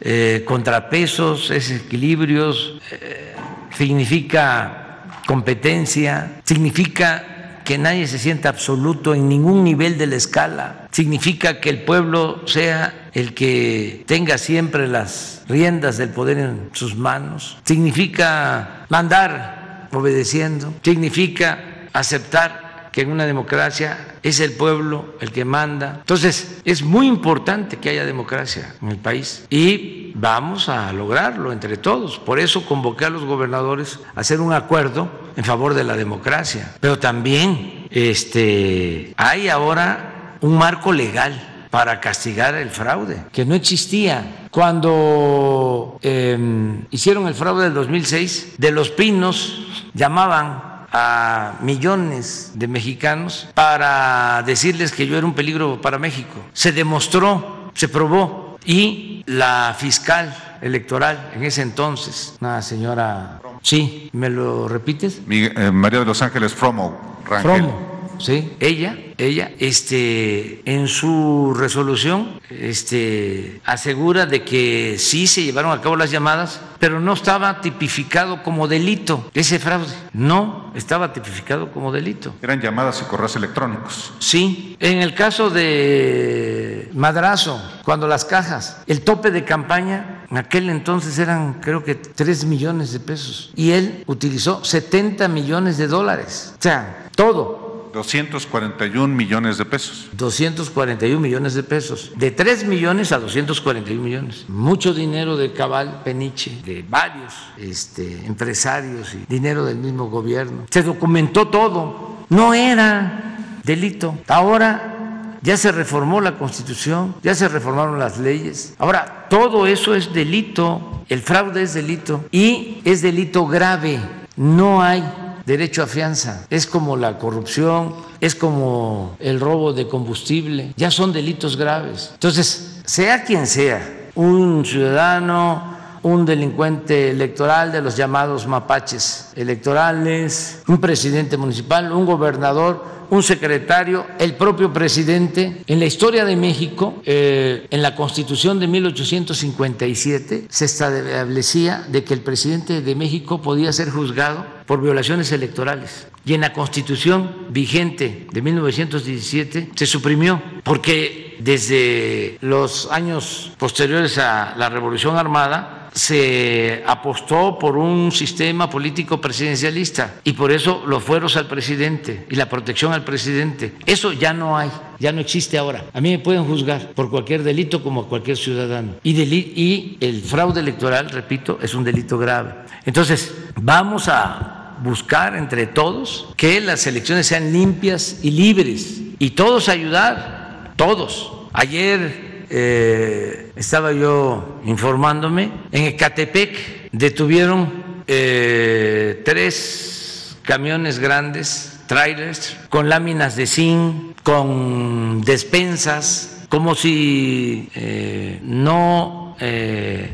eh, 0.00 0.44
contrapesos, 0.46 1.50
es 1.50 1.70
equilibrios, 1.70 2.78
eh, 2.90 3.34
significa 3.74 4.83
competencia, 5.26 6.40
significa 6.44 7.60
que 7.64 7.78
nadie 7.78 8.06
se 8.06 8.18
sienta 8.18 8.50
absoluto 8.50 9.14
en 9.14 9.28
ningún 9.28 9.64
nivel 9.64 9.96
de 9.96 10.06
la 10.06 10.16
escala. 10.16 10.88
Significa 10.90 11.60
que 11.60 11.70
el 11.70 11.82
pueblo 11.82 12.42
sea 12.46 13.08
el 13.14 13.32
que 13.32 14.04
tenga 14.06 14.38
siempre 14.38 14.86
las 14.86 15.42
riendas 15.48 15.96
del 15.96 16.10
poder 16.10 16.38
en 16.38 16.70
sus 16.72 16.94
manos. 16.94 17.56
Significa 17.64 18.86
mandar 18.90 19.88
obedeciendo. 19.92 20.74
Significa 20.82 21.88
aceptar 21.92 22.63
que 22.94 23.00
en 23.00 23.10
una 23.10 23.26
democracia 23.26 24.14
es 24.22 24.38
el 24.38 24.52
pueblo 24.52 25.16
el 25.20 25.32
que 25.32 25.44
manda. 25.44 25.96
Entonces, 25.98 26.60
es 26.64 26.84
muy 26.84 27.08
importante 27.08 27.78
que 27.78 27.90
haya 27.90 28.06
democracia 28.06 28.76
en 28.80 28.90
el 28.90 28.98
país 28.98 29.46
y 29.50 30.12
vamos 30.14 30.68
a 30.68 30.92
lograrlo 30.92 31.50
entre 31.50 31.76
todos. 31.76 32.20
Por 32.20 32.38
eso 32.38 32.64
convoqué 32.64 33.06
a 33.06 33.10
los 33.10 33.24
gobernadores 33.24 33.98
a 34.14 34.20
hacer 34.20 34.40
un 34.40 34.52
acuerdo 34.52 35.08
en 35.34 35.42
favor 35.44 35.74
de 35.74 35.82
la 35.82 35.96
democracia. 35.96 36.72
Pero 36.78 37.00
también 37.00 37.88
este, 37.90 39.12
hay 39.16 39.48
ahora 39.48 40.36
un 40.40 40.56
marco 40.56 40.92
legal 40.92 41.66
para 41.70 42.00
castigar 42.00 42.54
el 42.54 42.70
fraude, 42.70 43.24
que 43.32 43.44
no 43.44 43.56
existía. 43.56 44.46
Cuando 44.52 45.98
em, 46.00 46.84
hicieron 46.92 47.26
el 47.26 47.34
fraude 47.34 47.64
del 47.64 47.74
2006, 47.74 48.52
de 48.58 48.70
los 48.70 48.90
pinos 48.90 49.88
llamaban 49.94 50.73
a 50.94 51.58
millones 51.60 52.52
de 52.54 52.68
mexicanos 52.68 53.48
para 53.54 54.42
decirles 54.46 54.92
que 54.92 55.06
yo 55.06 55.18
era 55.18 55.26
un 55.26 55.34
peligro 55.34 55.80
para 55.80 55.98
México. 55.98 56.40
Se 56.52 56.70
demostró, 56.72 57.70
se 57.74 57.88
probó 57.88 58.56
y 58.64 59.24
la 59.26 59.74
fiscal 59.76 60.34
electoral 60.62 61.32
en 61.34 61.44
ese 61.44 61.62
entonces, 61.62 62.36
una 62.40 62.62
señora, 62.62 63.40
sí, 63.60 64.08
¿me 64.12 64.30
lo 64.30 64.68
repites? 64.68 65.20
Eh, 65.28 65.70
María 65.72 65.98
de 65.98 66.06
los 66.06 66.22
Ángeles 66.22 66.54
Fromo. 66.54 67.18
Fromo 67.42 67.94
¿sí? 68.18 68.52
Ella, 68.60 68.96
ella, 69.18 69.52
este, 69.58 70.62
en 70.64 70.88
su 70.88 71.54
resolución, 71.56 72.40
este, 72.50 73.60
asegura 73.64 74.26
de 74.26 74.42
que 74.44 74.96
sí 74.98 75.26
se 75.26 75.42
llevaron 75.44 75.72
a 75.72 75.80
cabo 75.80 75.96
las 75.96 76.10
llamadas, 76.10 76.60
pero 76.78 77.00
no 77.00 77.14
estaba 77.14 77.60
tipificado 77.60 78.42
como 78.42 78.68
delito 78.68 79.30
ese 79.34 79.58
fraude. 79.58 79.94
No 80.12 80.72
estaba 80.74 81.12
tipificado 81.12 81.72
como 81.72 81.92
delito. 81.92 82.34
Eran 82.42 82.60
llamadas 82.60 83.00
y 83.00 83.04
correos 83.04 83.36
electrónicos. 83.36 84.12
Sí. 84.18 84.76
En 84.80 84.98
el 84.98 85.14
caso 85.14 85.50
de 85.50 86.90
Madrazo, 86.92 87.60
cuando 87.84 88.06
las 88.06 88.24
cajas, 88.24 88.82
el 88.86 89.02
tope 89.02 89.30
de 89.30 89.44
campaña, 89.44 90.24
en 90.30 90.36
aquel 90.36 90.68
entonces 90.68 91.18
eran 91.18 91.54
creo 91.54 91.84
que 91.84 91.94
3 91.94 92.44
millones 92.44 92.92
de 92.92 93.00
pesos 93.00 93.52
y 93.54 93.70
él 93.70 94.02
utilizó 94.06 94.64
70 94.64 95.28
millones 95.28 95.78
de 95.78 95.86
dólares. 95.86 96.54
O 96.58 96.62
sea, 96.62 97.08
todo 97.14 97.63
241 97.94 99.14
millones 99.14 99.56
de 99.56 99.64
pesos. 99.64 100.08
241 100.12 101.18
millones 101.20 101.54
de 101.54 101.62
pesos. 101.62 102.12
De 102.16 102.30
3 102.30 102.66
millones 102.66 103.12
a 103.12 103.18
241 103.18 104.02
millones. 104.02 104.44
Mucho 104.48 104.92
dinero 104.92 105.36
de 105.36 105.52
cabal 105.52 106.02
peniche, 106.04 106.60
de 106.64 106.84
varios 106.86 107.32
este, 107.56 108.26
empresarios 108.26 109.14
y 109.14 109.24
dinero 109.28 109.64
del 109.64 109.78
mismo 109.78 110.10
gobierno. 110.10 110.66
Se 110.70 110.82
documentó 110.82 111.48
todo. 111.48 112.26
No 112.28 112.52
era 112.52 113.60
delito. 113.62 114.18
Ahora 114.28 115.38
ya 115.40 115.56
se 115.56 115.70
reformó 115.70 116.20
la 116.20 116.36
constitución, 116.36 117.14
ya 117.22 117.34
se 117.34 117.48
reformaron 117.48 117.98
las 117.98 118.18
leyes. 118.18 118.74
Ahora, 118.78 119.26
todo 119.30 119.66
eso 119.66 119.94
es 119.94 120.12
delito. 120.12 121.04
El 121.08 121.20
fraude 121.20 121.62
es 121.62 121.74
delito 121.74 122.24
y 122.32 122.80
es 122.84 123.02
delito 123.02 123.46
grave. 123.46 124.00
No 124.36 124.82
hay 124.82 125.04
derecho 125.46 125.82
a 125.82 125.86
fianza, 125.86 126.46
es 126.50 126.66
como 126.66 126.96
la 126.96 127.18
corrupción, 127.18 127.94
es 128.20 128.34
como 128.34 129.16
el 129.20 129.40
robo 129.40 129.72
de 129.72 129.86
combustible, 129.86 130.72
ya 130.76 130.90
son 130.90 131.12
delitos 131.12 131.56
graves. 131.56 132.10
Entonces, 132.14 132.80
sea 132.84 133.24
quien 133.24 133.46
sea, 133.46 134.10
un 134.14 134.64
ciudadano, 134.64 135.74
un 136.02 136.26
delincuente 136.26 137.10
electoral 137.10 137.72
de 137.72 137.80
los 137.80 137.96
llamados 137.96 138.46
mapaches 138.46 139.32
electorales, 139.36 140.62
un 140.68 140.78
presidente 140.78 141.36
municipal, 141.36 141.90
un 141.92 142.04
gobernador, 142.04 142.84
un 143.10 143.22
secretario, 143.22 144.06
el 144.18 144.34
propio 144.34 144.72
presidente. 144.72 145.62
En 145.66 145.78
la 145.78 145.86
historia 145.86 146.24
de 146.24 146.36
México, 146.36 146.94
eh, 147.04 147.66
en 147.70 147.82
la 147.82 147.94
Constitución 147.94 148.60
de 148.60 148.66
1857, 148.66 150.46
se 150.48 150.64
establecía 150.64 151.86
de 151.88 152.04
que 152.04 152.14
el 152.14 152.20
presidente 152.20 152.82
de 152.82 152.94
México 152.94 153.40
podía 153.40 153.72
ser 153.72 153.90
juzgado 153.90 154.44
por 154.66 154.80
violaciones 154.80 155.30
electorales. 155.32 156.06
Y 156.24 156.34
en 156.34 156.40
la 156.40 156.52
Constitución 156.52 157.46
vigente 157.50 158.26
de 158.32 158.42
1917 158.42 159.70
se 159.74 159.86
suprimió 159.86 160.40
porque 160.62 161.36
desde 161.38 162.38
los 162.40 162.90
años 162.90 163.52
posteriores 163.58 164.18
a 164.18 164.54
la 164.56 164.68
Revolución 164.68 165.16
Armada, 165.16 165.84
se 165.94 166.82
apostó 166.86 167.56
por 167.56 167.76
un 167.76 168.10
sistema 168.10 168.68
político 168.68 169.20
presidencialista 169.20 170.16
y 170.24 170.32
por 170.32 170.50
eso 170.50 170.82
los 170.86 171.02
fueros 171.04 171.36
al 171.36 171.46
presidente 171.46 172.26
y 172.28 172.34
la 172.34 172.48
protección 172.48 172.92
al 172.92 173.04
presidente. 173.04 173.74
Eso 173.86 174.12
ya 174.12 174.32
no 174.32 174.58
hay, 174.58 174.70
ya 174.98 175.12
no 175.12 175.20
existe 175.20 175.56
ahora. 175.56 175.84
A 175.92 176.00
mí 176.00 176.10
me 176.10 176.18
pueden 176.18 176.44
juzgar 176.44 176.90
por 176.94 177.10
cualquier 177.10 177.44
delito 177.44 177.80
como 177.82 178.02
a 178.02 178.08
cualquier 178.08 178.36
ciudadano. 178.36 178.96
Y, 179.04 179.12
y 179.22 179.96
el 180.00 180.20
fraude 180.22 180.60
electoral, 180.60 181.10
repito, 181.10 181.60
es 181.62 181.74
un 181.74 181.84
delito 181.84 182.18
grave. 182.18 182.54
Entonces, 182.84 183.32
vamos 183.54 184.08
a 184.08 184.63
buscar 184.82 185.36
entre 185.36 185.66
todos 185.66 186.28
que 186.36 186.60
las 186.60 186.86
elecciones 186.86 187.26
sean 187.26 187.52
limpias 187.52 188.18
y 188.22 188.30
libres 188.30 189.00
y 189.18 189.30
todos 189.30 189.68
ayudar, 189.68 190.72
todos. 190.76 191.32
Ayer 191.52 192.46
eh, 192.50 193.52
estaba 193.56 193.92
yo 193.92 194.60
informándome, 194.64 195.50
en 195.72 195.84
Ecatepec 195.84 196.90
detuvieron 196.92 198.02
eh, 198.06 199.22
tres 199.24 200.36
camiones 200.42 200.98
grandes, 200.98 201.80
trailers, 201.86 202.56
con 202.68 202.88
láminas 202.88 203.36
de 203.36 203.46
zinc, 203.46 204.20
con 204.22 205.22
despensas, 205.22 206.44
como 206.48 206.74
si 206.74 207.70
eh, 207.74 208.40
no 208.42 209.22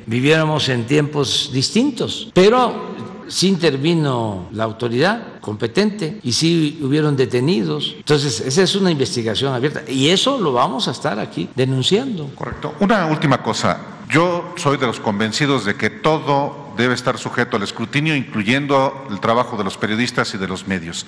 viviéramos 0.07 0.69
en 0.71 0.87
tiempos 0.87 1.51
distintos. 1.53 2.31
Pero 2.35 2.97
sí 3.31 3.49
intervino 3.49 4.49
la 4.53 4.65
autoridad 4.65 5.41
competente 5.41 6.21
y 6.23 6.33
sí 6.33 6.79
hubieron 6.83 7.17
detenidos. 7.17 7.95
Entonces, 7.97 8.41
esa 8.41 8.63
es 8.63 8.75
una 8.75 8.91
investigación 8.91 9.55
abierta 9.55 9.83
y 9.89 10.09
eso 10.09 10.39
lo 10.39 10.53
vamos 10.53 10.89
a 10.89 10.91
estar 10.91 11.19
aquí 11.19 11.49
denunciando. 11.55 12.27
Correcto. 12.35 12.75
Una 12.81 13.07
última 13.07 13.43
cosa. 13.43 13.79
Yo 14.11 14.55
soy 14.57 14.77
de 14.77 14.87
los 14.87 14.99
convencidos 14.99 15.65
de 15.65 15.77
que 15.77 15.89
todo 15.89 16.73
debe 16.77 16.95
estar 16.95 17.17
sujeto 17.17 17.57
al 17.57 17.63
escrutinio, 17.63 18.17
incluyendo 18.17 19.07
el 19.09 19.21
trabajo 19.21 19.57
de 19.57 19.65
los 19.65 19.79
periodistas 19.79 20.35
y 20.35 20.39
de 20.39 20.49
los 20.49 20.67
medios. 20.67 21.07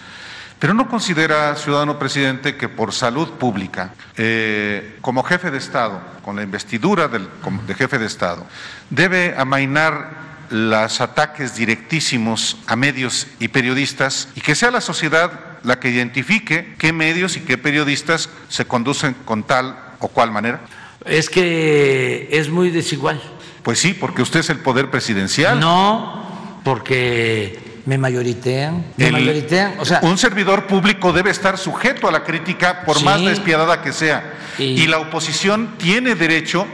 Pero 0.60 0.74
no 0.74 0.88
considera, 0.88 1.56
ciudadano 1.56 1.98
presidente, 1.98 2.56
que 2.56 2.68
por 2.68 2.92
salud 2.92 3.28
pública, 3.30 3.94
eh, 4.16 4.96
como 5.00 5.24
jefe 5.24 5.50
de 5.50 5.58
Estado, 5.58 6.00
con 6.24 6.36
la 6.36 6.44
investidura 6.44 7.08
de 7.08 7.74
jefe 7.74 7.98
de 7.98 8.06
Estado, 8.06 8.46
debe 8.88 9.34
amainar 9.36 10.31
los 10.52 11.00
ataques 11.00 11.56
directísimos 11.56 12.58
a 12.66 12.76
medios 12.76 13.26
y 13.40 13.48
periodistas 13.48 14.28
y 14.36 14.42
que 14.42 14.54
sea 14.54 14.70
la 14.70 14.82
sociedad 14.82 15.32
la 15.62 15.80
que 15.80 15.88
identifique 15.88 16.74
qué 16.78 16.92
medios 16.92 17.36
y 17.36 17.40
qué 17.40 17.56
periodistas 17.56 18.28
se 18.48 18.66
conducen 18.66 19.16
con 19.24 19.44
tal 19.44 19.78
o 19.98 20.08
cual 20.08 20.30
manera? 20.30 20.60
Es 21.06 21.30
que 21.30 22.28
es 22.30 22.50
muy 22.50 22.70
desigual. 22.70 23.20
Pues 23.62 23.78
sí, 23.78 23.94
porque 23.94 24.22
usted 24.22 24.40
es 24.40 24.50
el 24.50 24.58
poder 24.58 24.90
presidencial. 24.90 25.58
No, 25.58 26.60
porque 26.64 27.58
me 27.86 27.96
mayoritean, 27.96 28.84
me 28.96 29.10
mayoritean, 29.10 29.74
o 29.78 29.84
sea, 29.84 30.00
un 30.02 30.18
servidor 30.18 30.66
público 30.66 31.12
debe 31.12 31.30
estar 31.30 31.56
sujeto 31.56 32.08
a 32.08 32.12
la 32.12 32.24
crítica 32.24 32.84
por 32.84 33.02
más 33.02 33.22
despiadada 33.22 33.80
que 33.80 33.92
sea. 33.92 34.34
y 34.58 34.86
la 34.86 34.98
oposición 34.98 35.76
tiene 35.78 36.14
derecho 36.14 36.66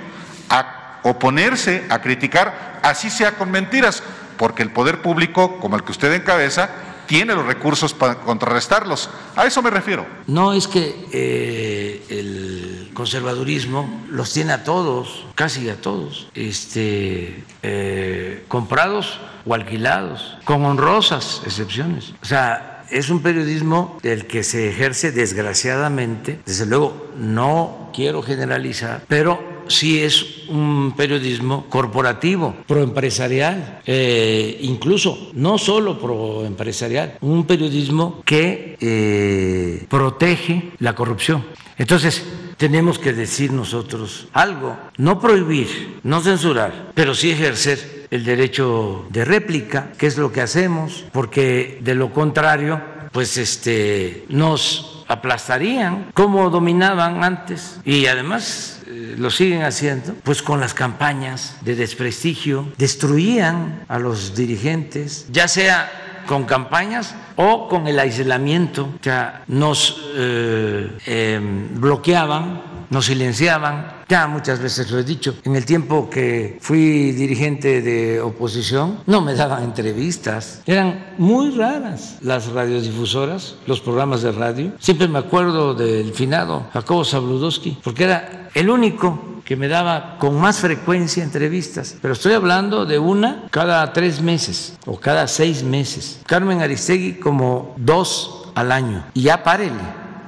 a 0.49 0.78
oponerse, 1.03 1.85
a 1.89 2.01
criticar 2.01 2.81
así 2.83 3.11
sea 3.11 3.33
con 3.33 3.51
mentiras, 3.51 4.03
porque 4.37 4.63
el 4.63 4.71
poder 4.71 5.03
público, 5.03 5.59
como 5.61 5.77
el 5.77 5.83
que 5.83 5.93
usted 5.93 6.13
encabeza, 6.13 6.71
tiene 7.07 7.35
los 7.35 7.47
recursos 7.47 7.95
para 7.95 8.17
contrarrestarlos. 8.17 9.09
A 9.35 9.47
eso 9.47 9.63
me 9.63 9.71
refiero. 9.71 10.07
No, 10.27 10.53
es 10.53 10.69
que 10.69 11.07
eh, 11.11 12.05
el 12.11 12.91
conservadurismo 12.93 14.05
los 14.11 14.33
tiene 14.33 14.53
a 14.53 14.63
todos, 14.63 15.25
casi 15.35 15.69
a 15.71 15.81
todos, 15.81 16.29
este, 16.35 17.43
eh, 17.63 18.45
comprados 18.47 19.21
o 19.47 19.55
alquilados, 19.55 20.37
con 20.45 20.65
honrosas 20.67 21.41
excepciones. 21.47 22.13
O 22.23 22.27
sea, 22.27 22.85
es 22.91 23.09
un 23.09 23.23
periodismo 23.23 23.99
del 24.03 24.27
que 24.27 24.45
se 24.45 24.69
ejerce 24.69 25.11
desgraciadamente, 25.11 26.41
desde 26.45 26.67
luego 26.67 27.11
no 27.17 27.91
quiero 27.95 28.23
generalizar, 28.23 29.05
pero 29.09 29.58
sí 29.69 30.01
es 30.01 30.49
un 30.49 30.95
periodismo 30.97 31.67
corporativo, 31.69 32.57
proempresarial, 32.67 33.81
eh, 33.87 34.59
incluso 34.63 35.31
no 35.35 35.59
solo 35.59 35.99
proempresarial, 35.99 37.19
un 37.21 37.45
periodismo 37.47 38.23
que 38.25 38.77
eh, 38.81 39.87
protege 39.89 40.71
la 40.79 40.95
corrupción. 40.95 41.45
Entonces, 41.77 42.25
tenemos 42.57 42.99
que 42.99 43.13
decir 43.13 43.53
nosotros 43.53 44.27
algo, 44.33 44.77
no 44.97 45.21
prohibir, 45.21 46.01
no 46.03 46.21
censurar, 46.21 46.91
pero 46.95 47.15
sí 47.15 47.31
ejercer 47.31 48.07
el 48.11 48.25
derecho 48.25 49.07
de 49.11 49.25
réplica, 49.25 49.93
que 49.97 50.07
es 50.07 50.19
lo 50.19 50.33
que 50.33 50.41
hacemos, 50.41 51.05
porque 51.13 51.79
de 51.83 51.95
lo 51.95 52.13
contrario, 52.13 52.81
pues 53.13 53.37
este 53.37 54.25
nos 54.29 54.98
aplastarían 55.09 56.11
como 56.15 56.51
dominaban 56.51 57.25
antes. 57.25 57.81
Y 57.85 58.07
además 58.07 58.79
lo 59.19 59.31
siguen 59.31 59.63
haciendo, 59.63 60.15
pues 60.23 60.43
con 60.43 60.61
las 60.61 60.75
campañas 60.75 61.57
de 61.63 61.75
desprestigio, 61.75 62.69
destruían 62.77 63.85
a 63.89 63.99
los 63.99 64.35
dirigentes, 64.35 65.27
ya 65.31 65.49
sea 65.49 65.91
con 66.27 66.45
campañas 66.45 67.15
o 67.37 67.69
con 67.69 67.87
el 67.89 67.99
aislamiento, 67.99 68.85
o 69.01 69.03
sea, 69.03 69.43
nos 69.49 70.03
eh, 70.15 70.99
em, 71.07 71.81
bloqueaban, 71.81 72.61
nos 72.91 73.07
silenciaban. 73.07 73.99
Ya 74.09 74.27
muchas 74.27 74.61
veces 74.61 74.91
lo 74.91 74.99
he 74.99 75.05
dicho, 75.05 75.37
en 75.45 75.57
el 75.57 75.65
tiempo 75.65 76.09
que 76.09 76.59
fui 76.61 77.13
dirigente 77.13 77.83
de 77.83 78.21
oposición, 78.21 79.01
no 79.07 79.21
me 79.21 79.35
daban 79.35 79.65
entrevistas. 79.65 80.63
Eran 80.67 81.15
muy 81.19 81.51
raras 81.51 82.17
las 82.21 82.51
radiodifusoras, 82.51 83.57
los 83.67 83.81
programas 83.81 84.23
de 84.23 84.33
radio. 84.33 84.73
Siempre 84.79 85.09
me 85.09 85.19
acuerdo 85.19 85.75
del 85.75 86.13
finado 86.13 86.67
Jacobo 86.73 87.05
Zabludowski, 87.05 87.79
porque 87.83 88.05
era 88.05 88.49
el 88.55 88.71
único 88.71 89.39
que 89.45 89.57
me 89.57 89.69
daba 89.69 90.19
con 90.19 90.39
más 90.39 90.59
frecuencia 90.59 91.25
entrevistas, 91.25 91.97
pero 92.03 92.13
estoy 92.13 92.35
hablando 92.35 92.85
de 92.85 92.99
una 92.99 93.45
cada 93.51 93.95
tres 93.95 94.21
meses 94.21 94.77
o 94.85 95.01
cada 95.01 95.27
seis 95.27 95.63
meses. 95.63 96.21
Carmen 96.27 96.61
Aristegui 96.61 97.15
como 97.15 97.75
dos 97.79 98.51
al 98.55 98.73
año. 98.73 99.07
Y 99.15 99.23
ya 99.23 99.43
párele, 99.43 99.81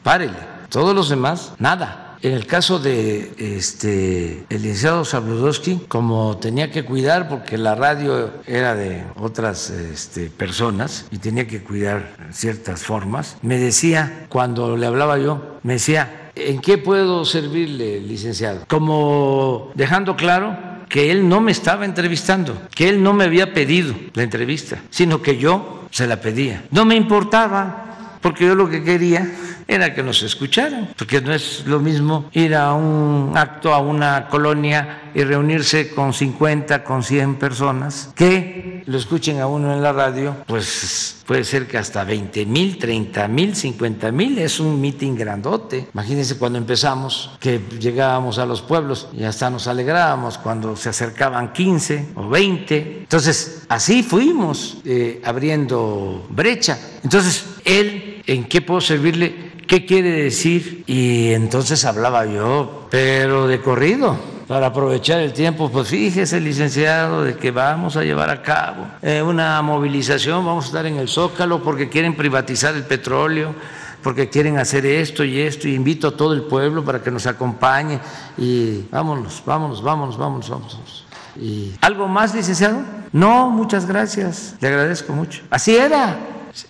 párele. 0.02 0.38
Todos 0.70 0.94
los 0.94 1.08
demás, 1.08 1.52
nada. 1.58 1.99
En 2.22 2.32
el 2.32 2.46
caso 2.46 2.78
de 2.78 3.32
este, 3.38 4.44
el 4.50 4.62
licenciado 4.62 5.04
Sabludowski, 5.04 5.80
como 5.88 6.36
tenía 6.36 6.70
que 6.70 6.84
cuidar, 6.84 7.28
porque 7.28 7.56
la 7.56 7.74
radio 7.74 8.30
era 8.46 8.74
de 8.74 9.04
otras 9.16 9.70
este, 9.70 10.28
personas 10.28 11.06
y 11.10 11.18
tenía 11.18 11.46
que 11.46 11.62
cuidar 11.62 12.16
ciertas 12.30 12.82
formas, 12.82 13.38
me 13.40 13.58
decía, 13.58 14.26
cuando 14.28 14.76
le 14.76 14.86
hablaba 14.86 15.18
yo, 15.18 15.58
me 15.62 15.74
decía, 15.74 16.20
¿En 16.36 16.60
qué 16.60 16.78
puedo 16.78 17.24
servirle, 17.24 18.00
licenciado? 18.00 18.64
Como 18.68 19.72
dejando 19.74 20.16
claro 20.16 20.56
que 20.88 21.10
él 21.10 21.28
no 21.28 21.40
me 21.40 21.52
estaba 21.52 21.84
entrevistando, 21.84 22.56
que 22.74 22.88
él 22.88 23.02
no 23.02 23.12
me 23.12 23.24
había 23.24 23.52
pedido 23.52 23.94
la 24.14 24.22
entrevista, 24.22 24.80
sino 24.90 25.22
que 25.22 25.36
yo 25.36 25.86
se 25.90 26.06
la 26.06 26.20
pedía. 26.20 26.64
No 26.70 26.84
me 26.84 26.94
importaba, 26.94 28.18
porque 28.20 28.46
yo 28.46 28.54
lo 28.54 28.68
que 28.70 28.82
quería 28.82 29.30
era 29.70 29.94
que 29.94 30.02
nos 30.02 30.22
escucharan, 30.24 30.90
porque 30.98 31.20
no 31.20 31.32
es 31.32 31.64
lo 31.64 31.78
mismo 31.78 32.28
ir 32.32 32.56
a 32.56 32.74
un 32.74 33.32
acto, 33.36 33.72
a 33.72 33.78
una 33.78 34.26
colonia 34.26 35.10
y 35.14 35.22
reunirse 35.22 35.90
con 35.94 36.12
50, 36.12 36.82
con 36.82 37.04
100 37.04 37.36
personas, 37.36 38.10
que 38.16 38.82
lo 38.86 38.98
escuchen 38.98 39.40
a 39.40 39.46
uno 39.46 39.72
en 39.72 39.80
la 39.80 39.92
radio, 39.92 40.36
pues 40.46 41.22
puede 41.24 41.44
ser 41.44 41.68
que 41.68 41.78
hasta 41.78 42.02
20 42.02 42.46
mil, 42.46 42.78
30 42.78 43.28
mil, 43.28 43.54
50 43.54 44.10
mil, 44.10 44.38
es 44.38 44.58
un 44.58 44.80
mitin 44.80 45.14
grandote. 45.14 45.86
Imagínense 45.94 46.36
cuando 46.36 46.58
empezamos, 46.58 47.30
que 47.38 47.60
llegábamos 47.78 48.38
a 48.38 48.46
los 48.46 48.62
pueblos 48.62 49.08
y 49.16 49.22
hasta 49.22 49.50
nos 49.50 49.68
alegrábamos 49.68 50.38
cuando 50.38 50.74
se 50.74 50.88
acercaban 50.88 51.52
15 51.52 52.08
o 52.16 52.28
20. 52.28 52.98
Entonces, 53.02 53.62
así 53.68 54.02
fuimos 54.02 54.78
eh, 54.84 55.22
abriendo 55.24 56.26
brecha. 56.30 56.76
Entonces, 57.04 57.44
él, 57.64 58.22
¿en 58.26 58.44
qué 58.44 58.60
puedo 58.60 58.80
servirle? 58.80 59.49
¿Qué 59.70 59.86
quiere 59.86 60.10
decir? 60.10 60.82
Y 60.88 61.32
entonces 61.32 61.84
hablaba 61.84 62.26
yo, 62.26 62.88
pero 62.90 63.46
de 63.46 63.60
corrido 63.60 64.18
para 64.48 64.66
aprovechar 64.66 65.20
el 65.20 65.32
tiempo, 65.32 65.70
pues 65.70 65.86
fíjese, 65.86 66.40
licenciado, 66.40 67.22
de 67.22 67.36
que 67.36 67.52
vamos 67.52 67.96
a 67.96 68.02
llevar 68.02 68.30
a 68.30 68.42
cabo 68.42 68.88
eh, 69.00 69.22
una 69.22 69.62
movilización, 69.62 70.44
vamos 70.44 70.64
a 70.64 70.66
estar 70.66 70.86
en 70.86 70.96
el 70.96 71.06
Zócalo 71.06 71.62
porque 71.62 71.88
quieren 71.88 72.16
privatizar 72.16 72.74
el 72.74 72.82
petróleo 72.82 73.54
porque 74.02 74.28
quieren 74.28 74.58
hacer 74.58 74.84
esto 74.84 75.22
y 75.22 75.38
esto, 75.38 75.68
y 75.68 75.76
invito 75.76 76.08
a 76.08 76.16
todo 76.16 76.32
el 76.32 76.42
pueblo 76.42 76.84
para 76.84 77.00
que 77.00 77.12
nos 77.12 77.28
acompañe, 77.28 78.00
y 78.36 78.88
vámonos, 78.90 79.40
vámonos, 79.46 79.84
vámonos, 79.84 80.18
vámonos, 80.18 80.50
vámonos. 80.50 81.06
Y, 81.40 81.74
¿Algo 81.80 82.08
más, 82.08 82.34
licenciado? 82.34 82.80
No, 83.12 83.50
muchas 83.50 83.86
gracias, 83.86 84.56
le 84.60 84.66
agradezco 84.66 85.12
mucho. 85.12 85.42
Así 85.48 85.76
era. 85.76 86.18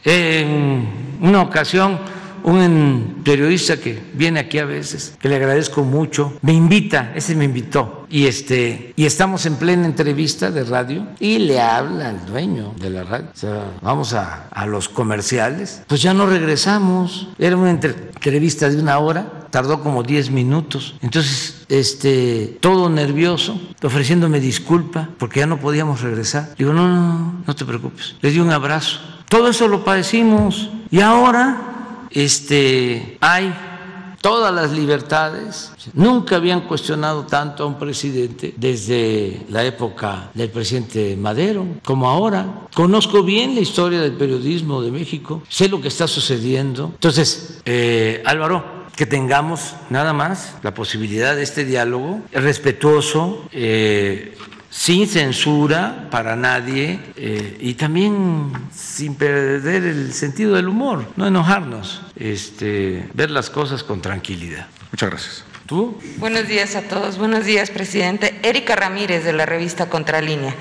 En 0.04 1.18
una 1.22 1.40
ocasión 1.40 1.98
un 2.44 3.22
periodista 3.24 3.76
que 3.78 4.00
viene 4.14 4.40
aquí 4.40 4.58
a 4.58 4.64
veces, 4.64 5.14
que 5.20 5.28
le 5.28 5.36
agradezco 5.36 5.82
mucho, 5.82 6.38
me 6.42 6.52
invita, 6.52 7.12
ese 7.14 7.34
me 7.34 7.44
invitó, 7.44 8.06
y 8.10 8.26
este, 8.26 8.92
y 8.96 9.04
estamos 9.04 9.46
en 9.46 9.56
plena 9.56 9.86
entrevista 9.86 10.50
de 10.50 10.64
radio, 10.64 11.06
y 11.18 11.38
le 11.38 11.60
habla 11.60 12.10
al 12.10 12.26
dueño 12.26 12.74
de 12.78 12.90
la 12.90 13.04
radio, 13.04 13.28
vamos 13.82 14.14
a, 14.14 14.48
a 14.48 14.66
los 14.66 14.88
comerciales, 14.88 15.82
pues 15.86 16.02
ya 16.02 16.14
no 16.14 16.26
regresamos, 16.26 17.28
era 17.38 17.56
una 17.56 17.70
entrevista 17.70 18.68
de 18.68 18.80
una 18.80 18.98
hora, 18.98 19.48
tardó 19.50 19.82
como 19.82 20.02
10 20.02 20.30
minutos, 20.30 20.94
entonces, 21.02 21.64
este, 21.68 22.58
todo 22.60 22.88
nervioso, 22.88 23.60
ofreciéndome 23.82 24.40
disculpa, 24.40 25.10
porque 25.18 25.40
ya 25.40 25.46
no 25.46 25.58
podíamos 25.58 26.00
regresar, 26.00 26.54
digo, 26.56 26.72
no, 26.72 26.88
no, 26.88 26.96
no, 26.96 27.34
no 27.46 27.54
te 27.54 27.64
preocupes, 27.64 28.16
le 28.20 28.30
di 28.30 28.38
un 28.38 28.50
abrazo, 28.50 29.00
Todo 29.28 29.48
eso 29.48 29.68
lo 29.68 29.84
padecimos. 29.84 30.70
Y 30.90 31.00
ahora 31.00 31.70
este, 32.10 33.18
hay 33.20 33.54
todas 34.20 34.54
las 34.54 34.72
libertades. 34.72 35.72
Nunca 35.94 36.36
habían 36.36 36.62
cuestionado 36.62 37.26
tanto 37.26 37.64
a 37.64 37.66
un 37.66 37.78
presidente 37.78 38.54
desde 38.56 39.42
la 39.48 39.64
época 39.64 40.30
del 40.34 40.50
presidente 40.50 41.16
Madero 41.16 41.66
como 41.84 42.08
ahora. 42.08 42.66
Conozco 42.74 43.22
bien 43.22 43.54
la 43.54 43.60
historia 43.60 44.00
del 44.00 44.12
periodismo 44.12 44.82
de 44.82 44.90
México, 44.90 45.42
sé 45.48 45.68
lo 45.68 45.80
que 45.80 45.88
está 45.88 46.06
sucediendo. 46.06 46.90
Entonces, 46.94 47.60
eh, 47.64 48.22
Álvaro, 48.26 48.80
que 48.94 49.06
tengamos 49.06 49.74
nada 49.88 50.12
más 50.12 50.56
la 50.62 50.74
posibilidad 50.74 51.34
de 51.34 51.42
este 51.42 51.64
diálogo 51.64 52.20
respetuoso, 52.32 53.44
eh, 53.52 54.36
sin 54.70 55.08
censura 55.08 56.06
para 56.10 56.36
nadie 56.36 57.00
eh, 57.16 57.58
y 57.60 57.74
también 57.74 58.52
sin 58.72 59.16
perder 59.16 59.82
el 59.84 60.14
sentido 60.14 60.54
del 60.54 60.68
humor, 60.68 61.06
no 61.16 61.26
enojarnos, 61.26 62.02
este, 62.14 63.08
ver 63.12 63.30
las 63.30 63.50
cosas 63.50 63.82
con 63.82 64.00
tranquilidad. 64.00 64.68
Muchas 64.92 65.10
gracias. 65.10 65.44
¿Tú? 65.66 66.00
Buenos 66.16 66.48
días 66.48 66.74
a 66.74 66.82
todos. 66.82 67.18
Buenos 67.18 67.44
días, 67.44 67.70
presidente. 67.70 68.40
Erika 68.42 68.74
Ramírez, 68.74 69.24
de 69.24 69.32
la 69.32 69.46
revista 69.46 69.88
Contralínea. 69.88 70.54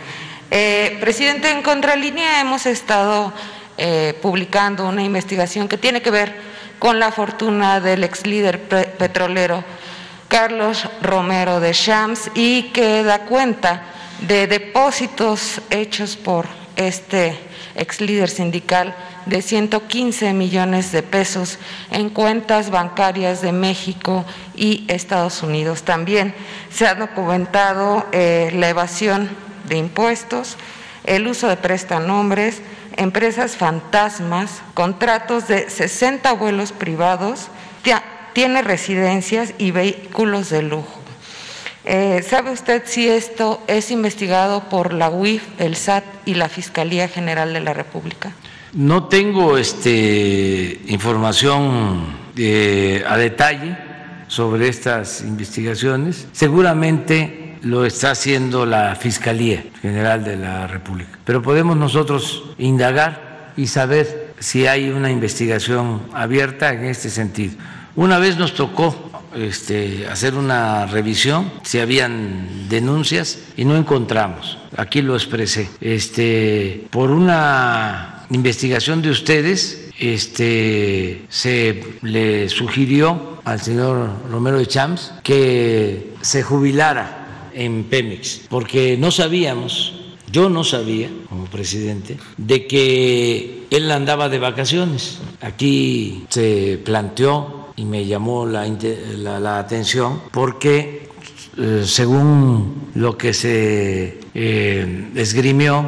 Eh, 0.52 0.98
presidente, 0.99 1.49
en 1.52 1.61
Contralínea 1.64 2.41
hemos 2.41 2.65
estado 2.65 3.34
eh, 3.77 4.18
publicando 4.22 4.88
una 4.88 5.03
investigación 5.03 5.68
que 5.68 5.77
tiene 5.77 6.02
que 6.02 6.11
ver 6.11 6.36
con 6.80 6.99
la 6.99 7.11
fortuna 7.11 7.80
del 7.80 8.03
ex 8.03 8.26
líder 8.26 8.61
petrolero 8.98 9.64
Carlos 10.27 10.88
Romero 11.02 11.60
de 11.60 11.73
Shams 11.73 12.31
y 12.36 12.64
que 12.72 13.03
da 13.03 13.26
cuenta 13.26 13.84
de 14.27 14.47
depósitos 14.47 15.61
hechos 15.69 16.17
por 16.17 16.45
este 16.75 17.37
ex 17.75 18.01
líder 18.01 18.29
sindical 18.29 18.95
de 19.25 19.41
115 19.41 20.33
millones 20.33 20.91
de 20.91 21.03
pesos 21.03 21.59
en 21.91 22.09
cuentas 22.09 22.69
bancarias 22.69 23.41
de 23.41 23.51
México 23.51 24.25
y 24.55 24.85
Estados 24.87 25.43
Unidos. 25.43 25.83
También 25.83 26.33
se 26.71 26.87
ha 26.87 26.95
documentado 26.95 28.05
eh, 28.11 28.51
la 28.53 28.69
evasión 28.69 29.29
de 29.67 29.77
impuestos, 29.77 30.57
el 31.03 31.27
uso 31.27 31.47
de 31.47 31.57
prestanombres, 31.57 32.61
empresas 32.97 33.55
fantasmas, 33.55 34.61
contratos 34.73 35.47
de 35.47 35.69
60 35.69 36.31
vuelos 36.33 36.71
privados, 36.71 37.47
tiene 38.33 38.61
residencias 38.61 39.53
y 39.57 39.71
vehículos 39.71 40.49
de 40.49 40.61
lujo. 40.61 40.98
Eh, 41.85 42.23
¿Sabe 42.27 42.51
usted 42.51 42.84
si 42.85 43.07
esto 43.07 43.61
es 43.68 43.91
investigado 43.91 44.64
por 44.69 44.93
la 44.93 45.10
UIF, 45.10 45.43
el 45.60 45.76
SAT 45.76 46.03
y 46.26 46.35
la 46.35 46.49
Fiscalía 46.49 47.07
General 47.07 47.53
de 47.53 47.61
la 47.61 47.73
República? 47.73 48.34
No 48.73 49.06
tengo 49.06 49.57
este, 49.57 50.81
información 50.88 52.18
eh, 52.38 53.03
a 53.07 53.18
detalle 53.18 53.77
sobre 54.27 54.68
estas 54.68 55.22
investigaciones. 55.22 56.27
Seguramente 56.34 57.57
lo 57.61 57.85
está 57.85 58.11
haciendo 58.11 58.65
la 58.65 58.95
Fiscalía 58.95 59.64
General 59.81 60.23
de 60.23 60.38
la 60.38 60.68
República. 60.68 61.18
Pero 61.26 61.41
podemos 61.41 61.76
nosotros 61.77 62.43
indagar 62.57 63.51
y 63.57 63.68
saber 63.68 64.34
si 64.39 64.68
hay 64.68 64.89
una 64.89 65.11
investigación 65.11 66.03
abierta 66.14 66.72
en 66.73 66.85
este 66.85 67.10
sentido. 67.10 67.56
Una 67.95 68.19
vez 68.19 68.38
nos 68.38 68.53
tocó 68.53 69.09
este, 69.35 70.07
hacer 70.07 70.35
una 70.35 70.85
revisión 70.85 71.51
si 71.64 71.80
habían 71.80 72.69
denuncias 72.69 73.39
y 73.57 73.65
no 73.65 73.76
encontramos. 73.76 74.57
Aquí 74.77 75.01
lo 75.01 75.15
expresé. 75.15 75.69
Este, 75.81 76.88
por 76.91 77.11
una 77.11 78.26
investigación 78.30 79.01
de 79.01 79.10
ustedes, 79.10 79.89
este, 79.99 81.26
se 81.30 81.84
le 82.01 82.49
sugirió 82.49 83.39
al 83.43 83.61
señor 83.61 84.10
Romero 84.30 84.57
de 84.57 84.68
Champs 84.68 85.14
que 85.23 86.14
se 86.22 86.43
jubilara 86.43 87.49
en 87.53 87.85
Pemex, 87.85 88.41
porque 88.49 88.95
no 88.97 89.11
sabíamos, 89.11 89.93
yo 90.31 90.49
no 90.49 90.64
sabía 90.64 91.10
como 91.27 91.45
presidente, 91.45 92.18
de 92.38 92.68
que 92.68 93.65
él 93.72 93.91
andaba 93.91 94.30
de 94.30 94.39
vacaciones. 94.39 95.19
Aquí 95.41 96.26
se 96.30 96.80
planteó 96.84 97.59
y 97.80 97.85
me 97.85 98.06
llamó 98.06 98.45
la, 98.45 99.57
atención 99.57 100.22
porque 100.31 101.07
eh, 101.57 101.84
según 101.85 102.89
lo 102.95 103.18
que 103.18 103.34
se 103.34 104.19
eh, 104.34 105.10
esgrimió 105.15 105.85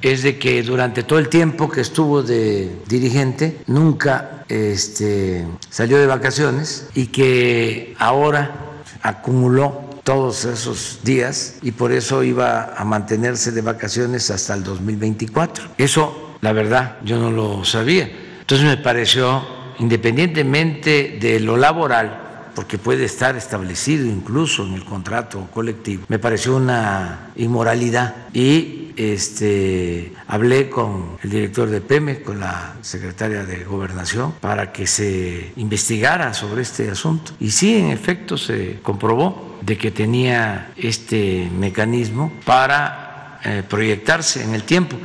es 0.00 0.22
de 0.22 0.38
que 0.38 0.62
durante 0.62 1.02
todo 1.02 1.18
el 1.18 1.28
tiempo 1.28 1.68
que 1.68 1.82
estuvo 1.82 2.22
de 2.22 2.70
dirigente 2.88 3.58
nunca 3.66 4.44
este, 4.48 5.46
salió 5.68 5.98
de 5.98 6.06
vacaciones 6.06 6.88
y 6.94 7.08
que 7.08 7.94
ahora 7.98 8.78
acumuló 9.02 9.84
todos 10.04 10.46
esos 10.46 11.00
días 11.02 11.56
y 11.60 11.72
por 11.72 11.92
eso 11.92 12.22
iba 12.22 12.72
a 12.74 12.84
mantenerse 12.84 13.52
de 13.52 13.60
vacaciones 13.60 14.30
hasta 14.30 14.54
el 14.54 14.64
2024. 14.64 15.72
Eso, 15.76 16.36
la 16.40 16.52
verdad, 16.52 16.96
yo 17.04 17.18
no 17.18 17.30
lo 17.30 17.64
sabía. 17.64 18.08
Entonces 18.40 18.66
me 18.66 18.76
pareció 18.76 19.55
independientemente 19.78 21.18
de 21.20 21.40
lo 21.40 21.56
laboral, 21.56 22.50
porque 22.54 22.78
puede 22.78 23.04
estar 23.04 23.36
establecido 23.36 24.06
incluso 24.06 24.64
en 24.64 24.74
el 24.74 24.84
contrato 24.84 25.46
colectivo, 25.52 26.04
me 26.08 26.18
pareció 26.18 26.56
una 26.56 27.30
inmoralidad 27.36 28.14
y 28.32 28.86
este, 28.96 30.12
hablé 30.26 30.70
con 30.70 31.18
el 31.22 31.30
director 31.30 31.68
de 31.68 31.82
PEME, 31.82 32.22
con 32.22 32.40
la 32.40 32.76
secretaria 32.80 33.44
de 33.44 33.64
Gobernación, 33.64 34.32
para 34.40 34.72
que 34.72 34.86
se 34.86 35.52
investigara 35.56 36.32
sobre 36.32 36.62
este 36.62 36.90
asunto. 36.90 37.32
Y 37.38 37.50
sí, 37.50 37.76
en 37.76 37.90
efecto, 37.90 38.38
se 38.38 38.78
comprobó 38.82 39.58
de 39.60 39.76
que 39.76 39.90
tenía 39.90 40.72
este 40.76 41.50
mecanismo 41.56 42.32
para 42.44 43.40
eh, 43.44 43.62
proyectarse 43.68 44.42
en 44.42 44.54
el 44.54 44.62
tiempo. 44.62 44.96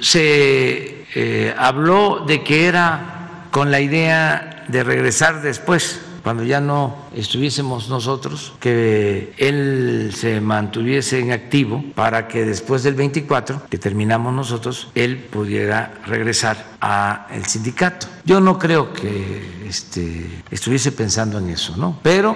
Se 0.00 1.06
eh, 1.14 1.54
habló 1.56 2.24
de 2.26 2.42
que 2.42 2.66
era 2.66 3.21
con 3.52 3.70
la 3.70 3.80
idea 3.80 4.64
de 4.66 4.82
regresar 4.82 5.42
después, 5.42 6.00
cuando 6.22 6.42
ya 6.42 6.60
no 6.60 6.96
estuviésemos 7.14 7.90
nosotros, 7.90 8.54
que 8.58 9.34
él 9.36 10.10
se 10.16 10.40
mantuviese 10.40 11.18
en 11.18 11.32
activo 11.32 11.84
para 11.94 12.28
que 12.28 12.46
después 12.46 12.82
del 12.82 12.94
24, 12.94 13.66
que 13.68 13.76
terminamos 13.76 14.32
nosotros, 14.32 14.88
él 14.94 15.18
pudiera 15.18 16.00
regresar 16.06 16.64
al 16.80 17.44
sindicato. 17.46 18.06
Yo 18.24 18.40
no 18.40 18.58
creo 18.58 18.94
que 18.94 19.66
este, 19.68 20.26
estuviese 20.50 20.90
pensando 20.90 21.36
en 21.38 21.50
eso, 21.50 21.76
¿no? 21.76 22.00
Pero 22.02 22.34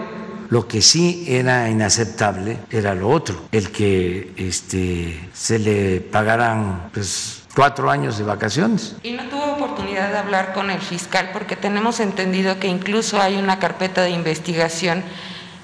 lo 0.50 0.68
que 0.68 0.82
sí 0.82 1.24
era 1.28 1.70
inaceptable 1.70 2.58
era 2.70 2.94
lo 2.94 3.08
otro, 3.08 3.46
el 3.52 3.70
que 3.70 4.32
este, 4.36 5.30
se 5.32 5.58
le 5.58 6.00
pagaran 6.00 6.90
pues, 6.92 7.45
cuatro 7.56 7.90
años 7.90 8.18
de 8.18 8.24
vacaciones. 8.24 8.94
Y 9.02 9.12
no 9.12 9.24
tuvo 9.24 9.54
oportunidad 9.54 10.12
de 10.12 10.18
hablar 10.18 10.52
con 10.52 10.70
el 10.70 10.80
fiscal 10.80 11.30
porque 11.32 11.56
tenemos 11.56 11.98
entendido 12.00 12.60
que 12.60 12.68
incluso 12.68 13.20
hay 13.20 13.36
una 13.36 13.58
carpeta 13.58 14.02
de 14.02 14.10
investigación 14.10 15.02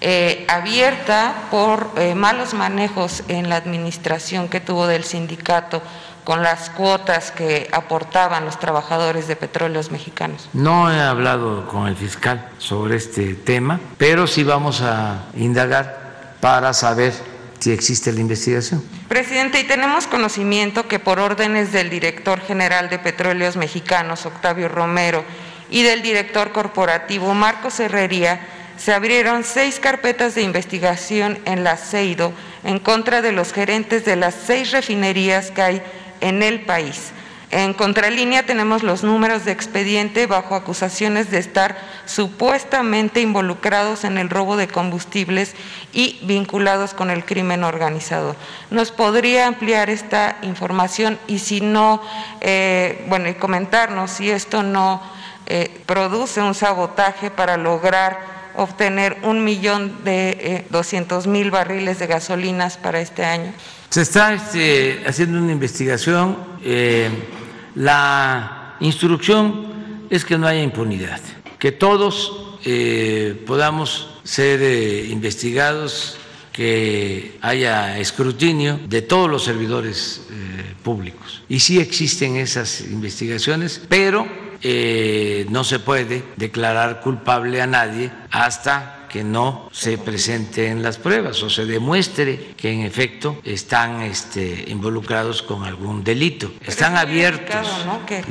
eh, 0.01 0.47
abierta 0.49 1.35
por 1.51 1.91
eh, 1.97 2.15
malos 2.15 2.55
manejos 2.55 3.23
en 3.29 3.51
la 3.51 3.57
administración 3.57 4.49
que 4.49 4.59
tuvo 4.59 4.87
del 4.87 5.05
sindicato 5.05 5.83
con 6.25 6.43
las 6.43 6.71
cuotas 6.71 7.31
que 7.31 7.69
aportaban 7.73 8.45
los 8.45 8.59
trabajadores 8.59 9.29
de 9.29 9.37
petróleos 9.37 9.91
mexicanos. 9.91 10.49
No 10.55 10.91
he 10.91 11.01
hablado 11.01 11.69
con 11.69 11.89
el 11.89 11.97
fiscal 11.97 12.49
sobre 12.59 12.97
este 12.97 13.35
tema, 13.35 13.79
pero 13.99 14.27
sí 14.27 14.45
vamos 14.45 14.81
a 14.81 15.25
indagar 15.37 16.37
para 16.41 16.73
saber 16.73 17.13
si 17.63 17.71
existe 17.71 18.13
la 18.13 18.21
investigación. 18.21 18.83
Presidente, 19.09 19.61
y 19.61 19.65
tenemos 19.65 20.09
conocimiento 20.09 20.89
que 20.89 20.99
por 20.99 21.21
órdenes 21.21 21.71
del 21.71 21.91
director 21.91 22.41
general 22.41 22.91
de 22.91 22.99
Petróleos 22.99 23.57
Mexicanos, 23.57 24.27
Octavio 24.27 24.69
Romero, 24.69 25.25
y 25.71 25.83
del 25.85 26.03
director 26.03 26.51
corporativo, 26.51 27.33
Marcos 27.35 27.79
Herrería, 27.79 28.41
se 28.77 28.93
abrieron 28.93 29.45
seis 29.45 29.79
carpetas 29.79 30.35
de 30.35 30.43
investigación 30.43 31.39
en 31.45 31.63
la 31.63 31.77
CEIDO 31.77 32.33
en 32.65 32.81
contra 32.81 33.23
de 33.23 33.31
los 33.31 33.53
gerentes 33.53 34.05
de 34.05 34.17
las 34.17 34.35
seis 34.35 34.73
refinerías 34.73 35.53
que 35.53 35.63
hay 35.63 35.83
en 36.21 36.43
el 36.43 36.63
país 36.63 37.13
en 37.53 37.75
contralínea 37.75 38.47
tenemos 38.47 38.83
los 38.83 39.05
números 39.05 39.45
de 39.45 39.53
expediente 39.53 40.27
bajo 40.27 40.55
acusaciones 40.55 41.31
de 41.31 41.37
estar 41.39 41.77
supuestamente 42.07 43.21
involucrados 43.21 44.05
en 44.05 44.17
el 44.17 44.31
robo 44.31 44.57
de 44.57 44.69
combustibles 44.69 45.55
y 45.93 46.19
vinculados 46.23 46.95
con 46.95 47.11
el 47.11 47.27
crimen 47.27 47.63
organizado. 47.63 48.37
¿Nos 48.71 48.91
podría 48.91 49.47
ampliar 49.47 49.91
esta 49.91 50.39
información 50.41 51.19
y 51.27 51.41
si 51.41 51.61
no, 51.61 52.03
eh, 52.41 53.05
bueno, 53.09 53.29
y 53.29 53.35
comentarnos 53.35 54.13
si 54.13 54.31
esto 54.31 54.63
no 54.63 55.03
eh, 55.45 55.83
produce 55.85 56.41
un 56.41 56.55
sabotaje 56.55 57.31
para 57.31 57.59
lograr 57.59 58.33
obtener 58.55 59.19
un 59.25 59.45
millón 59.45 60.05
de 60.05 60.31
eh, 60.41 60.67
doscientos 60.71 61.27
mil 61.27 61.51
barriles 61.51 61.99
de 61.99 62.07
gasolinas 62.07 62.79
para 62.79 63.01
este 63.01 63.27
año? 63.27 63.53
Se 63.91 64.01
está 64.01 64.33
este, 64.33 65.03
haciendo 65.07 65.39
una 65.39 65.53
investigación 65.53 66.39
La 67.75 68.77
instrucción 68.81 70.07
es 70.11 70.25
que 70.25 70.37
no 70.37 70.47
haya 70.47 70.63
impunidad, 70.63 71.21
que 71.59 71.73
todos 71.73 72.59
eh, 72.65 73.43
podamos 73.47 74.11
ser 74.25 74.61
eh, 74.63 75.07
investigados, 75.09 76.19
que 76.53 77.39
haya 77.41 77.99
escrutinio 77.99 78.79
de 78.87 79.01
todos 79.01 79.31
los 79.31 79.43
servidores 79.43 80.27
eh, 80.31 80.75
públicos. 80.83 81.43
Y 81.49 81.61
sí 81.61 81.81
existen 81.81 82.37
esas 82.37 82.83
investigaciones, 82.83 83.81
pero 83.89 84.27
no 85.49 85.65
se 85.65 85.81
puede 85.81 86.23
declarar 86.37 87.01
culpable 87.01 87.61
a 87.61 87.67
nadie 87.67 88.13
hasta 88.31 89.02
que 89.13 89.23
no 89.23 89.69
se 89.73 89.99
presenten 89.99 90.83
las 90.83 90.97
pruebas 90.97 91.43
o 91.43 91.51
se 91.51 91.67
demuestre 91.67 92.55
que 92.57 92.73
en 92.73 92.81
efecto 92.81 93.37
están 93.45 94.01
este, 94.01 94.65
involucrados 94.69 95.43
con 95.43 95.65
algún 95.65 96.03
delito. 96.03 96.51
están 96.67 96.97
abiertas 96.97 97.69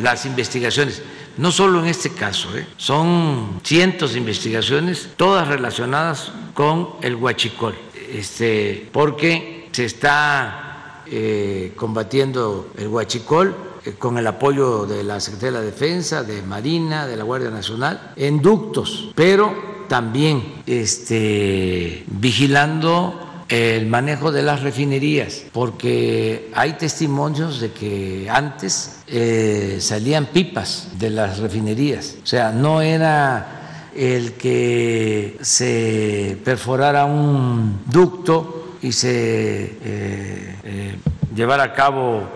las 0.01 0.25
investigaciones. 0.25 1.03
No 1.37 1.51
solo 1.51 1.81
en 1.81 1.85
este 1.85 2.09
caso, 2.09 2.57
¿eh? 2.57 2.65
son 2.77 3.61
cientos 3.63 4.13
de 4.13 4.17
investigaciones, 4.17 5.09
todas 5.15 5.47
relacionadas 5.47 6.31
con 6.55 6.95
el 7.01 7.15
huachicol, 7.15 7.75
este, 8.11 8.89
porque 8.91 9.69
se 9.71 9.85
está 9.85 11.03
eh, 11.05 11.73
combatiendo 11.75 12.71
el 12.75 12.87
huachicol 12.87 13.55
eh, 13.85 13.93
con 13.97 14.17
el 14.17 14.27
apoyo 14.27 14.85
de 14.85 15.03
la 15.03 15.19
Secretaría 15.19 15.59
de 15.59 15.65
la 15.65 15.71
Defensa, 15.71 16.23
de 16.23 16.41
Marina, 16.41 17.05
de 17.05 17.17
la 17.17 17.23
Guardia 17.23 17.49
Nacional, 17.49 18.13
en 18.15 18.41
ductos, 18.41 19.11
pero 19.15 19.70
también 19.91 20.41
este, 20.67 22.05
vigilando 22.07 23.43
el 23.49 23.87
manejo 23.87 24.31
de 24.31 24.41
las 24.41 24.61
refinerías, 24.61 25.43
porque 25.51 26.49
hay 26.53 26.77
testimonios 26.77 27.59
de 27.59 27.73
que 27.73 28.29
antes 28.29 29.01
eh, 29.07 29.79
salían 29.81 30.27
pipas 30.27 30.87
de 30.97 31.09
las 31.09 31.39
refinerías, 31.39 32.15
o 32.23 32.25
sea, 32.25 32.53
no 32.53 32.81
era 32.81 33.89
el 33.93 34.31
que 34.35 35.37
se 35.41 36.37
perforara 36.41 37.03
un 37.03 37.81
ducto 37.85 38.77
y 38.81 38.93
se 38.93 39.11
eh, 39.11 40.55
eh, 40.63 40.95
llevara 41.33 41.63
a 41.63 41.73
cabo 41.73 42.27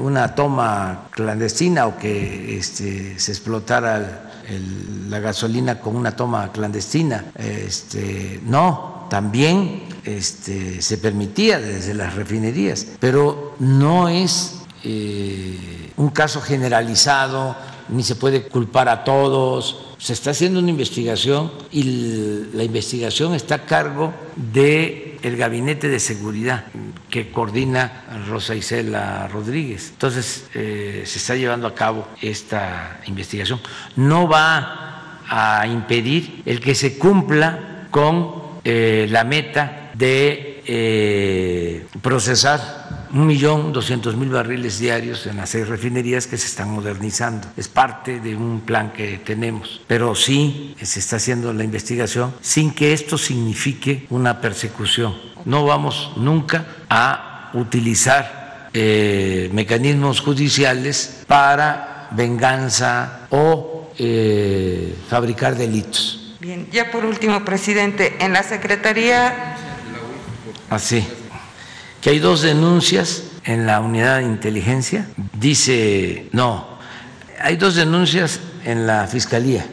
una 0.00 0.34
toma 0.34 1.08
clandestina 1.10 1.86
o 1.86 1.98
que 1.98 2.56
este, 2.56 3.18
se 3.18 3.32
explotara 3.32 4.30
la 5.08 5.18
gasolina 5.20 5.80
con 5.80 5.96
una 5.96 6.14
toma 6.14 6.50
clandestina. 6.52 7.32
Este, 7.34 8.40
no, 8.44 9.06
también 9.08 9.84
este, 10.04 10.82
se 10.82 10.98
permitía 10.98 11.58
desde 11.58 11.94
las 11.94 12.14
refinerías, 12.14 12.86
pero 13.00 13.54
no 13.58 14.08
es 14.08 14.56
eh, 14.82 15.92
un 15.96 16.10
caso 16.10 16.40
generalizado, 16.40 17.56
ni 17.88 18.02
se 18.02 18.16
puede 18.16 18.48
culpar 18.48 18.88
a 18.88 19.04
todos. 19.04 19.93
Se 19.98 20.12
está 20.12 20.30
haciendo 20.30 20.60
una 20.60 20.70
investigación 20.70 21.52
y 21.70 22.46
la 22.52 22.64
investigación 22.64 23.34
está 23.34 23.54
a 23.56 23.66
cargo 23.66 24.12
de 24.36 25.18
el 25.22 25.36
Gabinete 25.36 25.88
de 25.88 26.00
Seguridad 26.00 26.66
que 27.08 27.30
coordina 27.30 28.04
Rosa 28.28 28.54
Isela 28.54 29.26
Rodríguez. 29.28 29.90
Entonces, 29.92 30.48
eh, 30.54 31.04
se 31.06 31.18
está 31.18 31.34
llevando 31.34 31.66
a 31.66 31.74
cabo 31.74 32.08
esta 32.20 33.00
investigación. 33.06 33.60
No 33.96 34.28
va 34.28 35.20
a 35.26 35.66
impedir 35.66 36.42
el 36.44 36.60
que 36.60 36.74
se 36.74 36.98
cumpla 36.98 37.86
con 37.90 38.34
eh, 38.64 39.06
la 39.10 39.24
meta 39.24 39.92
de 39.94 40.62
eh, 40.66 41.86
procesar 42.02 42.83
un 43.14 43.26
millón 43.26 43.72
doscientos 43.72 44.16
mil 44.16 44.28
barriles 44.28 44.80
diarios 44.80 45.26
en 45.26 45.36
las 45.36 45.50
seis 45.50 45.68
refinerías 45.68 46.26
que 46.26 46.36
se 46.36 46.46
están 46.46 46.70
modernizando. 46.70 47.46
Es 47.56 47.68
parte 47.68 48.18
de 48.18 48.34
un 48.34 48.62
plan 48.62 48.92
que 48.92 49.18
tenemos, 49.18 49.80
pero 49.86 50.14
sí 50.16 50.74
se 50.82 50.98
está 50.98 51.16
haciendo 51.16 51.52
la 51.52 51.62
investigación 51.62 52.34
sin 52.40 52.72
que 52.72 52.92
esto 52.92 53.16
signifique 53.16 54.06
una 54.10 54.40
persecución. 54.40 55.14
No 55.44 55.64
vamos 55.64 56.12
nunca 56.16 56.66
a 56.90 57.50
utilizar 57.54 58.68
eh, 58.72 59.48
mecanismos 59.52 60.20
judiciales 60.20 61.22
para 61.28 62.08
venganza 62.10 63.28
o 63.30 63.92
eh, 63.96 64.92
fabricar 65.08 65.54
delitos. 65.54 66.34
Bien, 66.40 66.66
ya 66.72 66.90
por 66.90 67.04
último, 67.04 67.44
presidente, 67.44 68.16
en 68.18 68.32
la 68.32 68.42
Secretaría... 68.42 69.56
Así 70.68 71.06
que 72.04 72.10
hay 72.10 72.18
dos 72.18 72.42
denuncias 72.42 73.22
en 73.44 73.64
la 73.64 73.80
unidad 73.80 74.18
de 74.18 74.24
inteligencia. 74.24 75.06
Dice, 75.32 76.28
no, 76.32 76.76
hay 77.40 77.56
dos 77.56 77.76
denuncias 77.76 78.40
en 78.66 78.86
la 78.86 79.06
fiscalía, 79.06 79.66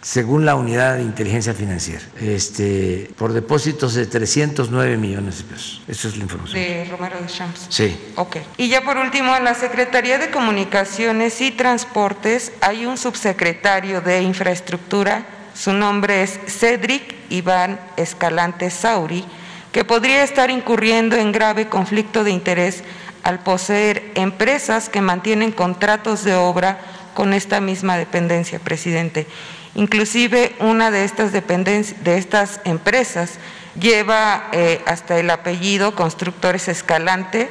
según 0.00 0.46
la 0.46 0.54
unidad 0.54 0.98
de 0.98 1.02
inteligencia 1.02 1.54
financiera, 1.54 2.04
este, 2.20 3.10
por 3.18 3.32
depósitos 3.32 3.94
de 3.94 4.06
309 4.06 4.96
millones 4.96 5.38
de 5.38 5.42
pesos. 5.42 5.82
Esa 5.88 6.06
es 6.06 6.16
la 6.18 6.22
información. 6.22 6.62
De 6.62 6.84
Romero 6.84 7.18
de 7.20 7.26
Champs. 7.26 7.66
Sí. 7.68 7.98
Ok. 8.14 8.36
Y 8.58 8.68
ya 8.68 8.82
por 8.82 8.96
último, 8.96 9.34
en 9.34 9.42
la 9.42 9.54
Secretaría 9.54 10.18
de 10.18 10.30
Comunicaciones 10.30 11.40
y 11.40 11.50
Transportes 11.50 12.52
hay 12.60 12.86
un 12.86 12.96
subsecretario 12.96 14.00
de 14.00 14.22
Infraestructura, 14.22 15.26
su 15.52 15.72
nombre 15.72 16.22
es 16.22 16.38
Cedric 16.46 17.16
Iván 17.28 17.80
Escalante 17.96 18.70
Sauri 18.70 19.24
que 19.72 19.84
podría 19.84 20.22
estar 20.22 20.50
incurriendo 20.50 21.16
en 21.16 21.32
grave 21.32 21.68
conflicto 21.68 22.24
de 22.24 22.30
interés 22.30 22.84
al 23.22 23.40
poseer 23.40 24.12
empresas 24.14 24.88
que 24.88 25.00
mantienen 25.00 25.52
contratos 25.52 26.24
de 26.24 26.34
obra 26.34 26.78
con 27.14 27.32
esta 27.32 27.60
misma 27.60 27.96
dependencia, 27.96 28.58
presidente. 28.58 29.26
Inclusive 29.74 30.54
una 30.60 30.90
de 30.90 31.04
estas, 31.04 31.32
de 31.32 32.18
estas 32.18 32.60
empresas 32.64 33.38
lleva 33.80 34.48
eh, 34.52 34.82
hasta 34.86 35.18
el 35.18 35.30
apellido 35.30 35.94
Constructores 35.94 36.68
Escalante 36.68 37.48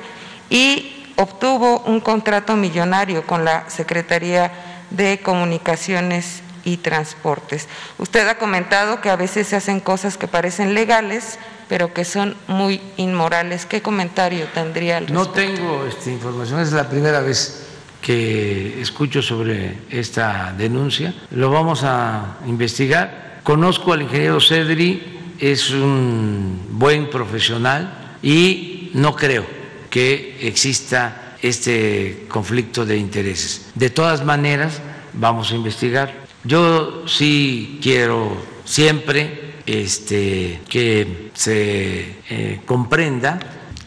y 0.50 1.08
obtuvo 1.16 1.80
un 1.80 2.00
contrato 2.00 2.56
millonario 2.56 3.26
con 3.26 3.44
la 3.44 3.70
Secretaría 3.70 4.52
de 4.92 5.20
Comunicaciones 5.20 6.44
y 6.64 6.78
Transportes. 6.78 7.68
Usted 7.98 8.28
ha 8.28 8.38
comentado 8.38 9.02
que 9.02 9.10
a 9.10 9.16
veces 9.16 9.48
se 9.48 9.56
hacen 9.56 9.80
cosas 9.80 10.18
que 10.18 10.28
parecen 10.28 10.74
legales, 10.74 11.40
pero 11.68 11.94
que 11.94 12.06
son 12.06 12.36
muy 12.48 12.82
inmorales. 12.98 13.66
¿Qué 13.66 13.82
comentario 13.82 14.46
tendría 14.54 14.98
al 14.98 15.12
No 15.12 15.30
tengo 15.30 15.86
esta 15.86 16.10
información, 16.10 16.60
es 16.60 16.72
la 16.72 16.90
primera 16.90 17.22
vez 17.22 17.68
que 18.02 18.82
escucho 18.82 19.22
sobre 19.22 19.78
esta 19.90 20.54
denuncia. 20.58 21.14
Lo 21.32 21.52
vamos 21.52 21.84
a 21.84 22.38
investigar. 22.48 23.40
Conozco 23.44 23.94
al 23.94 24.02
ingeniero 24.02 24.40
Cedri, 24.40 25.36
es 25.40 25.72
un 25.72 26.68
buen 26.72 27.10
profesional 27.10 28.18
y 28.22 28.92
no 28.94 29.16
creo 29.16 29.46
que 29.90 30.38
exista 30.42 31.36
este 31.42 32.26
conflicto 32.28 32.86
de 32.86 32.98
intereses. 32.98 33.72
De 33.76 33.90
todas 33.90 34.24
maneras, 34.24 34.82
vamos 35.14 35.52
a 35.52 35.56
investigar. 35.56 36.21
Yo 36.44 37.04
sí 37.08 37.80
quiero 37.82 38.36
siempre 38.66 39.54
este, 39.66 40.62
que 40.68 41.30
se 41.34 42.16
eh, 42.30 42.62
comprenda 42.66 43.40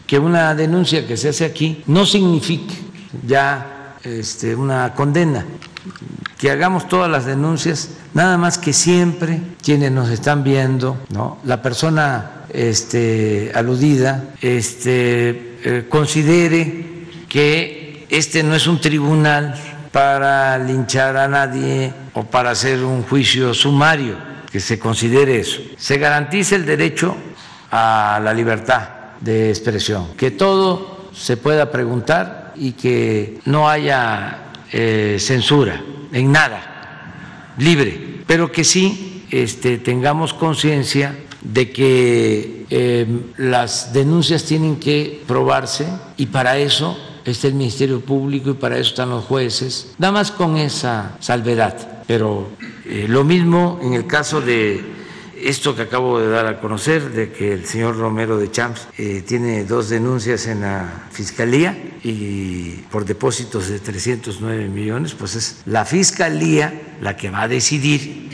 que 0.07 0.19
una 0.19 0.55
denuncia 0.55 1.05
que 1.05 1.17
se 1.17 1.29
hace 1.29 1.45
aquí 1.45 1.83
no 1.87 2.05
significa 2.05 2.73
ya 3.25 3.97
este, 4.03 4.55
una 4.55 4.93
condena, 4.93 5.45
que 6.37 6.51
hagamos 6.51 6.87
todas 6.87 7.09
las 7.09 7.25
denuncias, 7.25 7.89
nada 8.13 8.37
más 8.37 8.57
que 8.57 8.71
siempre 8.71 9.41
quienes 9.63 9.91
nos 9.91 10.09
están 10.09 10.43
viendo, 10.43 10.97
la 11.43 11.61
persona 11.61 12.45
este, 12.53 13.51
aludida 13.53 14.29
eh, 14.41 15.85
considere 15.89 16.85
que 17.27 18.05
este 18.09 18.43
no 18.43 18.55
es 18.55 18.67
un 18.67 18.79
tribunal 18.79 19.55
para 19.91 20.57
linchar 20.59 21.17
a 21.17 21.27
nadie 21.27 21.93
o 22.15 22.23
para 22.23 22.51
hacer 22.51 22.83
un 22.83 23.03
juicio 23.03 23.53
sumario 23.53 24.17
que 24.51 24.59
se 24.59 24.79
considere 24.79 25.39
eso. 25.39 25.61
Se 25.77 25.97
garantice 25.97 26.55
el 26.55 26.65
derecho 26.65 27.15
a 27.71 28.19
la 28.23 28.33
libertad 28.33 28.87
de 29.19 29.49
expresión, 29.49 30.13
que 30.17 30.31
todo 30.31 31.09
se 31.13 31.37
pueda 31.37 31.71
preguntar 31.71 32.53
y 32.55 32.71
que 32.71 33.39
no 33.45 33.69
haya 33.69 34.45
eh, 34.71 35.17
censura 35.19 35.81
en 36.11 36.31
nada, 36.31 37.53
libre, 37.57 38.21
pero 38.25 38.51
que 38.51 38.63
sí 38.63 39.25
este, 39.29 39.77
tengamos 39.77 40.33
conciencia 40.33 41.15
de 41.41 41.71
que 41.71 42.65
em, 42.69 43.23
las 43.37 43.93
denuncias 43.93 44.45
tienen 44.45 44.77
que 44.77 45.21
probarse 45.27 45.85
y 46.17 46.27
para 46.27 46.57
eso 46.57 46.97
está 47.25 47.47
el 47.47 47.55
Ministerio 47.55 47.99
Público 47.99 48.51
y 48.51 48.53
para 48.53 48.77
eso 48.77 48.91
están 48.91 49.09
los 49.09 49.25
jueces, 49.25 49.93
nada 49.97 50.13
más 50.13 50.31
con 50.31 50.57
esa 50.57 51.17
salvedad, 51.19 51.94
pero 52.07 52.49
eh, 52.85 53.05
lo 53.07 53.23
mismo 53.23 53.79
en 53.81 53.93
el 53.93 54.05
caso 54.07 54.41
de 54.41 54.95
esto 55.41 55.75
que 55.75 55.83
acabo 55.83 56.19
de 56.19 56.29
dar 56.29 56.47
a 56.47 56.59
conocer 56.59 57.11
de 57.11 57.31
que 57.31 57.53
el 57.53 57.65
señor 57.65 57.97
Romero 57.97 58.37
de 58.37 58.49
Champs 58.49 58.87
eh, 58.97 59.23
tiene 59.25 59.65
dos 59.65 59.89
denuncias 59.89 60.47
en 60.47 60.61
la 60.61 61.07
fiscalía 61.11 61.77
y 62.03 62.71
por 62.89 63.05
depósitos 63.05 63.67
de 63.67 63.79
309 63.79 64.67
millones, 64.69 65.13
pues 65.13 65.35
es 65.35 65.61
la 65.65 65.85
fiscalía 65.85 66.97
la 67.01 67.17
que 67.17 67.29
va 67.29 67.43
a 67.43 67.47
decidir 67.47 68.29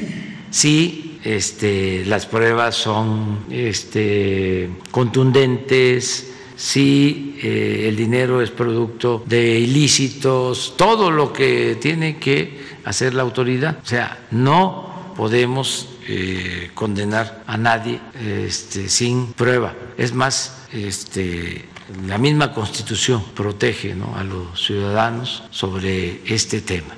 si 0.51 1.19
este, 1.23 2.05
las 2.05 2.25
pruebas 2.25 2.75
son 2.75 3.45
este, 3.49 4.69
contundentes, 4.91 6.31
si 6.55 7.37
eh, 7.41 7.87
el 7.87 7.95
dinero 7.95 8.41
es 8.41 8.51
producto 8.51 9.23
de 9.25 9.59
ilícitos, 9.59 10.75
todo 10.77 11.09
lo 11.09 11.33
que 11.33 11.77
tiene 11.81 12.17
que 12.17 12.70
hacer 12.85 13.13
la 13.13 13.23
autoridad. 13.23 13.77
O 13.83 13.85
sea, 13.85 14.17
no 14.31 15.13
podemos 15.15 15.89
eh, 16.07 16.71
condenar 16.73 17.43
a 17.47 17.57
nadie 17.57 17.99
este, 18.19 18.89
sin 18.89 19.33
prueba. 19.33 19.73
Es 19.97 20.13
más, 20.13 20.67
este, 20.73 21.65
la 22.07 22.17
misma 22.17 22.53
Constitución 22.53 23.23
protege 23.35 23.95
a 24.15 24.23
los 24.23 24.65
ciudadanos 24.65 25.43
sobre 25.51 26.21
este 26.25 26.61
tema. 26.61 26.95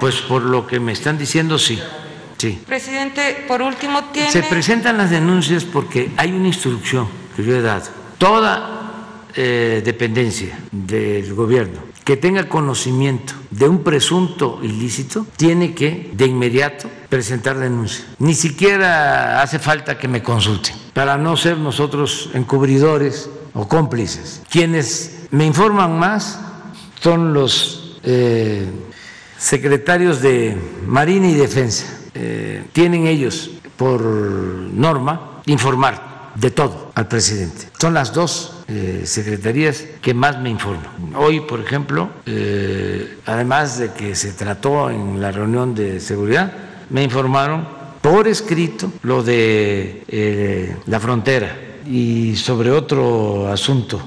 Pues 0.00 0.16
por 0.16 0.42
lo 0.42 0.66
que 0.66 0.80
me 0.80 0.92
están 0.92 1.16
diciendo, 1.16 1.58
sí. 1.58 1.78
Sí. 2.38 2.60
Presidente, 2.66 3.44
por 3.48 3.62
último, 3.62 4.04
tiene. 4.12 4.30
Se 4.30 4.42
presentan 4.42 4.98
las 4.98 5.10
denuncias 5.10 5.64
porque 5.64 6.10
hay 6.18 6.32
una 6.32 6.48
instrucción 6.48 7.08
que 7.34 7.44
yo 7.44 7.56
he 7.56 7.62
dado. 7.62 7.86
Toda 8.18 9.30
eh, 9.34 9.80
dependencia 9.84 10.58
del 10.70 11.32
gobierno 11.34 11.95
que 12.06 12.16
tenga 12.16 12.48
conocimiento 12.48 13.34
de 13.50 13.68
un 13.68 13.82
presunto 13.82 14.60
ilícito 14.62 15.26
tiene 15.36 15.74
que 15.74 16.12
de 16.14 16.26
inmediato 16.26 16.88
presentar 17.08 17.58
denuncia. 17.58 18.04
Ni 18.20 18.34
siquiera 18.34 19.42
hace 19.42 19.58
falta 19.58 19.98
que 19.98 20.06
me 20.06 20.22
consulten 20.22 20.76
para 20.94 21.16
no 21.16 21.36
ser 21.36 21.58
nosotros 21.58 22.30
encubridores 22.32 23.28
o 23.54 23.66
cómplices. 23.66 24.40
Quienes 24.48 25.26
me 25.32 25.46
informan 25.46 25.98
más 25.98 26.38
son 27.00 27.34
los 27.34 27.98
eh, 28.04 28.70
secretarios 29.36 30.22
de 30.22 30.56
Marina 30.86 31.26
y 31.26 31.34
Defensa. 31.34 31.86
Eh, 32.14 32.66
tienen 32.72 33.08
ellos 33.08 33.50
por 33.76 34.00
norma 34.00 35.42
informar 35.46 36.30
de 36.36 36.52
todo 36.52 36.92
al 36.94 37.08
presidente. 37.08 37.68
Son 37.80 37.94
las 37.94 38.12
dos 38.12 38.55
eh, 38.68 39.02
secretarías 39.04 39.84
que 40.02 40.12
más 40.12 40.40
me 40.40 40.50
informan. 40.50 40.90
Hoy, 41.14 41.38
por 41.38 41.60
ejemplo, 41.60 42.10
eh, 42.26 43.18
además 43.24 43.78
de 43.78 43.92
que 43.92 44.16
se 44.16 44.32
trató 44.32 44.90
en 44.90 45.20
la 45.20 45.30
reunión 45.30 45.72
de 45.72 46.00
seguridad, 46.00 46.52
me 46.90 47.04
informaron 47.04 47.68
por 48.00 48.26
escrito 48.26 48.92
lo 49.02 49.22
de 49.22 50.02
eh, 50.08 50.76
la 50.86 50.98
frontera 50.98 51.56
y 51.88 52.34
sobre 52.34 52.72
otro 52.72 53.46
asunto. 53.52 54.02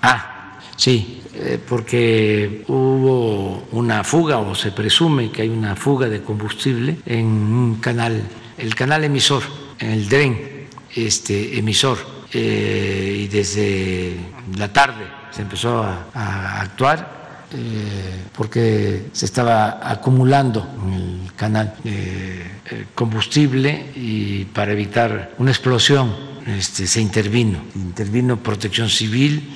Ah, 0.00 0.58
sí, 0.74 1.22
porque 1.68 2.64
hubo 2.66 3.68
una 3.72 4.04
fuga 4.04 4.38
o 4.38 4.54
se 4.54 4.72
presume 4.72 5.30
que 5.30 5.42
hay 5.42 5.50
una 5.50 5.76
fuga 5.76 6.08
de 6.08 6.22
combustible 6.22 6.96
en 7.04 7.26
un 7.26 7.74
canal, 7.74 8.22
el 8.56 8.74
canal 8.74 9.04
emisor, 9.04 9.42
en 9.78 9.90
el 9.90 10.08
DREN 10.08 10.38
este, 10.94 11.58
emisor 11.58 12.17
eh, 12.32 13.20
y 13.24 13.28
desde 13.28 14.16
la 14.56 14.72
tarde 14.72 15.04
se 15.30 15.42
empezó 15.42 15.82
a, 15.82 16.60
actuar 16.60 17.46
eh, 17.54 18.24
porque 18.36 19.06
se 19.12 19.24
estaba 19.24 19.80
acumulando 19.82 20.68
en 20.84 20.92
el 20.92 21.32
canal 21.34 21.74
eh, 21.84 22.44
combustible 22.94 23.92
y 23.94 24.44
para 24.44 24.72
evitar 24.72 25.32
una 25.38 25.50
explosión 25.50 26.14
este, 26.46 26.86
se 26.86 27.00
intervino, 27.00 27.60
intervino 27.74 28.42
protección 28.42 28.90
civil, 28.90 29.54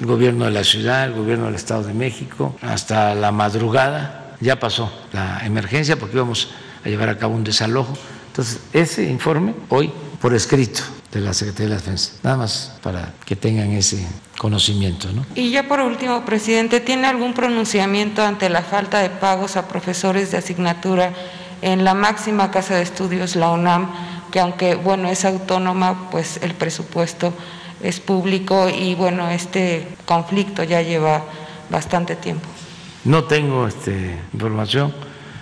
el 0.00 0.06
gobierno 0.06 0.44
de 0.44 0.52
la 0.52 0.64
ciudad, 0.64 1.04
el 1.04 1.14
gobierno 1.14 1.46
del 1.46 1.54
Estado 1.56 1.84
de 1.84 1.94
México, 1.94 2.56
hasta 2.62 3.14
la 3.14 3.32
madrugada 3.32 4.36
ya 4.40 4.58
pasó 4.58 4.92
la 5.12 5.40
emergencia 5.44 5.96
porque 5.98 6.16
íbamos 6.16 6.50
a 6.84 6.88
llevar 6.88 7.08
a 7.08 7.18
cabo 7.18 7.34
un 7.34 7.44
desalojo. 7.44 7.94
Entonces, 8.28 8.60
ese 8.72 9.04
informe 9.04 9.54
hoy 9.68 9.90
por 10.20 10.34
escrito 10.34 10.82
de 11.12 11.20
la 11.20 11.34
Secretaría 11.34 11.68
de 11.68 11.74
la 11.74 11.80
Defensa. 11.80 12.12
Nada 12.22 12.36
más 12.38 12.72
para 12.82 13.12
que 13.24 13.36
tengan 13.36 13.70
ese 13.72 14.06
conocimiento. 14.38 15.08
¿no? 15.12 15.24
Y 15.34 15.50
ya 15.50 15.68
por 15.68 15.80
último, 15.80 16.24
presidente, 16.24 16.80
¿tiene 16.80 17.06
algún 17.06 17.34
pronunciamiento 17.34 18.22
ante 18.22 18.48
la 18.48 18.62
falta 18.62 19.00
de 19.00 19.10
pagos 19.10 19.56
a 19.56 19.68
profesores 19.68 20.30
de 20.30 20.38
asignatura 20.38 21.12
en 21.60 21.84
la 21.84 21.94
máxima 21.94 22.50
casa 22.50 22.76
de 22.76 22.82
estudios, 22.82 23.36
la 23.36 23.50
UNAM, 23.50 23.92
que 24.32 24.40
aunque 24.40 24.74
bueno 24.74 25.08
es 25.10 25.24
autónoma, 25.24 26.10
pues 26.10 26.40
el 26.42 26.54
presupuesto 26.54 27.34
es 27.82 28.00
público 28.00 28.68
y 28.68 28.94
bueno, 28.94 29.28
este 29.28 29.86
conflicto 30.06 30.64
ya 30.64 30.82
lleva 30.82 31.24
bastante 31.68 32.16
tiempo? 32.16 32.48
No 33.04 33.24
tengo 33.24 33.66
este, 33.66 34.18
información, 34.32 34.92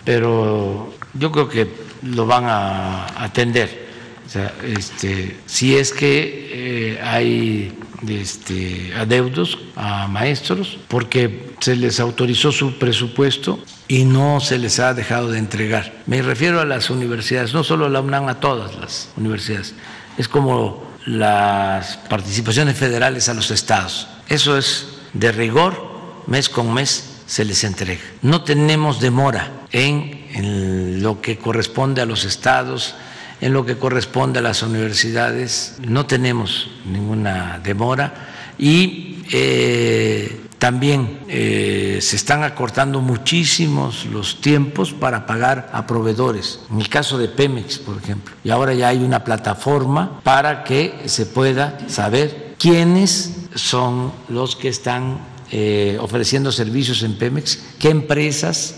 pero 0.04 0.92
yo 1.14 1.30
creo 1.30 1.48
que 1.48 1.70
lo 2.02 2.26
van 2.26 2.44
a 2.46 3.06
atender 3.22 3.89
o 4.30 4.32
sea, 4.32 4.54
este, 4.62 5.40
si 5.46 5.76
es 5.76 5.92
que 5.92 6.50
eh, 6.52 7.00
hay 7.02 7.76
este, 8.08 8.94
adeudos 8.96 9.58
a 9.74 10.06
maestros 10.06 10.78
porque 10.86 11.50
se 11.58 11.74
les 11.74 11.98
autorizó 11.98 12.52
su 12.52 12.78
presupuesto 12.78 13.58
y 13.88 14.04
no 14.04 14.38
se 14.38 14.58
les 14.58 14.78
ha 14.78 14.94
dejado 14.94 15.32
de 15.32 15.40
entregar. 15.40 15.92
Me 16.06 16.22
refiero 16.22 16.60
a 16.60 16.64
las 16.64 16.90
universidades, 16.90 17.54
no 17.54 17.64
solo 17.64 17.86
a 17.86 17.88
la 17.88 18.00
UNAM, 18.00 18.28
a 18.28 18.38
todas 18.38 18.76
las 18.76 19.08
universidades. 19.16 19.74
Es 20.16 20.28
como 20.28 20.84
las 21.06 21.96
participaciones 21.96 22.76
federales 22.76 23.28
a 23.28 23.34
los 23.34 23.50
estados. 23.50 24.06
Eso 24.28 24.56
es 24.56 24.90
de 25.12 25.32
rigor, 25.32 26.22
mes 26.28 26.48
con 26.48 26.72
mes 26.72 27.16
se 27.26 27.44
les 27.44 27.64
entrega. 27.64 28.02
No 28.22 28.44
tenemos 28.44 29.00
demora 29.00 29.50
en 29.72 31.02
lo 31.02 31.20
que 31.20 31.36
corresponde 31.36 32.00
a 32.00 32.06
los 32.06 32.24
estados 32.24 32.94
en 33.40 33.52
lo 33.52 33.64
que 33.64 33.76
corresponde 33.76 34.38
a 34.38 34.42
las 34.42 34.62
universidades 34.62 35.76
no 35.86 36.06
tenemos 36.06 36.70
ninguna 36.84 37.60
demora 37.62 38.12
y 38.58 39.22
eh, 39.32 40.40
también 40.58 41.20
eh, 41.28 41.98
se 42.02 42.16
están 42.16 42.42
acortando 42.42 43.00
muchísimos 43.00 44.04
los 44.04 44.42
tiempos 44.42 44.92
para 44.92 45.24
pagar 45.24 45.70
a 45.72 45.86
proveedores. 45.86 46.60
En 46.70 46.80
el 46.80 46.88
caso 46.90 47.16
de 47.16 47.28
Pemex, 47.28 47.78
por 47.78 47.96
ejemplo, 47.96 48.34
y 48.44 48.50
ahora 48.50 48.74
ya 48.74 48.88
hay 48.88 49.02
una 49.02 49.24
plataforma 49.24 50.20
para 50.22 50.62
que 50.62 51.04
se 51.06 51.24
pueda 51.24 51.78
saber 51.88 52.56
quiénes 52.58 53.48
son 53.54 54.12
los 54.28 54.54
que 54.54 54.68
están 54.68 55.20
eh, 55.50 55.98
ofreciendo 56.00 56.52
servicios 56.52 57.02
en 57.02 57.14
Pemex, 57.14 57.58
qué 57.78 57.90
empresas 57.90 58.76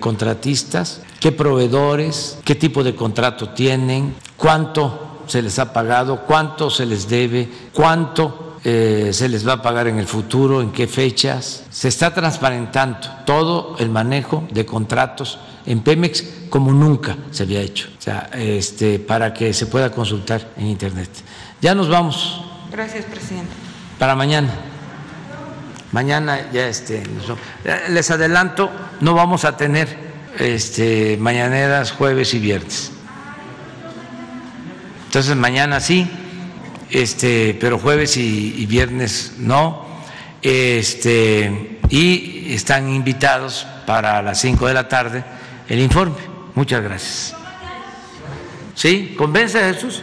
contratistas 0.00 1.00
qué 1.24 1.32
proveedores, 1.32 2.36
qué 2.44 2.54
tipo 2.54 2.84
de 2.84 2.94
contrato 2.94 3.48
tienen, 3.48 4.14
cuánto 4.36 5.22
se 5.26 5.40
les 5.40 5.58
ha 5.58 5.72
pagado, 5.72 6.26
cuánto 6.26 6.68
se 6.68 6.84
les 6.84 7.08
debe, 7.08 7.48
cuánto 7.72 8.58
eh, 8.62 9.08
se 9.10 9.30
les 9.30 9.48
va 9.48 9.54
a 9.54 9.62
pagar 9.62 9.88
en 9.88 9.98
el 9.98 10.06
futuro, 10.06 10.60
en 10.60 10.70
qué 10.70 10.86
fechas. 10.86 11.64
Se 11.70 11.88
está 11.88 12.12
transparentando 12.12 13.08
todo 13.24 13.74
el 13.78 13.88
manejo 13.88 14.46
de 14.50 14.66
contratos 14.66 15.38
en 15.64 15.80
Pemex 15.80 16.24
como 16.50 16.74
nunca 16.74 17.16
se 17.30 17.44
había 17.44 17.62
hecho, 17.62 17.88
o 17.98 18.02
sea, 18.02 18.28
este, 18.34 18.98
para 18.98 19.32
que 19.32 19.54
se 19.54 19.64
pueda 19.64 19.90
consultar 19.90 20.52
en 20.58 20.66
Internet. 20.66 21.08
Ya 21.62 21.74
nos 21.74 21.88
vamos. 21.88 22.42
Gracias, 22.70 23.06
presidente. 23.06 23.48
Para 23.98 24.14
mañana. 24.14 24.73
Mañana 25.94 26.50
ya 26.52 26.66
este, 26.66 27.04
les 27.88 28.10
adelanto, 28.10 28.68
no 29.00 29.14
vamos 29.14 29.44
a 29.44 29.56
tener 29.56 29.86
este, 30.40 31.16
mañaneras 31.20 31.92
jueves 31.92 32.34
y 32.34 32.40
viernes. 32.40 32.90
Entonces 35.04 35.36
mañana 35.36 35.78
sí, 35.78 36.10
este, 36.90 37.56
pero 37.60 37.78
jueves 37.78 38.16
y, 38.16 38.66
viernes 38.66 39.34
no. 39.38 39.86
Este, 40.42 41.78
y 41.90 42.52
están 42.52 42.92
invitados 42.92 43.64
para 43.86 44.20
las 44.20 44.40
5 44.40 44.66
de 44.66 44.74
la 44.74 44.88
tarde 44.88 45.24
el 45.68 45.78
informe. 45.78 46.16
Muchas 46.56 46.82
gracias. 46.82 47.36
¿Sí? 48.74 49.14
¿Convence 49.16 49.60
a 49.60 49.72
Jesús? 49.72 50.02